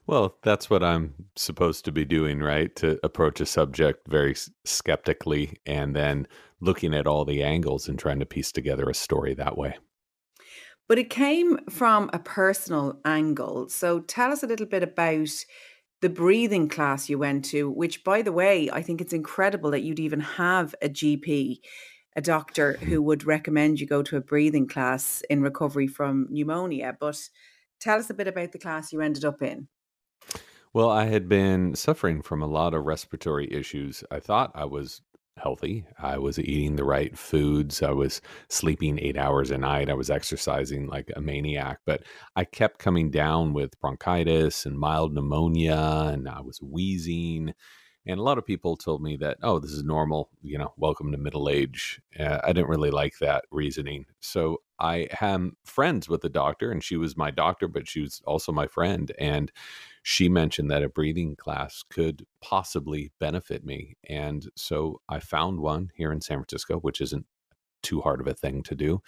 Well, 0.05 0.37
that's 0.43 0.69
what 0.69 0.83
I'm 0.83 1.15
supposed 1.37 1.85
to 1.85 1.93
be 1.93 2.05
doing, 2.05 2.41
right? 2.41 2.75
To 2.77 2.99
approach 3.05 3.41
a 3.41 3.47
subject 3.47 4.09
very 4.09 4.35
skeptically 4.65 5.59
and 5.65 5.95
then 5.95 6.27
looking 6.61 6.93
at 6.93 7.07
all 7.07 7.25
the 7.25 7.45
angles 7.45 7.89
and 7.89 7.97
trying 7.97 8.19
to 8.19 8.27
piece 8.27 8.51
together 8.51 8.91
a 8.91 8.95
story 8.95 9.33
that 9.35 9.57
way. 9.57 9.79
But 10.89 10.99
it 10.99 11.09
came 11.09 11.59
from 11.71 12.11
a 12.13 12.19
personal 12.19 12.99
angle. 13.05 13.69
So 13.69 14.01
tell 14.01 14.33
us 14.33 14.43
a 14.43 14.49
little 14.49 14.67
bit 14.67 14.83
about 14.83 15.31
the 16.01 16.11
breathing 16.11 16.69
class 16.69 17.09
you 17.09 17.17
went 17.17 17.45
to, 17.47 17.71
which, 17.71 18.03
by 18.03 18.23
the 18.23 18.33
way, 18.33 18.69
I 18.73 18.83
think 18.83 19.01
it's 19.01 19.13
incredible 19.13 19.71
that 19.71 19.83
you'd 19.83 20.01
even 20.01 20.21
have 20.21 20.75
a 20.83 20.89
GP, 20.89 21.61
a 22.17 22.21
doctor 22.21 22.75
mm-hmm. 22.75 22.87
who 22.87 23.03
would 23.03 23.25
recommend 23.25 23.81
you 23.81 23.87
go 23.87 24.03
to 24.03 24.17
a 24.17 24.21
breathing 24.21 24.69
class 24.69 25.23
in 25.31 25.43
recovery 25.43 25.87
from 25.87 26.27
pneumonia. 26.31 26.97
But 26.99 27.19
tell 27.81 27.99
us 27.99 28.11
a 28.11 28.15
bit 28.15 28.29
about 28.29 28.53
the 28.53 28.59
class 28.59 28.93
you 28.93 29.01
ended 29.01 29.25
up 29.25 29.43
in. 29.43 29.69
Well, 30.75 30.89
I 30.89 31.07
had 31.07 31.29
been 31.29 31.75
suffering 31.75 32.23
from 32.23 32.43
a 32.43 32.47
lot 32.47 32.73
of 32.73 32.87
respiratory 32.87 33.53
issues. 33.53 34.05
I 34.11 34.21
thought 34.21 34.53
I 34.55 34.65
was 34.65 35.03
healthy. 35.37 35.85
I 35.99 36.19
was 36.19 36.39
eating 36.39 36.77
the 36.77 36.85
right 36.85 37.17
foods. 37.17 37.83
I 37.83 37.91
was 37.91 38.21
sleeping 38.49 38.99
eight 38.99 39.17
hours 39.17 39.51
a 39.51 39.59
night. 39.59 39.91
I 39.91 39.95
was 39.95 40.11
exercising 40.11 40.87
like 40.87 41.11
a 41.15 41.21
maniac, 41.21 41.81
but 41.85 42.03
I 42.37 42.45
kept 42.45 42.79
coming 42.79 43.11
down 43.11 43.53
with 43.53 43.79
bronchitis 43.81 44.67
and 44.67 44.79
mild 44.79 45.15
pneumonia, 45.15 46.11
and 46.13 46.29
I 46.29 46.41
was 46.41 46.61
wheezing. 46.63 47.55
And 48.07 48.19
a 48.19 48.23
lot 48.23 48.39
of 48.39 48.47
people 48.47 48.77
told 48.77 49.03
me 49.03 49.17
that, 49.19 49.39
oh, 49.43 49.59
this 49.59 49.71
is 49.71 49.85
normal, 49.85 50.31
you 50.43 50.59
know, 50.59 50.73
welcome 50.77 51.13
to 51.13 51.19
middle 51.19 51.49
age. 51.49 52.01
Uh, 52.19 52.41
I 52.43 52.53
didn't 52.53 52.69
really 52.69 52.91
like 52.91 53.19
that 53.19 53.45
reasoning. 53.51 54.07
So 54.21 54.63
I 54.81 55.09
am 55.21 55.57
friends 55.65 56.09
with 56.09 56.23
the 56.23 56.29
doctor, 56.29 56.73
and 56.73 56.83
she 56.83 56.97
was 56.97 57.17
my 57.17 57.31
doctor, 57.31 57.69
but 57.69 57.87
she 57.87 58.01
was 58.01 58.21
also 58.27 58.51
my 58.51 58.67
friend. 58.67 59.13
And 59.19 59.53
she 60.03 60.29
mentioned 60.29 60.71
that 60.71 60.83
a 60.83 60.89
breathing 60.89 61.37
class 61.37 61.85
could 61.89 62.27
possibly 62.41 63.13
benefit 63.21 63.65
me. 63.65 63.97
And 64.09 64.51
so 64.57 65.01
I 65.09 65.21
found 65.21 65.61
one 65.61 65.91
here 65.95 66.11
in 66.11 66.21
San 66.21 66.39
Francisco, 66.39 66.79
which 66.79 67.01
isn't 67.01 67.27
too 67.83 68.01
hard 68.01 68.21
of 68.21 68.27
a 68.27 68.35
thing 68.35 68.63
to 68.65 68.75
do. 68.75 69.01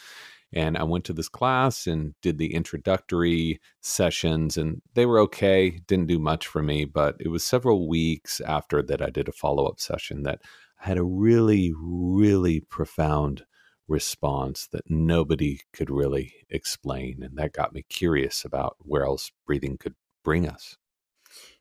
And 0.54 0.78
I 0.78 0.84
went 0.84 1.04
to 1.06 1.12
this 1.12 1.28
class 1.28 1.86
and 1.86 2.14
did 2.22 2.38
the 2.38 2.54
introductory 2.54 3.60
sessions, 3.80 4.56
and 4.56 4.80
they 4.94 5.04
were 5.04 5.18
okay. 5.20 5.80
Didn't 5.88 6.06
do 6.06 6.18
much 6.18 6.46
for 6.46 6.62
me, 6.62 6.84
but 6.84 7.16
it 7.18 7.28
was 7.28 7.42
several 7.42 7.88
weeks 7.88 8.40
after 8.40 8.82
that 8.82 9.02
I 9.02 9.10
did 9.10 9.28
a 9.28 9.32
follow 9.32 9.66
up 9.66 9.80
session 9.80 10.22
that 10.22 10.40
I 10.80 10.88
had 10.88 10.98
a 10.98 11.04
really, 11.04 11.72
really 11.76 12.60
profound 12.60 13.44
response 13.88 14.68
that 14.72 14.88
nobody 14.88 15.60
could 15.72 15.90
really 15.90 16.32
explain. 16.48 17.22
And 17.22 17.36
that 17.36 17.52
got 17.52 17.74
me 17.74 17.84
curious 17.88 18.44
about 18.44 18.76
where 18.78 19.04
else 19.04 19.32
breathing 19.46 19.76
could 19.76 19.94
bring 20.22 20.48
us. 20.48 20.76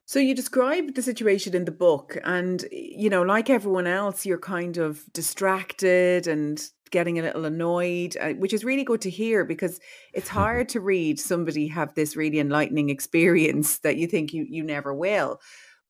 So 0.05 0.19
you 0.19 0.35
describe 0.35 0.95
the 0.95 1.01
situation 1.01 1.55
in 1.55 1.65
the 1.65 1.71
book, 1.71 2.17
and 2.23 2.63
you 2.71 3.09
know, 3.09 3.21
like 3.21 3.49
everyone 3.49 3.87
else, 3.87 4.25
you're 4.25 4.37
kind 4.37 4.77
of 4.77 5.03
distracted 5.13 6.27
and 6.27 6.61
getting 6.91 7.17
a 7.17 7.23
little 7.23 7.45
annoyed, 7.45 8.15
uh, 8.19 8.33
which 8.33 8.53
is 8.53 8.65
really 8.65 8.83
good 8.83 9.01
to 9.01 9.09
hear 9.09 9.45
because 9.45 9.79
it's 10.13 10.29
hard 10.39 10.69
to 10.69 10.81
read 10.81 11.19
somebody 11.19 11.67
have 11.67 11.93
this 11.95 12.15
really 12.15 12.39
enlightening 12.39 12.89
experience 12.89 13.79
that 13.83 13.97
you 13.97 14.07
think 14.07 14.33
you 14.33 14.45
you 14.49 14.63
never 14.63 14.93
will. 14.93 15.39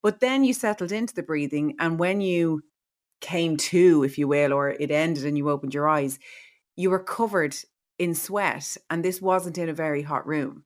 But 0.03 0.19
then 0.19 0.43
you 0.43 0.53
settled 0.53 0.91
into 0.91 1.15
the 1.15 1.23
breathing, 1.23 1.75
and 1.79 1.97
when 1.97 2.21
you 2.21 2.61
came 3.19 3.57
to, 3.57 4.03
if 4.03 4.17
you 4.17 4.27
will, 4.27 4.53
or 4.53 4.69
it 4.69 4.91
ended 4.91 5.25
and 5.25 5.37
you 5.37 5.49
opened 5.49 5.73
your 5.73 5.87
eyes, 5.87 6.19
you 6.75 6.89
were 6.89 6.99
covered 6.99 7.55
in 7.97 8.13
sweat, 8.13 8.77
and 8.89 9.03
this 9.03 9.21
wasn't 9.21 9.57
in 9.57 9.69
a 9.69 9.73
very 9.73 10.03
hot 10.03 10.27
room. 10.27 10.65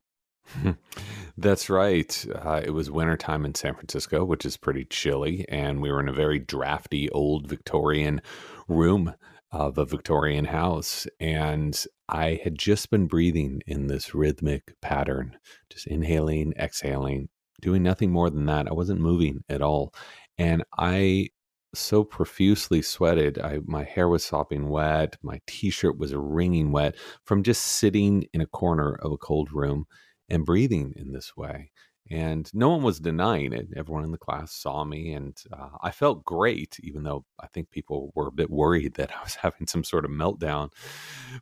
That's 1.40 1.70
right. 1.70 2.26
Uh, 2.34 2.62
it 2.64 2.72
was 2.72 2.90
wintertime 2.90 3.46
in 3.46 3.54
San 3.54 3.76
Francisco, 3.76 4.26
which 4.26 4.44
is 4.44 4.58
pretty 4.58 4.86
chilly, 4.86 5.46
and 5.50 5.82
we 5.82 5.92
were 5.92 6.00
in 6.00 6.10
a 6.10 6.14
very 6.14 6.40
drafty 6.40 7.10
old 7.12 7.48
Victorian 7.48 8.22
room 8.68 9.14
of 9.52 9.78
a 9.78 9.86
Victorian 9.86 10.46
house. 10.46 11.06
And 11.20 11.86
I 12.10 12.40
had 12.44 12.58
just 12.58 12.90
been 12.90 13.06
breathing 13.06 13.62
in 13.68 13.86
this 13.86 14.16
rhythmic 14.16 14.74
pattern, 14.82 15.38
just 15.70 15.86
inhaling, 15.86 16.54
exhaling, 16.58 17.30
doing 17.62 17.84
nothing 17.84 18.12
more 18.12 18.32
than 18.32 18.48
that. 18.48 18.68
I 18.68 18.74
wasn't 18.74 19.00
moving 19.02 19.44
at 19.48 19.62
all. 19.62 19.94
And 20.40 20.64
I 20.80 21.30
so 21.76 22.04
profusely 22.04 22.82
sweated. 22.82 23.38
I, 23.40 23.60
my 23.66 23.84
hair 23.84 24.10
was 24.10 24.24
sopping 24.24 24.70
wet. 24.70 25.18
My 25.22 25.40
t 25.46 25.70
shirt 25.70 26.00
was 26.00 26.16
wringing 26.16 26.72
wet 26.72 26.96
from 27.26 27.44
just 27.44 27.62
sitting 27.64 28.26
in 28.34 28.42
a 28.42 28.48
corner 28.48 28.96
of 28.96 29.12
a 29.12 29.18
cold 29.18 29.52
room 29.52 29.86
and 30.30 30.46
breathing 30.46 30.94
in 30.96 31.12
this 31.12 31.36
way. 31.36 31.72
And 32.10 32.50
no 32.54 32.70
one 32.70 32.84
was 32.84 33.02
denying 33.02 33.52
it. 33.52 33.68
Everyone 33.76 34.06
in 34.06 34.12
the 34.12 34.18
class 34.18 34.54
saw 34.54 34.86
me, 34.86 35.12
and 35.12 35.38
uh, 35.52 35.70
I 35.82 35.92
felt 35.92 36.24
great, 36.24 36.78
even 36.82 37.04
though 37.04 37.26
I 37.40 37.48
think 37.48 37.70
people 37.70 38.14
were 38.16 38.28
a 38.28 38.32
bit 38.32 38.50
worried 38.50 38.94
that 38.96 39.12
I 39.12 39.22
was 39.24 39.36
having 39.36 39.68
some 39.68 39.84
sort 39.84 40.06
of 40.06 40.12
meltdown. 40.12 40.72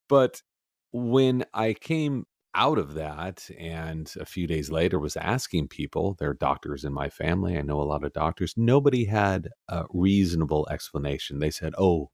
But 0.09 0.41
when 0.91 1.45
I 1.53 1.73
came 1.73 2.25
out 2.55 2.77
of 2.77 2.93
that 2.93 3.49
and 3.59 4.13
a 4.19 4.25
few 4.25 4.47
days 4.47 4.71
later 4.71 4.97
was 4.97 5.17
asking 5.17 5.67
people 5.67 6.15
there 6.19 6.29
are 6.29 6.35
doctors 6.35 6.85
in 6.85 6.93
my 6.93 7.09
family 7.09 7.57
i 7.57 7.61
know 7.61 7.81
a 7.81 7.83
lot 7.83 8.05
of 8.05 8.13
doctors 8.13 8.53
nobody 8.55 9.03
had 9.03 9.49
a 9.67 9.83
reasonable 9.91 10.65
explanation 10.71 11.39
they 11.39 11.51
said 11.51 11.73
oh 11.77 12.09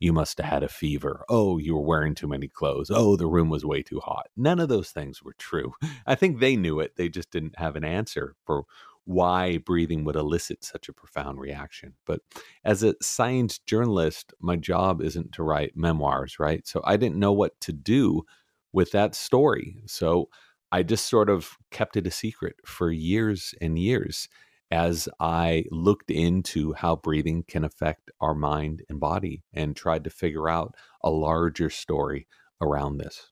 you 0.00 0.12
must 0.12 0.38
have 0.38 0.46
had 0.46 0.62
a 0.62 0.68
fever. 0.68 1.24
Oh, 1.28 1.58
you 1.58 1.74
were 1.74 1.82
wearing 1.82 2.14
too 2.14 2.28
many 2.28 2.48
clothes. 2.48 2.90
Oh, 2.92 3.16
the 3.16 3.26
room 3.26 3.48
was 3.50 3.64
way 3.64 3.82
too 3.82 4.00
hot. 4.00 4.28
None 4.36 4.60
of 4.60 4.68
those 4.68 4.90
things 4.90 5.22
were 5.22 5.34
true. 5.38 5.72
I 6.06 6.14
think 6.14 6.38
they 6.38 6.56
knew 6.56 6.80
it. 6.80 6.96
They 6.96 7.08
just 7.08 7.30
didn't 7.30 7.58
have 7.58 7.76
an 7.76 7.84
answer 7.84 8.34
for 8.44 8.64
why 9.04 9.56
breathing 9.58 10.04
would 10.04 10.16
elicit 10.16 10.62
such 10.62 10.88
a 10.88 10.92
profound 10.92 11.40
reaction. 11.40 11.94
But 12.04 12.20
as 12.64 12.82
a 12.82 12.94
science 13.00 13.58
journalist, 13.58 14.34
my 14.38 14.56
job 14.56 15.00
isn't 15.00 15.32
to 15.32 15.42
write 15.42 15.76
memoirs, 15.76 16.38
right? 16.38 16.66
So 16.66 16.82
I 16.84 16.96
didn't 16.96 17.16
know 17.16 17.32
what 17.32 17.58
to 17.62 17.72
do 17.72 18.24
with 18.72 18.92
that 18.92 19.14
story. 19.14 19.82
So 19.86 20.28
I 20.70 20.82
just 20.82 21.06
sort 21.06 21.30
of 21.30 21.56
kept 21.70 21.96
it 21.96 22.06
a 22.06 22.10
secret 22.10 22.56
for 22.66 22.90
years 22.90 23.54
and 23.62 23.78
years 23.78 24.28
as 24.70 25.08
I 25.18 25.64
looked 25.70 26.10
into 26.10 26.72
how 26.74 26.96
breathing 26.96 27.44
can 27.46 27.64
affect 27.64 28.10
our 28.20 28.34
mind 28.34 28.82
and 28.88 29.00
body 29.00 29.42
and 29.52 29.74
tried 29.74 30.04
to 30.04 30.10
figure 30.10 30.48
out 30.48 30.74
a 31.02 31.10
larger 31.10 31.70
story 31.70 32.26
around 32.60 32.98
this. 32.98 33.30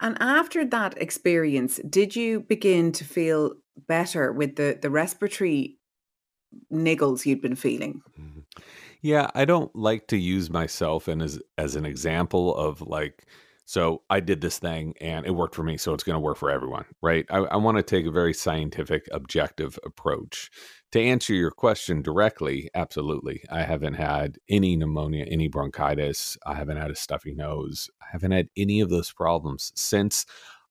And 0.00 0.16
after 0.20 0.64
that 0.66 1.00
experience, 1.00 1.80
did 1.88 2.14
you 2.14 2.40
begin 2.40 2.92
to 2.92 3.04
feel 3.04 3.54
better 3.88 4.32
with 4.32 4.56
the, 4.56 4.78
the 4.80 4.90
respiratory 4.90 5.78
niggles 6.72 7.24
you'd 7.24 7.40
been 7.40 7.56
feeling? 7.56 8.02
Mm-hmm. 8.18 8.40
Yeah, 9.00 9.30
I 9.34 9.44
don't 9.44 9.74
like 9.74 10.08
to 10.08 10.16
use 10.16 10.50
myself 10.50 11.06
and 11.06 11.22
as 11.22 11.40
as 11.56 11.76
an 11.76 11.84
example 11.84 12.54
of 12.56 12.80
like 12.80 13.26
so 13.66 14.02
I 14.08 14.20
did 14.20 14.40
this 14.40 14.60
thing 14.60 14.94
and 15.00 15.26
it 15.26 15.34
worked 15.34 15.56
for 15.56 15.64
me, 15.64 15.76
so 15.76 15.92
it's 15.92 16.04
going 16.04 16.14
to 16.14 16.20
work 16.20 16.36
for 16.36 16.52
everyone, 16.52 16.84
right? 17.02 17.26
I, 17.30 17.38
I 17.38 17.56
want 17.56 17.76
to 17.76 17.82
take 17.82 18.06
a 18.06 18.12
very 18.12 18.32
scientific, 18.32 19.08
objective 19.10 19.76
approach. 19.84 20.50
To 20.92 21.00
answer 21.00 21.34
your 21.34 21.50
question 21.50 22.00
directly, 22.00 22.70
absolutely. 22.76 23.42
I 23.50 23.62
haven't 23.62 23.94
had 23.94 24.38
any 24.48 24.76
pneumonia, 24.76 25.26
any 25.28 25.48
bronchitis. 25.48 26.38
I 26.46 26.54
haven't 26.54 26.76
had 26.76 26.92
a 26.92 26.96
stuffy 26.96 27.34
nose. 27.34 27.90
I 28.00 28.06
haven't 28.12 28.30
had 28.30 28.48
any 28.56 28.80
of 28.80 28.88
those 28.88 29.12
problems 29.12 29.72
since 29.74 30.26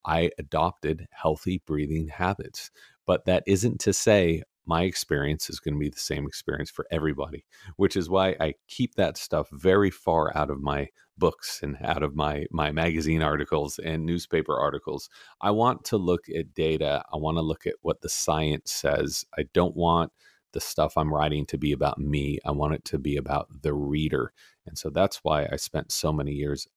I 0.05 0.31
adopted 0.39 1.05
healthy 1.12 1.62
breathing 1.67 2.08
habits. 2.08 2.71
But 3.05 3.25
that 3.25 3.43
isn't 3.45 3.81
to 3.81 3.91
say 3.91 4.43
my 4.65 4.84
experience 4.84 5.49
is 5.49 5.60
going 5.60 5.75
to 5.75 5.80
be 5.80 5.89
the 5.89 5.99
same 5.99 6.25
experience 6.25 6.69
for 6.69 6.86
everybody, 6.91 7.45
which 7.78 7.95
is 7.95 8.10
why 8.10 8.36
I 8.39 8.56
keep 8.67 8.95
that 8.95 9.17
stuff 9.17 9.47
very 9.51 9.91
far 9.91 10.36
out 10.36 10.49
of 10.49 10.62
my 10.62 10.89
books 11.17 11.62
and 11.63 11.78
out 11.82 12.04
of 12.04 12.15
my 12.15 12.45
my 12.51 12.71
magazine 12.71 13.21
articles 13.21 13.80
and 13.80 14.06
newspaper 14.06 14.58
articles. 14.58 15.10
I 15.41 15.51
want 15.51 15.86
to 15.86 15.97
look 15.97 16.28
at 16.30 16.54
data. 16.54 17.04
I 17.13 17.17
want 17.17 17.38
to 17.38 17.41
look 17.41 17.65
at 17.65 17.75
what 17.82 18.01
the 18.01 18.10
science 18.10 18.71
says. 18.71 19.25
I 19.38 19.45
don't 19.54 19.75
want 19.75 20.12
the 20.54 20.62
stuff 20.62 20.97
I'm 20.97 21.13
writing 21.13 21.45
to 21.47 21.58
be 21.58 21.71
about 21.73 21.99
me. 21.99 22.39
I 22.45 22.51
want 22.51 22.73
it 22.73 22.86
to 22.86 22.97
be 22.97 23.17
about 23.17 23.47
the 23.62 23.73
reader. 23.73 24.32
And 24.65 24.78
so 24.78 24.89
that's 24.89 25.17
why 25.23 25.47
I 25.51 25.58
spent 25.58 25.91
so 25.91 26.13
many 26.13 26.32
years 26.32 26.67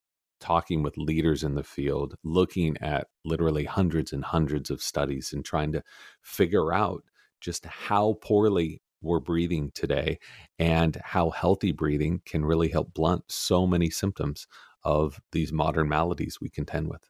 talking 0.41 0.83
with 0.83 0.97
leaders 0.97 1.43
in 1.45 1.55
the 1.55 1.65
field, 1.65 2.17
looking 2.25 2.77
at 2.81 3.09
literally 3.25 3.65
hundreds 3.65 4.13
and 4.13 4.25
hundreds 4.25 4.71
of 4.71 4.83
studies 4.83 5.33
and 5.33 5.45
trying 5.45 5.73
to 5.73 5.83
figure 6.23 6.73
out 6.73 7.03
just 7.41 7.67
how 7.67 8.19
poorly 8.21 8.83
we're 9.01 9.21
breathing 9.21 9.71
today 9.75 10.19
and 10.59 11.01
how 11.05 11.31
healthy 11.31 11.73
breathing 11.73 12.21
can 12.25 12.45
really 12.45 12.69
help 12.69 12.93
blunt 12.95 13.25
so 13.29 13.67
many 13.67 13.91
symptoms 13.91 14.47
of 14.85 15.21
these 15.33 15.53
modern 15.53 15.89
maladies 15.89 16.39
we 16.41 16.49
contend 16.49 16.89
with. 16.89 17.09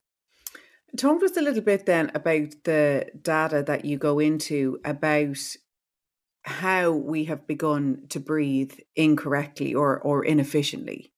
Talk 0.97 1.21
to 1.21 1.27
us 1.27 1.37
a 1.37 1.43
little 1.43 1.63
bit 1.63 1.87
then 1.87 2.11
about 2.15 2.55
the 2.65 3.07
data 3.21 3.63
that 3.63 3.85
you 3.85 3.99
go 3.99 4.19
into 4.19 4.81
about 4.85 5.39
how 6.43 6.91
we 6.93 7.25
have 7.25 7.47
begun 7.47 8.05
to 8.09 8.21
breathe 8.21 8.73
incorrectly 8.97 9.75
or, 9.75 10.01
or 10.01 10.25
inefficiently. 10.25 11.13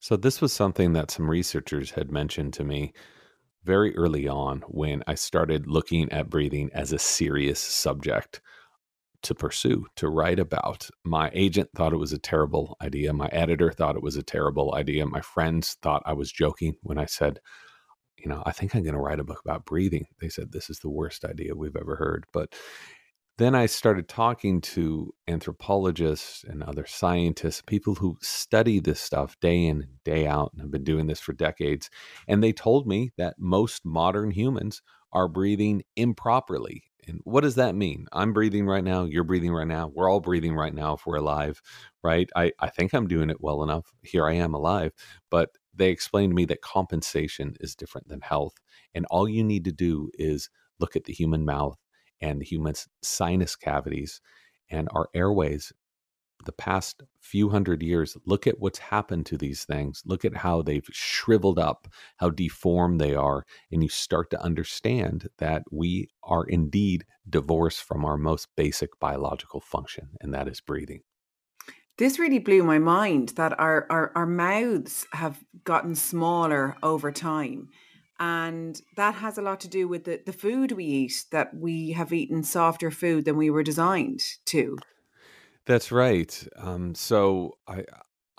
So, 0.00 0.16
this 0.16 0.40
was 0.40 0.52
something 0.52 0.92
that 0.92 1.10
some 1.10 1.28
researchers 1.28 1.92
had 1.92 2.12
mentioned 2.12 2.52
to 2.54 2.64
me 2.64 2.92
very 3.68 3.94
early 3.98 4.26
on 4.26 4.62
when 4.68 5.02
I 5.06 5.14
started 5.14 5.66
looking 5.66 6.10
at 6.10 6.30
breathing 6.30 6.70
as 6.72 6.94
a 6.94 6.98
serious 6.98 7.60
subject 7.60 8.40
to 9.24 9.34
pursue, 9.34 9.84
to 9.96 10.08
write 10.08 10.38
about. 10.38 10.88
My 11.04 11.30
agent 11.34 11.68
thought 11.76 11.92
it 11.92 11.98
was 11.98 12.14
a 12.14 12.18
terrible 12.18 12.78
idea. 12.80 13.12
My 13.12 13.28
editor 13.30 13.70
thought 13.70 13.94
it 13.94 14.02
was 14.02 14.16
a 14.16 14.22
terrible 14.22 14.74
idea. 14.74 15.04
My 15.04 15.20
friends 15.20 15.76
thought 15.82 16.02
I 16.06 16.14
was 16.14 16.32
joking 16.32 16.76
when 16.80 16.96
I 16.96 17.04
said, 17.04 17.40
you 18.16 18.30
know, 18.30 18.42
I 18.46 18.52
think 18.52 18.74
I'm 18.74 18.84
going 18.84 18.94
to 18.94 19.00
write 19.00 19.20
a 19.20 19.24
book 19.24 19.42
about 19.44 19.66
breathing. 19.66 20.06
They 20.18 20.30
said, 20.30 20.50
this 20.50 20.70
is 20.70 20.78
the 20.78 20.88
worst 20.88 21.26
idea 21.26 21.54
we've 21.54 21.76
ever 21.76 21.96
heard. 21.96 22.24
But 22.32 22.54
then 23.38 23.54
I 23.54 23.66
started 23.66 24.08
talking 24.08 24.60
to 24.62 25.14
anthropologists 25.28 26.44
and 26.44 26.60
other 26.60 26.86
scientists, 26.86 27.62
people 27.62 27.94
who 27.94 28.16
study 28.20 28.80
this 28.80 29.00
stuff 29.00 29.38
day 29.40 29.64
in, 29.64 29.86
day 30.04 30.26
out, 30.26 30.50
and 30.52 30.60
have 30.60 30.72
been 30.72 30.82
doing 30.82 31.06
this 31.06 31.20
for 31.20 31.32
decades. 31.32 31.88
And 32.26 32.42
they 32.42 32.52
told 32.52 32.88
me 32.88 33.12
that 33.16 33.36
most 33.38 33.84
modern 33.84 34.32
humans 34.32 34.82
are 35.12 35.28
breathing 35.28 35.82
improperly. 35.94 36.82
And 37.06 37.20
what 37.22 37.42
does 37.42 37.54
that 37.54 37.76
mean? 37.76 38.06
I'm 38.12 38.32
breathing 38.32 38.66
right 38.66 38.82
now. 38.82 39.04
You're 39.04 39.22
breathing 39.22 39.52
right 39.52 39.68
now. 39.68 39.90
We're 39.94 40.10
all 40.10 40.20
breathing 40.20 40.54
right 40.54 40.74
now 40.74 40.94
if 40.94 41.06
we're 41.06 41.16
alive, 41.16 41.62
right? 42.02 42.28
I, 42.34 42.52
I 42.58 42.68
think 42.68 42.92
I'm 42.92 43.06
doing 43.06 43.30
it 43.30 43.40
well 43.40 43.62
enough. 43.62 43.92
Here 44.02 44.26
I 44.26 44.34
am 44.34 44.52
alive. 44.52 44.92
But 45.30 45.50
they 45.72 45.90
explained 45.90 46.32
to 46.32 46.34
me 46.34 46.44
that 46.46 46.60
compensation 46.60 47.54
is 47.60 47.76
different 47.76 48.08
than 48.08 48.20
health. 48.20 48.54
And 48.94 49.06
all 49.10 49.28
you 49.28 49.44
need 49.44 49.64
to 49.64 49.72
do 49.72 50.10
is 50.14 50.50
look 50.80 50.96
at 50.96 51.04
the 51.04 51.12
human 51.12 51.44
mouth 51.44 51.78
and 52.20 52.40
the 52.40 52.44
human's 52.44 52.88
sinus 53.02 53.56
cavities 53.56 54.20
and 54.70 54.88
our 54.92 55.08
airways 55.14 55.72
the 56.44 56.52
past 56.52 57.02
few 57.20 57.48
hundred 57.48 57.82
years 57.82 58.16
look 58.24 58.46
at 58.46 58.60
what's 58.60 58.78
happened 58.78 59.26
to 59.26 59.36
these 59.36 59.64
things 59.64 60.02
look 60.06 60.24
at 60.24 60.36
how 60.36 60.62
they've 60.62 60.88
shriveled 60.92 61.58
up 61.58 61.88
how 62.18 62.30
deformed 62.30 63.00
they 63.00 63.14
are 63.14 63.44
and 63.72 63.82
you 63.82 63.88
start 63.88 64.30
to 64.30 64.40
understand 64.42 65.28
that 65.38 65.62
we 65.70 66.08
are 66.22 66.44
indeed 66.44 67.04
divorced 67.28 67.82
from 67.82 68.04
our 68.04 68.16
most 68.16 68.48
basic 68.56 68.98
biological 69.00 69.60
function 69.60 70.08
and 70.20 70.32
that 70.32 70.48
is 70.48 70.60
breathing. 70.60 71.00
This 71.98 72.18
really 72.18 72.38
blew 72.38 72.62
my 72.62 72.78
mind 72.78 73.30
that 73.30 73.58
our, 73.58 73.86
our, 73.90 74.12
our 74.14 74.26
mouths 74.26 75.04
have 75.12 75.42
gotten 75.64 75.96
smaller 75.96 76.76
over 76.80 77.10
time 77.10 77.68
and 78.20 78.80
that 78.96 79.14
has 79.14 79.38
a 79.38 79.42
lot 79.42 79.60
to 79.60 79.68
do 79.68 79.86
with 79.86 80.04
the, 80.04 80.20
the 80.24 80.32
food 80.32 80.72
we 80.72 80.84
eat 80.84 81.24
that 81.30 81.54
we 81.54 81.92
have 81.92 82.12
eaten 82.12 82.42
softer 82.42 82.90
food 82.90 83.24
than 83.24 83.36
we 83.36 83.50
were 83.50 83.62
designed 83.62 84.22
to. 84.46 84.76
That's 85.66 85.92
right 85.92 86.46
um, 86.56 86.94
so 86.94 87.58
i 87.66 87.84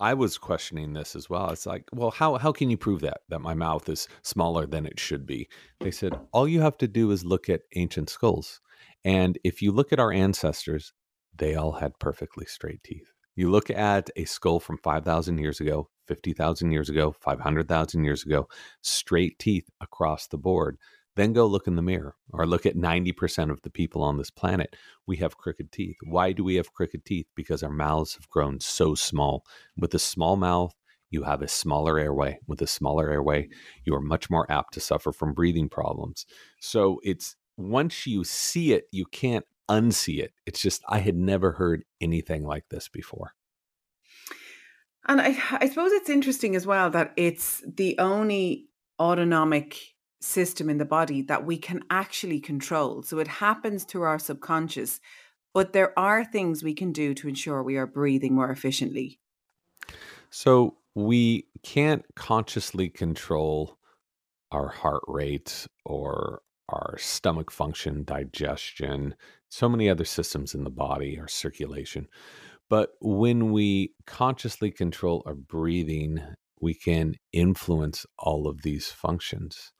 i 0.00 0.14
was 0.14 0.38
questioning 0.38 0.92
this 0.92 1.14
as 1.14 1.30
well. 1.30 1.50
It's 1.50 1.66
like 1.66 1.84
well 1.92 2.10
how, 2.10 2.36
how 2.36 2.52
can 2.52 2.70
you 2.70 2.76
prove 2.76 3.00
that 3.02 3.20
that 3.28 3.40
my 3.40 3.54
mouth 3.54 3.88
is 3.88 4.08
smaller 4.22 4.66
than 4.66 4.86
it 4.86 4.98
should 4.98 5.26
be? 5.26 5.48
They 5.80 5.90
said 5.90 6.18
all 6.32 6.48
you 6.48 6.60
have 6.60 6.78
to 6.78 6.88
do 6.88 7.10
is 7.10 7.24
look 7.24 7.48
at 7.48 7.62
ancient 7.76 8.10
skulls 8.10 8.60
and 9.04 9.38
if 9.44 9.62
you 9.62 9.72
look 9.72 9.92
at 9.92 10.00
our 10.00 10.12
ancestors 10.12 10.92
they 11.36 11.54
all 11.54 11.72
had 11.72 11.98
perfectly 11.98 12.44
straight 12.46 12.82
teeth 12.82 13.12
you 13.40 13.50
look 13.50 13.70
at 13.70 14.10
a 14.16 14.24
skull 14.26 14.60
from 14.60 14.76
5000 14.76 15.38
years 15.38 15.60
ago 15.60 15.88
50,000 16.08 16.72
years 16.72 16.88
ago, 16.90 17.14
500,000 17.20 18.04
years 18.04 18.24
ago, 18.24 18.48
straight 18.82 19.38
teeth 19.38 19.70
across 19.80 20.26
the 20.26 20.36
board. 20.36 20.76
Then 21.14 21.32
go 21.32 21.46
look 21.46 21.68
in 21.68 21.76
the 21.76 21.82
mirror 21.82 22.16
or 22.32 22.46
look 22.46 22.66
at 22.66 22.76
90% 22.76 23.48
of 23.48 23.62
the 23.62 23.70
people 23.70 24.02
on 24.02 24.18
this 24.18 24.30
planet. 24.30 24.74
We 25.06 25.18
have 25.18 25.38
crooked 25.38 25.70
teeth. 25.70 25.96
Why 26.02 26.32
do 26.32 26.42
we 26.42 26.56
have 26.56 26.72
crooked 26.72 27.04
teeth? 27.04 27.28
Because 27.36 27.62
our 27.62 27.70
mouths 27.70 28.14
have 28.14 28.28
grown 28.28 28.58
so 28.58 28.96
small. 28.96 29.44
With 29.76 29.94
a 29.94 30.00
small 30.00 30.34
mouth, 30.34 30.74
you 31.10 31.22
have 31.22 31.42
a 31.42 31.48
smaller 31.48 31.96
airway. 31.96 32.40
With 32.48 32.60
a 32.60 32.66
smaller 32.66 33.08
airway, 33.08 33.48
you 33.84 33.94
are 33.94 34.00
much 34.00 34.28
more 34.28 34.50
apt 34.50 34.74
to 34.74 34.80
suffer 34.80 35.12
from 35.12 35.32
breathing 35.32 35.68
problems. 35.68 36.26
So 36.60 37.00
it's 37.04 37.36
once 37.56 38.04
you 38.04 38.24
see 38.24 38.72
it, 38.72 38.84
you 38.90 39.04
can't 39.06 39.44
unsee 39.70 40.18
it. 40.18 40.32
It's 40.44 40.60
just, 40.60 40.82
I 40.88 40.98
had 40.98 41.16
never 41.16 41.52
heard 41.52 41.84
anything 42.00 42.44
like 42.44 42.68
this 42.68 42.88
before. 42.88 43.32
And 45.08 45.20
I, 45.20 45.36
I 45.52 45.68
suppose 45.68 45.92
it's 45.92 46.10
interesting 46.10 46.54
as 46.56 46.66
well 46.66 46.90
that 46.90 47.12
it's 47.16 47.62
the 47.66 47.98
only 47.98 48.66
autonomic 48.98 49.78
system 50.20 50.68
in 50.68 50.76
the 50.76 50.84
body 50.84 51.22
that 51.22 51.46
we 51.46 51.56
can 51.56 51.82
actually 51.88 52.40
control. 52.40 53.02
So 53.02 53.18
it 53.18 53.28
happens 53.28 53.84
through 53.84 54.02
our 54.02 54.18
subconscious, 54.18 55.00
but 55.54 55.72
there 55.72 55.98
are 55.98 56.24
things 56.24 56.62
we 56.62 56.74
can 56.74 56.92
do 56.92 57.14
to 57.14 57.28
ensure 57.28 57.62
we 57.62 57.78
are 57.78 57.86
breathing 57.86 58.34
more 58.34 58.50
efficiently. 58.50 59.18
So 60.28 60.76
we 60.94 61.46
can't 61.62 62.04
consciously 62.14 62.90
control 62.90 63.78
our 64.52 64.68
heart 64.68 65.02
rate 65.08 65.66
or 65.84 66.42
our 66.68 66.96
stomach 66.98 67.50
function, 67.50 68.04
digestion, 68.04 69.14
so 69.50 69.68
many 69.68 69.90
other 69.90 70.04
systems 70.04 70.54
in 70.54 70.64
the 70.64 70.70
body, 70.70 71.18
our 71.20 71.28
circulation. 71.28 72.08
But 72.70 72.90
when 73.00 73.52
we 73.52 73.92
consciously 74.06 74.70
control 74.70 75.22
our 75.26 75.34
breathing, 75.34 76.20
we 76.60 76.72
can 76.72 77.16
influence 77.32 78.06
all 78.18 78.46
of 78.46 78.62
these 78.62 78.88
functions. 78.88 79.72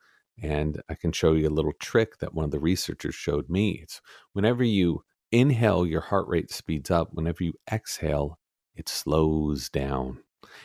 And 0.42 0.83
I 0.88 0.94
can 0.94 1.12
show 1.12 1.35
you 1.35 1.48
a 1.48 1.50
little 1.50 1.72
trick 1.80 2.18
that 2.18 2.35
one 2.35 2.44
of 2.44 2.50
the 2.50 2.59
researchers 2.59 3.14
showed 3.14 3.48
me. 3.48 3.80
It's 3.83 4.00
whenever 4.33 4.64
you 4.64 5.02
inhale, 5.30 5.87
your 5.87 6.00
heart 6.00 6.26
rate 6.28 6.50
speeds 6.50 6.90
up. 6.90 7.11
Whenever 7.12 7.44
you 7.44 7.52
exhale, 7.70 8.38
it 8.74 8.88
slows 8.88 9.68
down. 9.68 10.18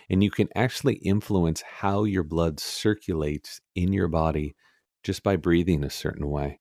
And 0.10 0.24
you 0.24 0.32
can 0.32 0.48
actually 0.56 0.96
influence 0.96 1.62
how 1.62 2.06
your 2.06 2.24
blood 2.24 2.60
circulates 2.60 3.62
in 3.76 3.94
your 3.94 4.08
body 4.08 4.56
just 5.04 5.22
by 5.22 5.36
breathing 5.36 5.84
a 5.84 5.90
certain 5.90 6.30
way. 6.30 6.60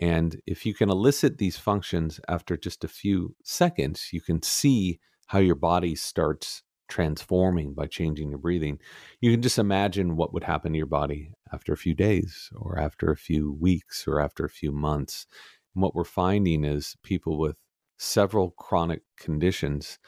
And 0.00 0.40
if 0.46 0.64
you 0.64 0.72
can 0.72 0.90
elicit 0.90 1.36
these 1.36 1.58
functions 1.58 2.18
after 2.26 2.56
just 2.56 2.82
a 2.84 2.88
few 2.88 3.36
seconds, 3.44 4.08
you 4.12 4.22
can 4.22 4.40
see 4.42 4.98
how 5.26 5.38
your 5.38 5.54
body 5.54 5.94
starts 5.94 6.62
transforming 6.88 7.74
by 7.74 7.86
changing 7.86 8.30
your 8.30 8.38
breathing. 8.38 8.78
You 9.20 9.30
can 9.30 9.42
just 9.42 9.58
imagine 9.58 10.16
what 10.16 10.32
would 10.32 10.42
happen 10.42 10.72
to 10.72 10.78
your 10.78 10.86
body 10.86 11.30
after 11.52 11.72
a 11.72 11.76
few 11.76 11.94
days 11.94 12.50
or 12.56 12.78
after 12.78 13.10
a 13.10 13.16
few 13.16 13.52
weeks 13.52 14.08
or 14.08 14.20
after 14.20 14.44
a 14.44 14.50
few 14.50 14.72
months. 14.72 15.26
And 15.74 15.82
what 15.82 15.94
we're 15.94 16.04
finding 16.04 16.64
is 16.64 16.96
people 17.04 17.38
with 17.38 17.56
several 17.98 18.52
chronic 18.52 19.02
conditions 19.18 19.98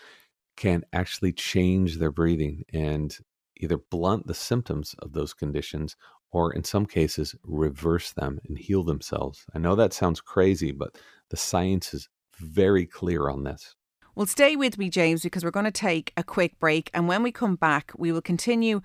can 0.57 0.85
actually 0.93 1.35
change 1.35 1.99
their 1.99 2.11
breathing 2.11 2.65
and 2.73 3.17
either 3.59 3.79
blunt 3.91 4.27
the 4.27 4.35
symptoms 4.35 4.95
of 5.01 5.13
those 5.13 5.35
conditions 5.35 5.97
or 6.33 6.53
in 6.53 6.65
some 6.65 6.87
cases 6.87 7.35
reverse 7.45 8.13
them 8.13 8.41
and 8.49 8.59
heal 8.59 8.83
themselves. 8.83 9.45
I 9.55 9.59
know 9.59 9.77
that 9.77 9.93
sounds 9.93 10.21
crazy, 10.21 10.73
but 10.73 10.97
the 11.29 11.37
science 11.37 11.95
is 11.95 12.09
very 12.39 12.87
clear 12.87 13.29
on 13.29 13.45
this. 13.45 13.77
Well, 14.15 14.27
stay 14.27 14.57
with 14.57 14.77
me, 14.77 14.91
James, 14.91 15.23
because 15.23 15.45
we're 15.45 15.51
going 15.51 15.65
to 15.65 15.71
take 15.71 16.13
a 16.17 16.25
quick 16.25 16.59
break. 16.59 16.91
And 16.93 17.09
when 17.09 17.23
we 17.23 17.33
come 17.33 17.57
back, 17.57 17.93
we 17.97 18.13
will 18.13 18.21
continue 18.21 18.83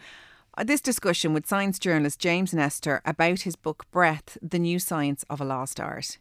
uh, 0.58 0.64
this 0.64 0.82
discussion 0.82 1.34
with 1.34 1.48
science 1.48 1.80
journalist 1.80 2.20
James 2.20 2.54
Nestor 2.54 3.02
about 3.06 3.42
his 3.42 3.56
book 3.56 3.86
Breath 3.92 4.38
The 4.42 4.60
New 4.60 4.80
Science 4.80 5.24
of 5.30 5.42
a 5.42 5.46
Lost 5.46 5.80
Art. 5.80 6.18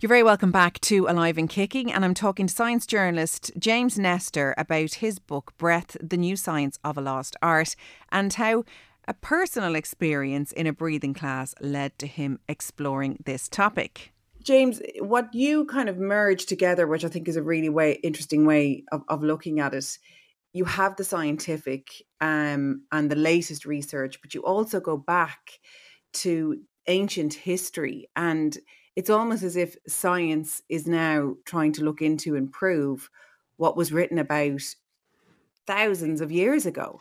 You're 0.00 0.08
very 0.08 0.22
welcome 0.22 0.52
back 0.52 0.80
to 0.82 1.06
Alive 1.08 1.38
and 1.38 1.48
Kicking, 1.48 1.90
and 1.90 2.04
I'm 2.04 2.14
talking 2.14 2.46
to 2.46 2.54
science 2.54 2.86
journalist 2.86 3.50
James 3.58 3.98
Nestor 3.98 4.54
about 4.58 4.94
his 4.94 5.18
book 5.18 5.52
Breath 5.56 5.96
The 6.00 6.16
New 6.16 6.36
Science 6.36 6.78
of 6.84 6.98
a 6.98 7.00
Lost 7.00 7.36
Art 7.42 7.74
and 8.12 8.32
how 8.32 8.64
A 9.06 9.14
personal 9.14 9.74
experience 9.74 10.52
in 10.52 10.66
a 10.66 10.72
breathing 10.72 11.12
class 11.12 11.54
led 11.60 11.98
to 11.98 12.06
him 12.06 12.38
exploring 12.48 13.22
this 13.26 13.48
topic. 13.48 14.12
James, 14.42 14.80
what 15.00 15.32
you 15.34 15.66
kind 15.66 15.88
of 15.88 15.98
merge 15.98 16.46
together, 16.46 16.86
which 16.86 17.04
I 17.04 17.08
think 17.08 17.28
is 17.28 17.36
a 17.36 17.42
really 17.42 17.68
way 17.68 17.92
interesting 18.02 18.46
way 18.46 18.84
of, 18.92 19.02
of 19.08 19.22
looking 19.22 19.60
at 19.60 19.74
it, 19.74 19.98
you 20.52 20.64
have 20.64 20.96
the 20.96 21.04
scientific 21.04 21.88
um, 22.20 22.82
and 22.92 23.10
the 23.10 23.16
latest 23.16 23.66
research, 23.66 24.20
but 24.22 24.34
you 24.34 24.42
also 24.42 24.80
go 24.80 24.96
back 24.96 25.58
to 26.14 26.60
ancient 26.86 27.34
history. 27.34 28.08
And 28.16 28.56
it's 28.96 29.10
almost 29.10 29.42
as 29.42 29.56
if 29.56 29.76
science 29.86 30.62
is 30.68 30.86
now 30.86 31.34
trying 31.44 31.72
to 31.72 31.84
look 31.84 32.00
into 32.00 32.36
and 32.36 32.52
prove 32.52 33.10
what 33.56 33.76
was 33.76 33.92
written 33.92 34.18
about 34.18 34.62
thousands 35.66 36.20
of 36.20 36.30
years 36.30 36.66
ago. 36.66 37.00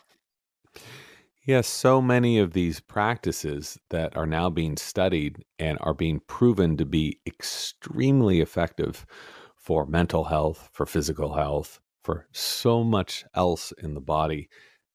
Yes, 1.45 1.67
so 1.67 2.01
many 2.01 2.39
of 2.39 2.53
these 2.53 2.79
practices 2.79 3.77
that 3.89 4.15
are 4.15 4.25
now 4.25 4.49
being 4.49 4.77
studied 4.77 5.43
and 5.59 5.77
are 5.81 5.93
being 5.93 6.21
proven 6.21 6.77
to 6.77 6.85
be 6.85 7.19
extremely 7.27 8.39
effective 8.39 9.05
for 9.55 9.85
mental 9.85 10.23
health, 10.25 10.69
for 10.73 10.85
physical 10.85 11.33
health, 11.33 11.79
for 12.03 12.27
so 12.31 12.83
much 12.83 13.25
else 13.35 13.73
in 13.81 13.93
the 13.93 14.01
body, 14.01 14.49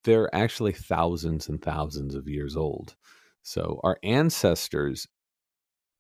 they're 0.05 0.34
actually 0.34 0.72
thousands 0.72 1.49
and 1.49 1.61
thousands 1.62 2.14
of 2.14 2.28
years 2.28 2.57
old. 2.57 2.96
So 3.42 3.80
our 3.84 3.99
ancestors 4.03 5.07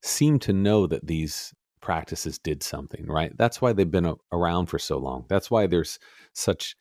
seem 0.02 0.38
to 0.40 0.52
know 0.52 0.86
that 0.86 1.06
these 1.06 1.52
practices 1.80 2.38
did 2.38 2.62
something, 2.62 3.06
right? 3.06 3.32
That's 3.36 3.60
why 3.60 3.72
they've 3.72 3.90
been 3.90 4.14
around 4.32 4.66
for 4.66 4.78
so 4.78 4.98
long. 4.98 5.26
That's 5.28 5.50
why 5.50 5.66
there's 5.66 5.98
such 6.34 6.76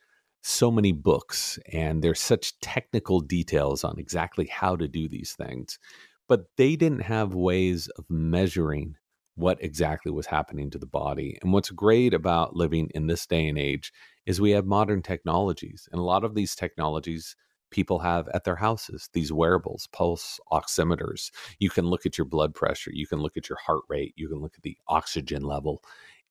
so 0.48 0.70
many 0.70 0.92
books 0.92 1.58
and 1.72 2.02
there's 2.02 2.20
such 2.20 2.58
technical 2.60 3.20
details 3.20 3.84
on 3.84 3.98
exactly 3.98 4.46
how 4.46 4.74
to 4.74 4.88
do 4.88 5.08
these 5.08 5.34
things. 5.34 5.78
But 6.26 6.46
they 6.56 6.74
didn't 6.74 7.02
have 7.02 7.34
ways 7.34 7.88
of 7.98 8.04
measuring 8.08 8.96
what 9.34 9.62
exactly 9.62 10.10
was 10.10 10.26
happening 10.26 10.70
to 10.70 10.78
the 10.78 10.86
body. 10.86 11.38
And 11.42 11.52
what's 11.52 11.70
great 11.70 12.12
about 12.14 12.56
living 12.56 12.90
in 12.94 13.06
this 13.06 13.26
day 13.26 13.46
and 13.46 13.58
age 13.58 13.92
is 14.26 14.40
we 14.40 14.50
have 14.52 14.66
modern 14.66 15.02
technologies. 15.02 15.88
And 15.92 16.00
a 16.00 16.04
lot 16.04 16.24
of 16.24 16.34
these 16.34 16.56
technologies 16.56 17.36
people 17.70 17.98
have 17.98 18.26
at 18.28 18.44
their 18.44 18.56
houses 18.56 19.10
these 19.12 19.30
wearables, 19.30 19.86
pulse 19.92 20.40
oximeters. 20.50 21.30
You 21.58 21.68
can 21.68 21.84
look 21.84 22.06
at 22.06 22.16
your 22.16 22.24
blood 22.24 22.54
pressure, 22.54 22.90
you 22.92 23.06
can 23.06 23.20
look 23.20 23.36
at 23.36 23.48
your 23.48 23.58
heart 23.58 23.82
rate, 23.88 24.14
you 24.16 24.28
can 24.28 24.38
look 24.38 24.54
at 24.56 24.62
the 24.62 24.78
oxygen 24.88 25.42
level 25.42 25.82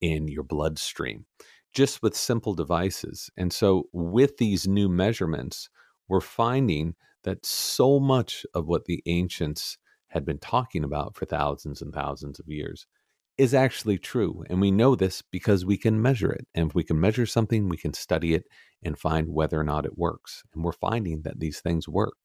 in 0.01 0.27
your 0.27 0.43
bloodstream 0.43 1.25
just 1.73 2.01
with 2.01 2.15
simple 2.15 2.53
devices. 2.53 3.29
And 3.37 3.51
so, 3.51 3.87
with 3.91 4.37
these 4.37 4.67
new 4.67 4.89
measurements, 4.89 5.69
we're 6.07 6.21
finding 6.21 6.95
that 7.23 7.45
so 7.45 7.99
much 7.99 8.45
of 8.53 8.67
what 8.67 8.85
the 8.85 9.01
ancients 9.05 9.77
had 10.09 10.25
been 10.25 10.39
talking 10.39 10.83
about 10.83 11.15
for 11.15 11.25
thousands 11.25 11.81
and 11.81 11.93
thousands 11.93 12.39
of 12.39 12.47
years 12.47 12.87
is 13.37 13.53
actually 13.53 13.97
true. 13.97 14.43
And 14.49 14.59
we 14.59 14.71
know 14.71 14.95
this 14.95 15.21
because 15.21 15.65
we 15.65 15.77
can 15.77 16.01
measure 16.01 16.31
it. 16.31 16.47
And 16.55 16.69
if 16.69 16.75
we 16.75 16.83
can 16.83 16.99
measure 16.99 17.25
something, 17.25 17.69
we 17.69 17.77
can 17.77 17.93
study 17.93 18.33
it 18.33 18.45
and 18.83 18.97
find 18.97 19.29
whether 19.29 19.59
or 19.59 19.63
not 19.63 19.85
it 19.85 19.97
works. 19.97 20.43
And 20.53 20.63
we're 20.63 20.71
finding 20.71 21.21
that 21.21 21.39
these 21.39 21.59
things 21.59 21.87
work. 21.87 22.15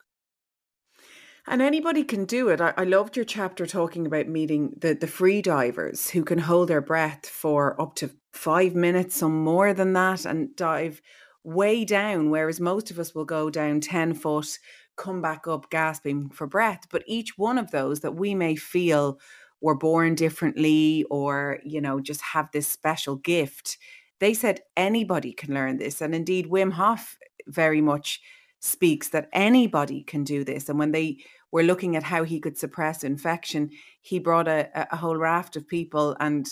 And 1.45 1.61
anybody 1.61 2.03
can 2.03 2.25
do 2.25 2.47
it. 2.49 2.61
I, 2.61 2.73
I, 2.77 2.85
loved 2.85 3.17
your 3.17 3.25
chapter 3.25 3.65
talking 3.65 4.07
about 4.07 4.27
meeting 4.29 4.75
the, 4.79 4.93
the 4.93 5.07
free 5.07 5.41
divers 5.41 6.11
who 6.11 6.23
can 6.23 6.39
hold 6.39 6.69
their 6.69 6.79
breath 6.79 7.27
for 7.27 7.79
up 7.81 7.95
to 7.95 8.11
five 8.33 8.75
minutes, 8.75 9.15
some 9.15 9.43
more 9.43 9.73
than 9.73 9.93
that, 9.93 10.25
and 10.25 10.55
dive 10.55 11.01
way 11.43 11.85
down, 11.85 12.29
whereas 12.29 12.59
most 12.59 12.91
of 12.91 12.99
us 12.99 13.13
will 13.13 13.25
go 13.25 13.49
down 13.49 13.79
10 13.79 14.13
foot, 14.13 14.59
come 14.95 15.21
back 15.21 15.47
up 15.47 15.69
gasping 15.69 16.29
for 16.29 16.47
breath. 16.47 16.87
But 16.89 17.03
each 17.05 17.37
one 17.37 17.57
of 17.57 17.71
those 17.71 18.01
that 18.01 18.15
we 18.15 18.33
may 18.35 18.55
feel 18.55 19.19
were 19.61 19.75
born 19.75 20.15
differently 20.15 21.05
or, 21.09 21.59
you 21.63 21.79
know, 21.79 21.99
just 21.99 22.21
have 22.21 22.49
this 22.51 22.67
special 22.67 23.15
gift, 23.17 23.77
they 24.19 24.33
said 24.33 24.61
anybody 24.75 25.31
can 25.31 25.53
learn 25.53 25.77
this. 25.77 26.01
And 26.01 26.13
indeed, 26.13 26.49
Wim 26.49 26.73
Hof 26.73 27.17
very 27.47 27.81
much 27.81 28.21
speaks 28.59 29.09
that 29.09 29.29
anybody 29.33 30.03
can 30.03 30.23
do 30.23 30.43
this. 30.43 30.69
And 30.69 30.79
when 30.79 30.91
they 30.91 31.17
were 31.51 31.63
looking 31.63 31.95
at 31.95 32.03
how 32.03 32.23
he 32.23 32.39
could 32.39 32.57
suppress 32.57 33.03
infection, 33.03 33.69
he 34.01 34.19
brought 34.19 34.47
a, 34.47 34.69
a 34.91 34.95
whole 34.95 35.17
raft 35.17 35.55
of 35.55 35.67
people, 35.67 36.15
and 36.19 36.49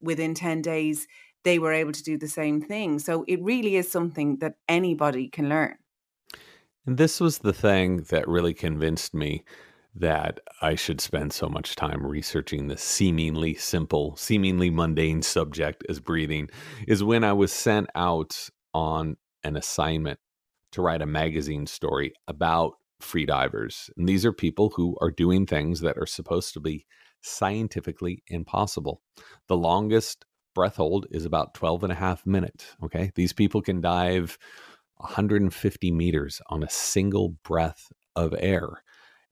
within 0.00 0.34
10 0.34 0.62
days, 0.62 1.06
they 1.44 1.58
were 1.58 1.72
able 1.72 1.92
to 1.92 2.02
do 2.02 2.18
the 2.18 2.28
same 2.28 2.60
thing. 2.60 2.98
So 2.98 3.24
it 3.26 3.42
really 3.42 3.76
is 3.76 3.90
something 3.90 4.38
that 4.38 4.54
anybody 4.68 5.28
can 5.28 5.48
learn. 5.48 5.76
And 6.86 6.96
this 6.96 7.20
was 7.20 7.38
the 7.38 7.52
thing 7.52 8.02
that 8.10 8.28
really 8.28 8.54
convinced 8.54 9.14
me 9.14 9.44
that 9.94 10.40
I 10.62 10.74
should 10.76 11.00
spend 11.00 11.32
so 11.32 11.48
much 11.48 11.74
time 11.74 12.06
researching 12.06 12.68
this 12.68 12.82
seemingly 12.82 13.54
simple, 13.54 14.16
seemingly 14.16 14.70
mundane 14.70 15.22
subject 15.22 15.84
as 15.88 16.00
breathing 16.00 16.48
is 16.86 17.02
when 17.02 17.24
I 17.24 17.32
was 17.32 17.52
sent 17.52 17.88
out 17.94 18.48
on 18.72 19.16
an 19.42 19.56
assignment 19.56 20.20
to 20.72 20.82
write 20.82 21.02
a 21.02 21.06
magazine 21.06 21.66
story 21.66 22.12
about 22.28 22.74
freedivers. 23.02 23.90
And 23.96 24.08
these 24.08 24.24
are 24.24 24.32
people 24.32 24.72
who 24.76 24.96
are 25.00 25.10
doing 25.10 25.46
things 25.46 25.80
that 25.80 25.98
are 25.98 26.06
supposed 26.06 26.54
to 26.54 26.60
be 26.60 26.86
scientifically 27.22 28.22
impossible. 28.28 29.02
The 29.48 29.56
longest 29.56 30.24
breath 30.54 30.76
hold 30.76 31.06
is 31.10 31.24
about 31.24 31.54
12 31.54 31.84
and 31.84 31.92
a 31.92 31.96
half 31.96 32.26
minutes. 32.26 32.76
Okay. 32.82 33.12
These 33.14 33.32
people 33.32 33.62
can 33.62 33.80
dive 33.80 34.38
150 34.96 35.90
meters 35.90 36.40
on 36.48 36.62
a 36.62 36.70
single 36.70 37.30
breath 37.44 37.92
of 38.16 38.34
air. 38.38 38.82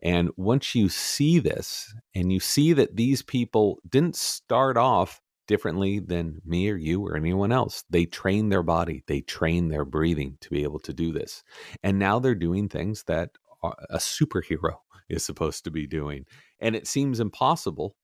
And 0.03 0.31
once 0.37 0.75
you 0.75 0.89
see 0.89 1.39
this 1.39 1.93
and 2.15 2.33
you 2.33 2.41
see 2.41 2.73
that 2.73 2.97
these 2.97 3.23
people 3.23 3.79
didn't 3.89 4.17
start 4.17 4.77
off 4.77 5.21
differently 5.49 5.99
than 5.99 6.41
me 6.45 6.71
or 6.71 6.77
you 6.77 7.05
or 7.05 7.17
anyone 7.17 7.51
else. 7.51 7.83
They 7.91 8.05
train 8.05 8.51
their 8.51 8.63
body, 8.63 9.03
they 9.09 9.23
train 9.23 9.69
their 9.69 9.85
breathing 9.85 10.37
to 10.43 10.51
be 10.51 10.63
able 10.63 10.79
to 10.81 10.93
do 10.93 11.11
this. 11.11 11.43
And 11.83 11.99
now 11.99 12.21
they're 12.21 12.37
doing 12.37 12.69
things 12.69 13.03
that 13.05 13.31
a 13.63 13.99
superhero 13.99 14.77
is 15.09 15.25
supposed 15.25 15.65
to 15.65 15.71
be 15.71 15.87
doing. 15.87 16.25
And 16.61 16.77
it 16.77 16.87
seems 16.87 17.21
impossible. 17.21 17.97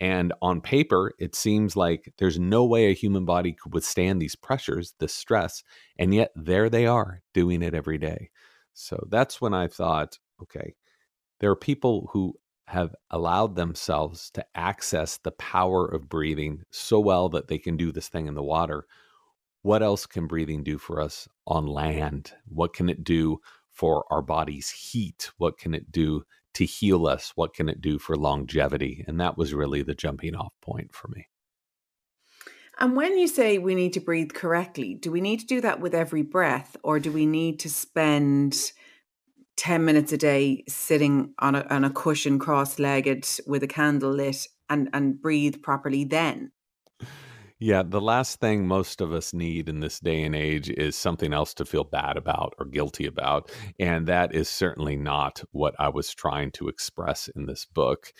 And 0.00 0.32
on 0.40 0.60
paper, 0.60 1.12
it 1.18 1.34
seems 1.34 1.76
like 1.76 2.12
there's 2.18 2.38
no 2.38 2.64
way 2.64 2.86
a 2.86 2.94
human 2.94 3.24
body 3.24 3.52
could 3.52 3.74
withstand 3.74 4.22
these 4.22 4.36
pressures, 4.36 4.94
this 5.00 5.14
stress. 5.14 5.62
And 5.98 6.14
yet 6.14 6.30
there 6.36 6.70
they 6.70 6.86
are 6.86 7.22
doing 7.34 7.62
it 7.62 7.74
every 7.74 7.98
day. 7.98 8.30
So 8.74 9.04
that's 9.10 9.40
when 9.40 9.54
I 9.54 9.66
thought, 9.66 10.18
okay, 10.42 10.74
there 11.40 11.50
are 11.50 11.56
people 11.56 12.08
who 12.12 12.34
have 12.66 12.94
allowed 13.10 13.56
themselves 13.56 14.30
to 14.32 14.44
access 14.54 15.16
the 15.18 15.32
power 15.32 15.86
of 15.86 16.08
breathing 16.08 16.62
so 16.70 17.00
well 17.00 17.28
that 17.30 17.48
they 17.48 17.58
can 17.58 17.76
do 17.76 17.90
this 17.90 18.08
thing 18.08 18.26
in 18.26 18.34
the 18.34 18.42
water. 18.42 18.86
What 19.62 19.82
else 19.82 20.06
can 20.06 20.26
breathing 20.26 20.62
do 20.62 20.78
for 20.78 21.00
us 21.00 21.26
on 21.46 21.66
land? 21.66 22.32
What 22.46 22.74
can 22.74 22.88
it 22.88 23.02
do 23.02 23.40
for 23.78 24.04
our 24.10 24.22
body's 24.22 24.70
heat? 24.70 25.30
What 25.38 25.56
can 25.56 25.72
it 25.72 25.92
do 25.92 26.24
to 26.54 26.64
heal 26.64 27.06
us? 27.06 27.32
What 27.36 27.54
can 27.54 27.68
it 27.68 27.80
do 27.80 27.98
for 28.00 28.16
longevity? 28.16 29.04
And 29.06 29.20
that 29.20 29.38
was 29.38 29.54
really 29.54 29.82
the 29.82 29.94
jumping 29.94 30.34
off 30.34 30.52
point 30.60 30.92
for 30.92 31.06
me. 31.08 31.28
And 32.80 32.96
when 32.96 33.16
you 33.16 33.28
say 33.28 33.58
we 33.58 33.76
need 33.76 33.92
to 33.92 34.00
breathe 34.00 34.32
correctly, 34.32 34.94
do 34.94 35.12
we 35.12 35.20
need 35.20 35.40
to 35.40 35.46
do 35.46 35.60
that 35.60 35.80
with 35.80 35.94
every 35.94 36.22
breath 36.22 36.76
or 36.82 36.98
do 36.98 37.12
we 37.12 37.24
need 37.24 37.60
to 37.60 37.70
spend 37.70 38.72
10 39.56 39.84
minutes 39.84 40.12
a 40.12 40.16
day 40.16 40.64
sitting 40.68 41.34
on 41.38 41.54
a, 41.54 41.66
on 41.70 41.84
a 41.84 41.90
cushion 41.90 42.38
cross-legged 42.38 43.26
with 43.46 43.62
a 43.62 43.68
candle 43.68 44.12
lit 44.12 44.46
and, 44.68 44.88
and 44.92 45.20
breathe 45.20 45.62
properly 45.62 46.04
then 46.04 46.52
yeah, 47.60 47.82
the 47.82 48.00
last 48.00 48.38
thing 48.40 48.66
most 48.66 49.00
of 49.00 49.12
us 49.12 49.34
need 49.34 49.68
in 49.68 49.80
this 49.80 49.98
day 49.98 50.22
and 50.22 50.34
age 50.34 50.70
is 50.70 50.94
something 50.94 51.32
else 51.32 51.54
to 51.54 51.64
feel 51.64 51.84
bad 51.84 52.16
about 52.16 52.54
or 52.58 52.66
guilty 52.66 53.06
about. 53.06 53.50
And 53.80 54.06
that 54.06 54.34
is 54.34 54.48
certainly 54.48 54.96
not 54.96 55.42
what 55.50 55.74
I 55.78 55.88
was 55.88 56.14
trying 56.14 56.52
to 56.52 56.68
express 56.68 57.28
in 57.34 57.46
this 57.46 57.64
book. 57.64 58.12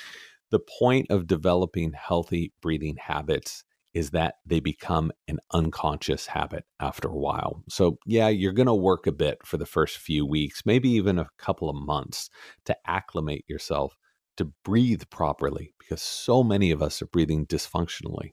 The 0.51 0.61
point 0.78 1.11
of 1.11 1.28
developing 1.28 1.93
healthy 1.93 2.53
breathing 2.61 2.97
habits 2.97 3.62
is 3.95 4.11
that 4.11 4.34
they 4.45 4.61
become 4.61 5.12
an 5.28 5.39
unconscious 5.53 6.26
habit 6.26 6.64
after 6.80 7.09
a 7.09 7.16
while. 7.16 7.62
So, 7.68 7.99
yeah, 8.07 8.28
you're 8.28 8.53
going 8.53 8.66
to 8.66 8.74
work 8.74 9.07
a 9.07 9.12
bit 9.12 9.39
for 9.45 9.57
the 9.57 9.66
first 9.66 9.99
few 9.99 10.26
weeks, 10.26 10.62
maybe 10.66 10.91
even 10.91 11.18
a 11.18 11.28
couple 11.39 11.70
of 11.70 11.76
months 11.76 12.28
to 12.64 12.76
acclimate 12.86 13.45
yourself 13.49 13.97
to 14.36 14.53
breathe 14.64 15.03
properly 15.11 15.74
because 15.78 16.03
so 16.03 16.43
many 16.43 16.70
of 16.70 16.82
us 16.82 17.03
are 17.03 17.07
breathing 17.07 17.47
dysfunctionally. 17.47 18.32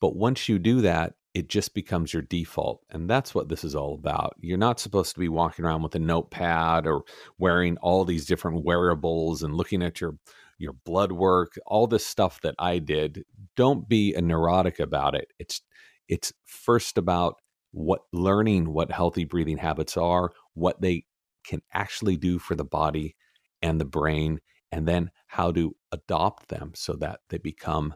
But 0.00 0.16
once 0.16 0.48
you 0.48 0.58
do 0.58 0.80
that, 0.80 1.14
it 1.34 1.48
just 1.48 1.74
becomes 1.74 2.12
your 2.12 2.22
default. 2.22 2.82
And 2.90 3.08
that's 3.08 3.34
what 3.34 3.48
this 3.48 3.62
is 3.62 3.74
all 3.74 3.94
about. 3.94 4.34
You're 4.40 4.58
not 4.58 4.80
supposed 4.80 5.14
to 5.14 5.20
be 5.20 5.28
walking 5.28 5.64
around 5.64 5.82
with 5.82 5.94
a 5.94 6.00
notepad 6.00 6.86
or 6.86 7.02
wearing 7.38 7.76
all 7.78 8.04
these 8.04 8.26
different 8.26 8.64
wearables 8.64 9.42
and 9.42 9.54
looking 9.54 9.82
at 9.82 10.00
your 10.00 10.16
your 10.58 10.74
blood 10.84 11.10
work, 11.12 11.58
all 11.66 11.86
this 11.86 12.04
stuff 12.04 12.40
that 12.42 12.54
I 12.58 12.80
did. 12.80 13.24
Don't 13.56 13.88
be 13.88 14.14
a 14.14 14.20
neurotic 14.20 14.78
about 14.78 15.14
it. 15.14 15.28
It's 15.38 15.62
it's 16.08 16.32
first 16.44 16.98
about 16.98 17.36
what 17.72 18.02
learning 18.12 18.72
what 18.72 18.90
healthy 18.90 19.24
breathing 19.24 19.58
habits 19.58 19.96
are, 19.96 20.32
what 20.54 20.80
they 20.80 21.04
can 21.46 21.62
actually 21.72 22.16
do 22.16 22.38
for 22.38 22.54
the 22.56 22.64
body, 22.64 23.16
and 23.62 23.80
the 23.80 23.84
brain, 23.84 24.40
and 24.72 24.86
then 24.86 25.10
how 25.28 25.52
to 25.52 25.74
adopt 25.92 26.48
them 26.48 26.72
so 26.74 26.94
that 26.94 27.20
they 27.30 27.38
become 27.38 27.94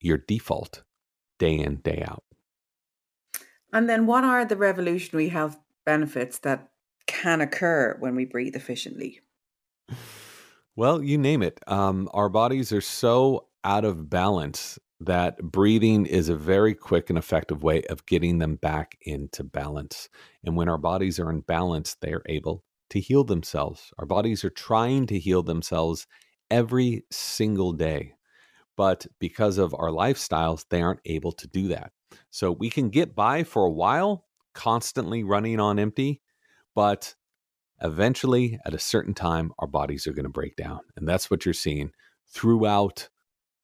your 0.00 0.18
default 0.18 0.82
day 1.44 1.58
in, 1.58 1.76
day 1.76 2.02
out. 2.06 2.24
And 3.72 3.88
then, 3.88 4.06
what 4.06 4.24
are 4.24 4.44
the 4.44 4.56
revolutionary 4.56 5.28
health 5.28 5.58
benefits 5.84 6.38
that 6.40 6.68
can 7.06 7.40
occur 7.40 7.96
when 7.98 8.14
we 8.14 8.24
breathe 8.24 8.56
efficiently? 8.56 9.20
Well, 10.76 11.02
you 11.02 11.18
name 11.18 11.42
it. 11.42 11.60
Um, 11.66 12.08
our 12.14 12.28
bodies 12.28 12.72
are 12.72 12.80
so 12.80 13.48
out 13.62 13.84
of 13.84 14.08
balance 14.08 14.78
that 15.00 15.36
breathing 15.38 16.06
is 16.06 16.28
a 16.28 16.36
very 16.36 16.74
quick 16.74 17.10
and 17.10 17.18
effective 17.18 17.62
way 17.62 17.82
of 17.90 18.06
getting 18.06 18.38
them 18.38 18.56
back 18.56 18.96
into 19.02 19.44
balance. 19.44 20.08
And 20.44 20.56
when 20.56 20.68
our 20.68 20.78
bodies 20.78 21.18
are 21.20 21.30
in 21.30 21.40
balance, 21.40 21.96
they 22.00 22.12
are 22.12 22.22
able 22.26 22.64
to 22.90 23.00
heal 23.00 23.24
themselves. 23.24 23.92
Our 23.98 24.06
bodies 24.06 24.44
are 24.44 24.50
trying 24.50 25.06
to 25.08 25.18
heal 25.18 25.42
themselves 25.42 26.06
every 26.50 27.04
single 27.10 27.72
day. 27.72 28.14
But 28.76 29.06
because 29.20 29.58
of 29.58 29.74
our 29.74 29.90
lifestyles, 29.90 30.64
they 30.68 30.82
aren't 30.82 31.00
able 31.04 31.32
to 31.32 31.46
do 31.46 31.68
that. 31.68 31.92
So 32.30 32.52
we 32.52 32.70
can 32.70 32.90
get 32.90 33.14
by 33.14 33.44
for 33.44 33.64
a 33.64 33.70
while, 33.70 34.26
constantly 34.54 35.24
running 35.24 35.60
on 35.60 35.78
empty, 35.78 36.20
but 36.74 37.14
eventually, 37.80 38.58
at 38.64 38.74
a 38.74 38.78
certain 38.78 39.14
time, 39.14 39.52
our 39.58 39.66
bodies 39.66 40.06
are 40.06 40.12
going 40.12 40.24
to 40.24 40.30
break 40.30 40.56
down. 40.56 40.80
And 40.96 41.08
that's 41.08 41.30
what 41.30 41.44
you're 41.44 41.54
seeing 41.54 41.90
throughout 42.32 43.08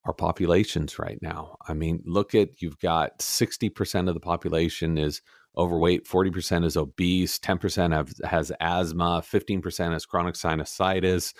our 0.04 0.14
populations 0.14 0.98
right 0.98 1.18
now. 1.20 1.56
I 1.68 1.74
mean, 1.74 2.02
look 2.04 2.34
at 2.34 2.62
you've 2.62 2.78
got 2.78 3.18
60% 3.18 4.08
of 4.08 4.14
the 4.14 4.20
population 4.20 4.96
is 4.98 5.20
overweight, 5.56 6.06
40% 6.06 6.64
is 6.64 6.76
obese, 6.76 7.38
10% 7.38 7.92
have, 7.92 8.12
has 8.24 8.52
asthma, 8.60 9.22
15% 9.24 9.92
has 9.92 10.06
chronic 10.06 10.34
sinusitis, 10.34 11.34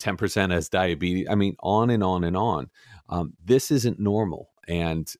10% 0.00 0.52
has 0.52 0.68
diabetes. 0.68 1.26
I 1.30 1.34
mean, 1.34 1.56
on 1.60 1.90
and 1.90 2.04
on 2.04 2.24
and 2.24 2.36
on. 2.36 2.70
Um, 3.08 3.34
this 3.44 3.70
isn't 3.70 3.98
normal. 3.98 4.50
And 4.68 5.12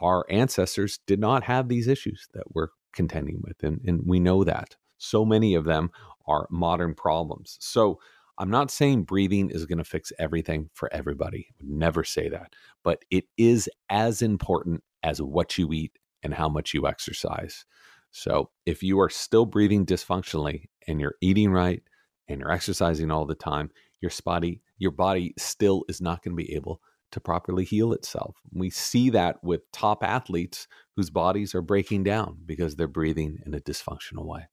our 0.00 0.24
ancestors 0.30 0.98
did 1.06 1.20
not 1.20 1.42
have 1.44 1.68
these 1.68 1.88
issues 1.88 2.26
that 2.34 2.54
we're 2.54 2.68
contending 2.92 3.40
with. 3.42 3.62
And, 3.62 3.80
and 3.86 4.02
we 4.06 4.20
know 4.20 4.44
that. 4.44 4.76
So 4.98 5.24
many 5.24 5.54
of 5.54 5.64
them 5.64 5.90
are 6.26 6.46
modern 6.50 6.94
problems. 6.94 7.56
So 7.60 8.00
I'm 8.38 8.50
not 8.50 8.70
saying 8.70 9.04
breathing 9.04 9.50
is 9.50 9.66
going 9.66 9.78
to 9.78 9.84
fix 9.84 10.12
everything 10.18 10.70
for 10.72 10.92
everybody. 10.92 11.46
I 11.50 11.54
would 11.58 11.70
never 11.70 12.04
say 12.04 12.28
that. 12.28 12.54
But 12.84 13.04
it 13.10 13.24
is 13.36 13.68
as 13.90 14.22
important 14.22 14.82
as 15.02 15.20
what 15.20 15.58
you 15.58 15.72
eat 15.72 15.98
and 16.22 16.34
how 16.34 16.48
much 16.48 16.74
you 16.74 16.86
exercise. 16.86 17.64
So 18.10 18.50
if 18.66 18.82
you 18.82 19.00
are 19.00 19.10
still 19.10 19.46
breathing 19.46 19.84
dysfunctionally 19.84 20.68
and 20.86 21.00
you're 21.00 21.16
eating 21.20 21.50
right 21.50 21.82
and 22.28 22.40
you're 22.40 22.52
exercising 22.52 23.10
all 23.10 23.26
the 23.26 23.34
time, 23.34 23.70
your 24.00 24.12
body, 24.24 24.62
your 24.78 24.92
body 24.92 25.34
still 25.36 25.84
is 25.88 26.00
not 26.00 26.22
going 26.22 26.36
to 26.36 26.42
be 26.42 26.54
able 26.54 26.80
to 27.12 27.20
properly 27.20 27.64
heal 27.64 27.92
itself. 27.92 28.36
We 28.52 28.70
see 28.70 29.10
that 29.10 29.42
with 29.42 29.70
top 29.72 30.02
athletes 30.02 30.66
whose 30.96 31.10
bodies 31.10 31.54
are 31.54 31.62
breaking 31.62 32.04
down 32.04 32.38
because 32.44 32.76
they're 32.76 32.86
breathing 32.86 33.38
in 33.46 33.54
a 33.54 33.60
dysfunctional 33.60 34.26
way. 34.26 34.48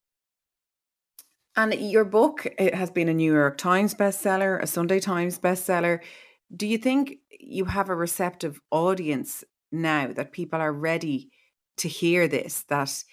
And 1.56 1.74
your 1.74 2.06
book 2.06 2.46
it 2.58 2.76
has 2.76 2.92
been 2.92 3.10
a 3.10 3.14
New 3.14 3.34
York 3.34 3.58
Times 3.58 3.96
bestseller, 3.96 4.62
a 4.62 4.68
Sunday 4.68 5.00
Times 5.00 5.40
bestseller. 5.40 6.00
Do 6.56 6.68
you 6.68 6.78
think 6.78 7.18
you 7.40 7.66
have 7.66 7.90
a 7.90 7.96
receptive 7.96 8.60
audience 8.72 9.44
now 9.72 10.12
that 10.14 10.32
people 10.32 10.60
are 10.60 10.74
ready 10.74 11.32
to 11.78 11.88
hear 11.88 12.28
this 12.28 12.64
that 12.70 13.04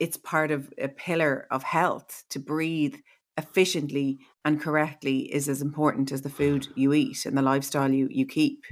it's 0.00 0.16
part 0.16 0.50
of 0.50 0.72
a 0.78 0.88
pillar 0.88 1.46
of 1.50 1.62
health 1.62 2.24
to 2.30 2.38
breathe 2.38 2.96
efficiently 3.36 4.18
and 4.44 4.60
correctly 4.60 5.32
is 5.32 5.48
as 5.48 5.62
important 5.62 6.12
as 6.12 6.22
the 6.22 6.30
food 6.30 6.68
you 6.74 6.92
eat 6.92 7.24
and 7.26 7.36
the 7.36 7.42
lifestyle 7.42 7.92
you, 7.92 8.08
you 8.10 8.26
keep? 8.26 8.64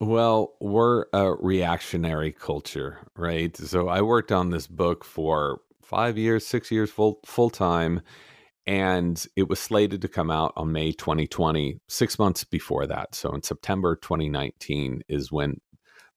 Well, 0.00 0.54
we're 0.60 1.04
a 1.12 1.34
reactionary 1.34 2.32
culture, 2.32 2.98
right? 3.16 3.56
So 3.56 3.88
I 3.88 4.02
worked 4.02 4.32
on 4.32 4.50
this 4.50 4.66
book 4.66 5.04
for 5.04 5.60
five 5.82 6.18
years, 6.18 6.46
six 6.46 6.70
years 6.70 6.90
full 6.90 7.20
full 7.24 7.50
time, 7.50 8.00
and 8.66 9.24
it 9.36 9.48
was 9.48 9.60
slated 9.60 10.02
to 10.02 10.08
come 10.08 10.30
out 10.30 10.52
on 10.56 10.72
May 10.72 10.92
2020, 10.92 11.78
six 11.88 12.18
months 12.18 12.42
before 12.42 12.86
that. 12.86 13.14
So 13.14 13.32
in 13.32 13.42
September 13.42 13.94
2019 13.96 15.02
is 15.08 15.30
when 15.30 15.60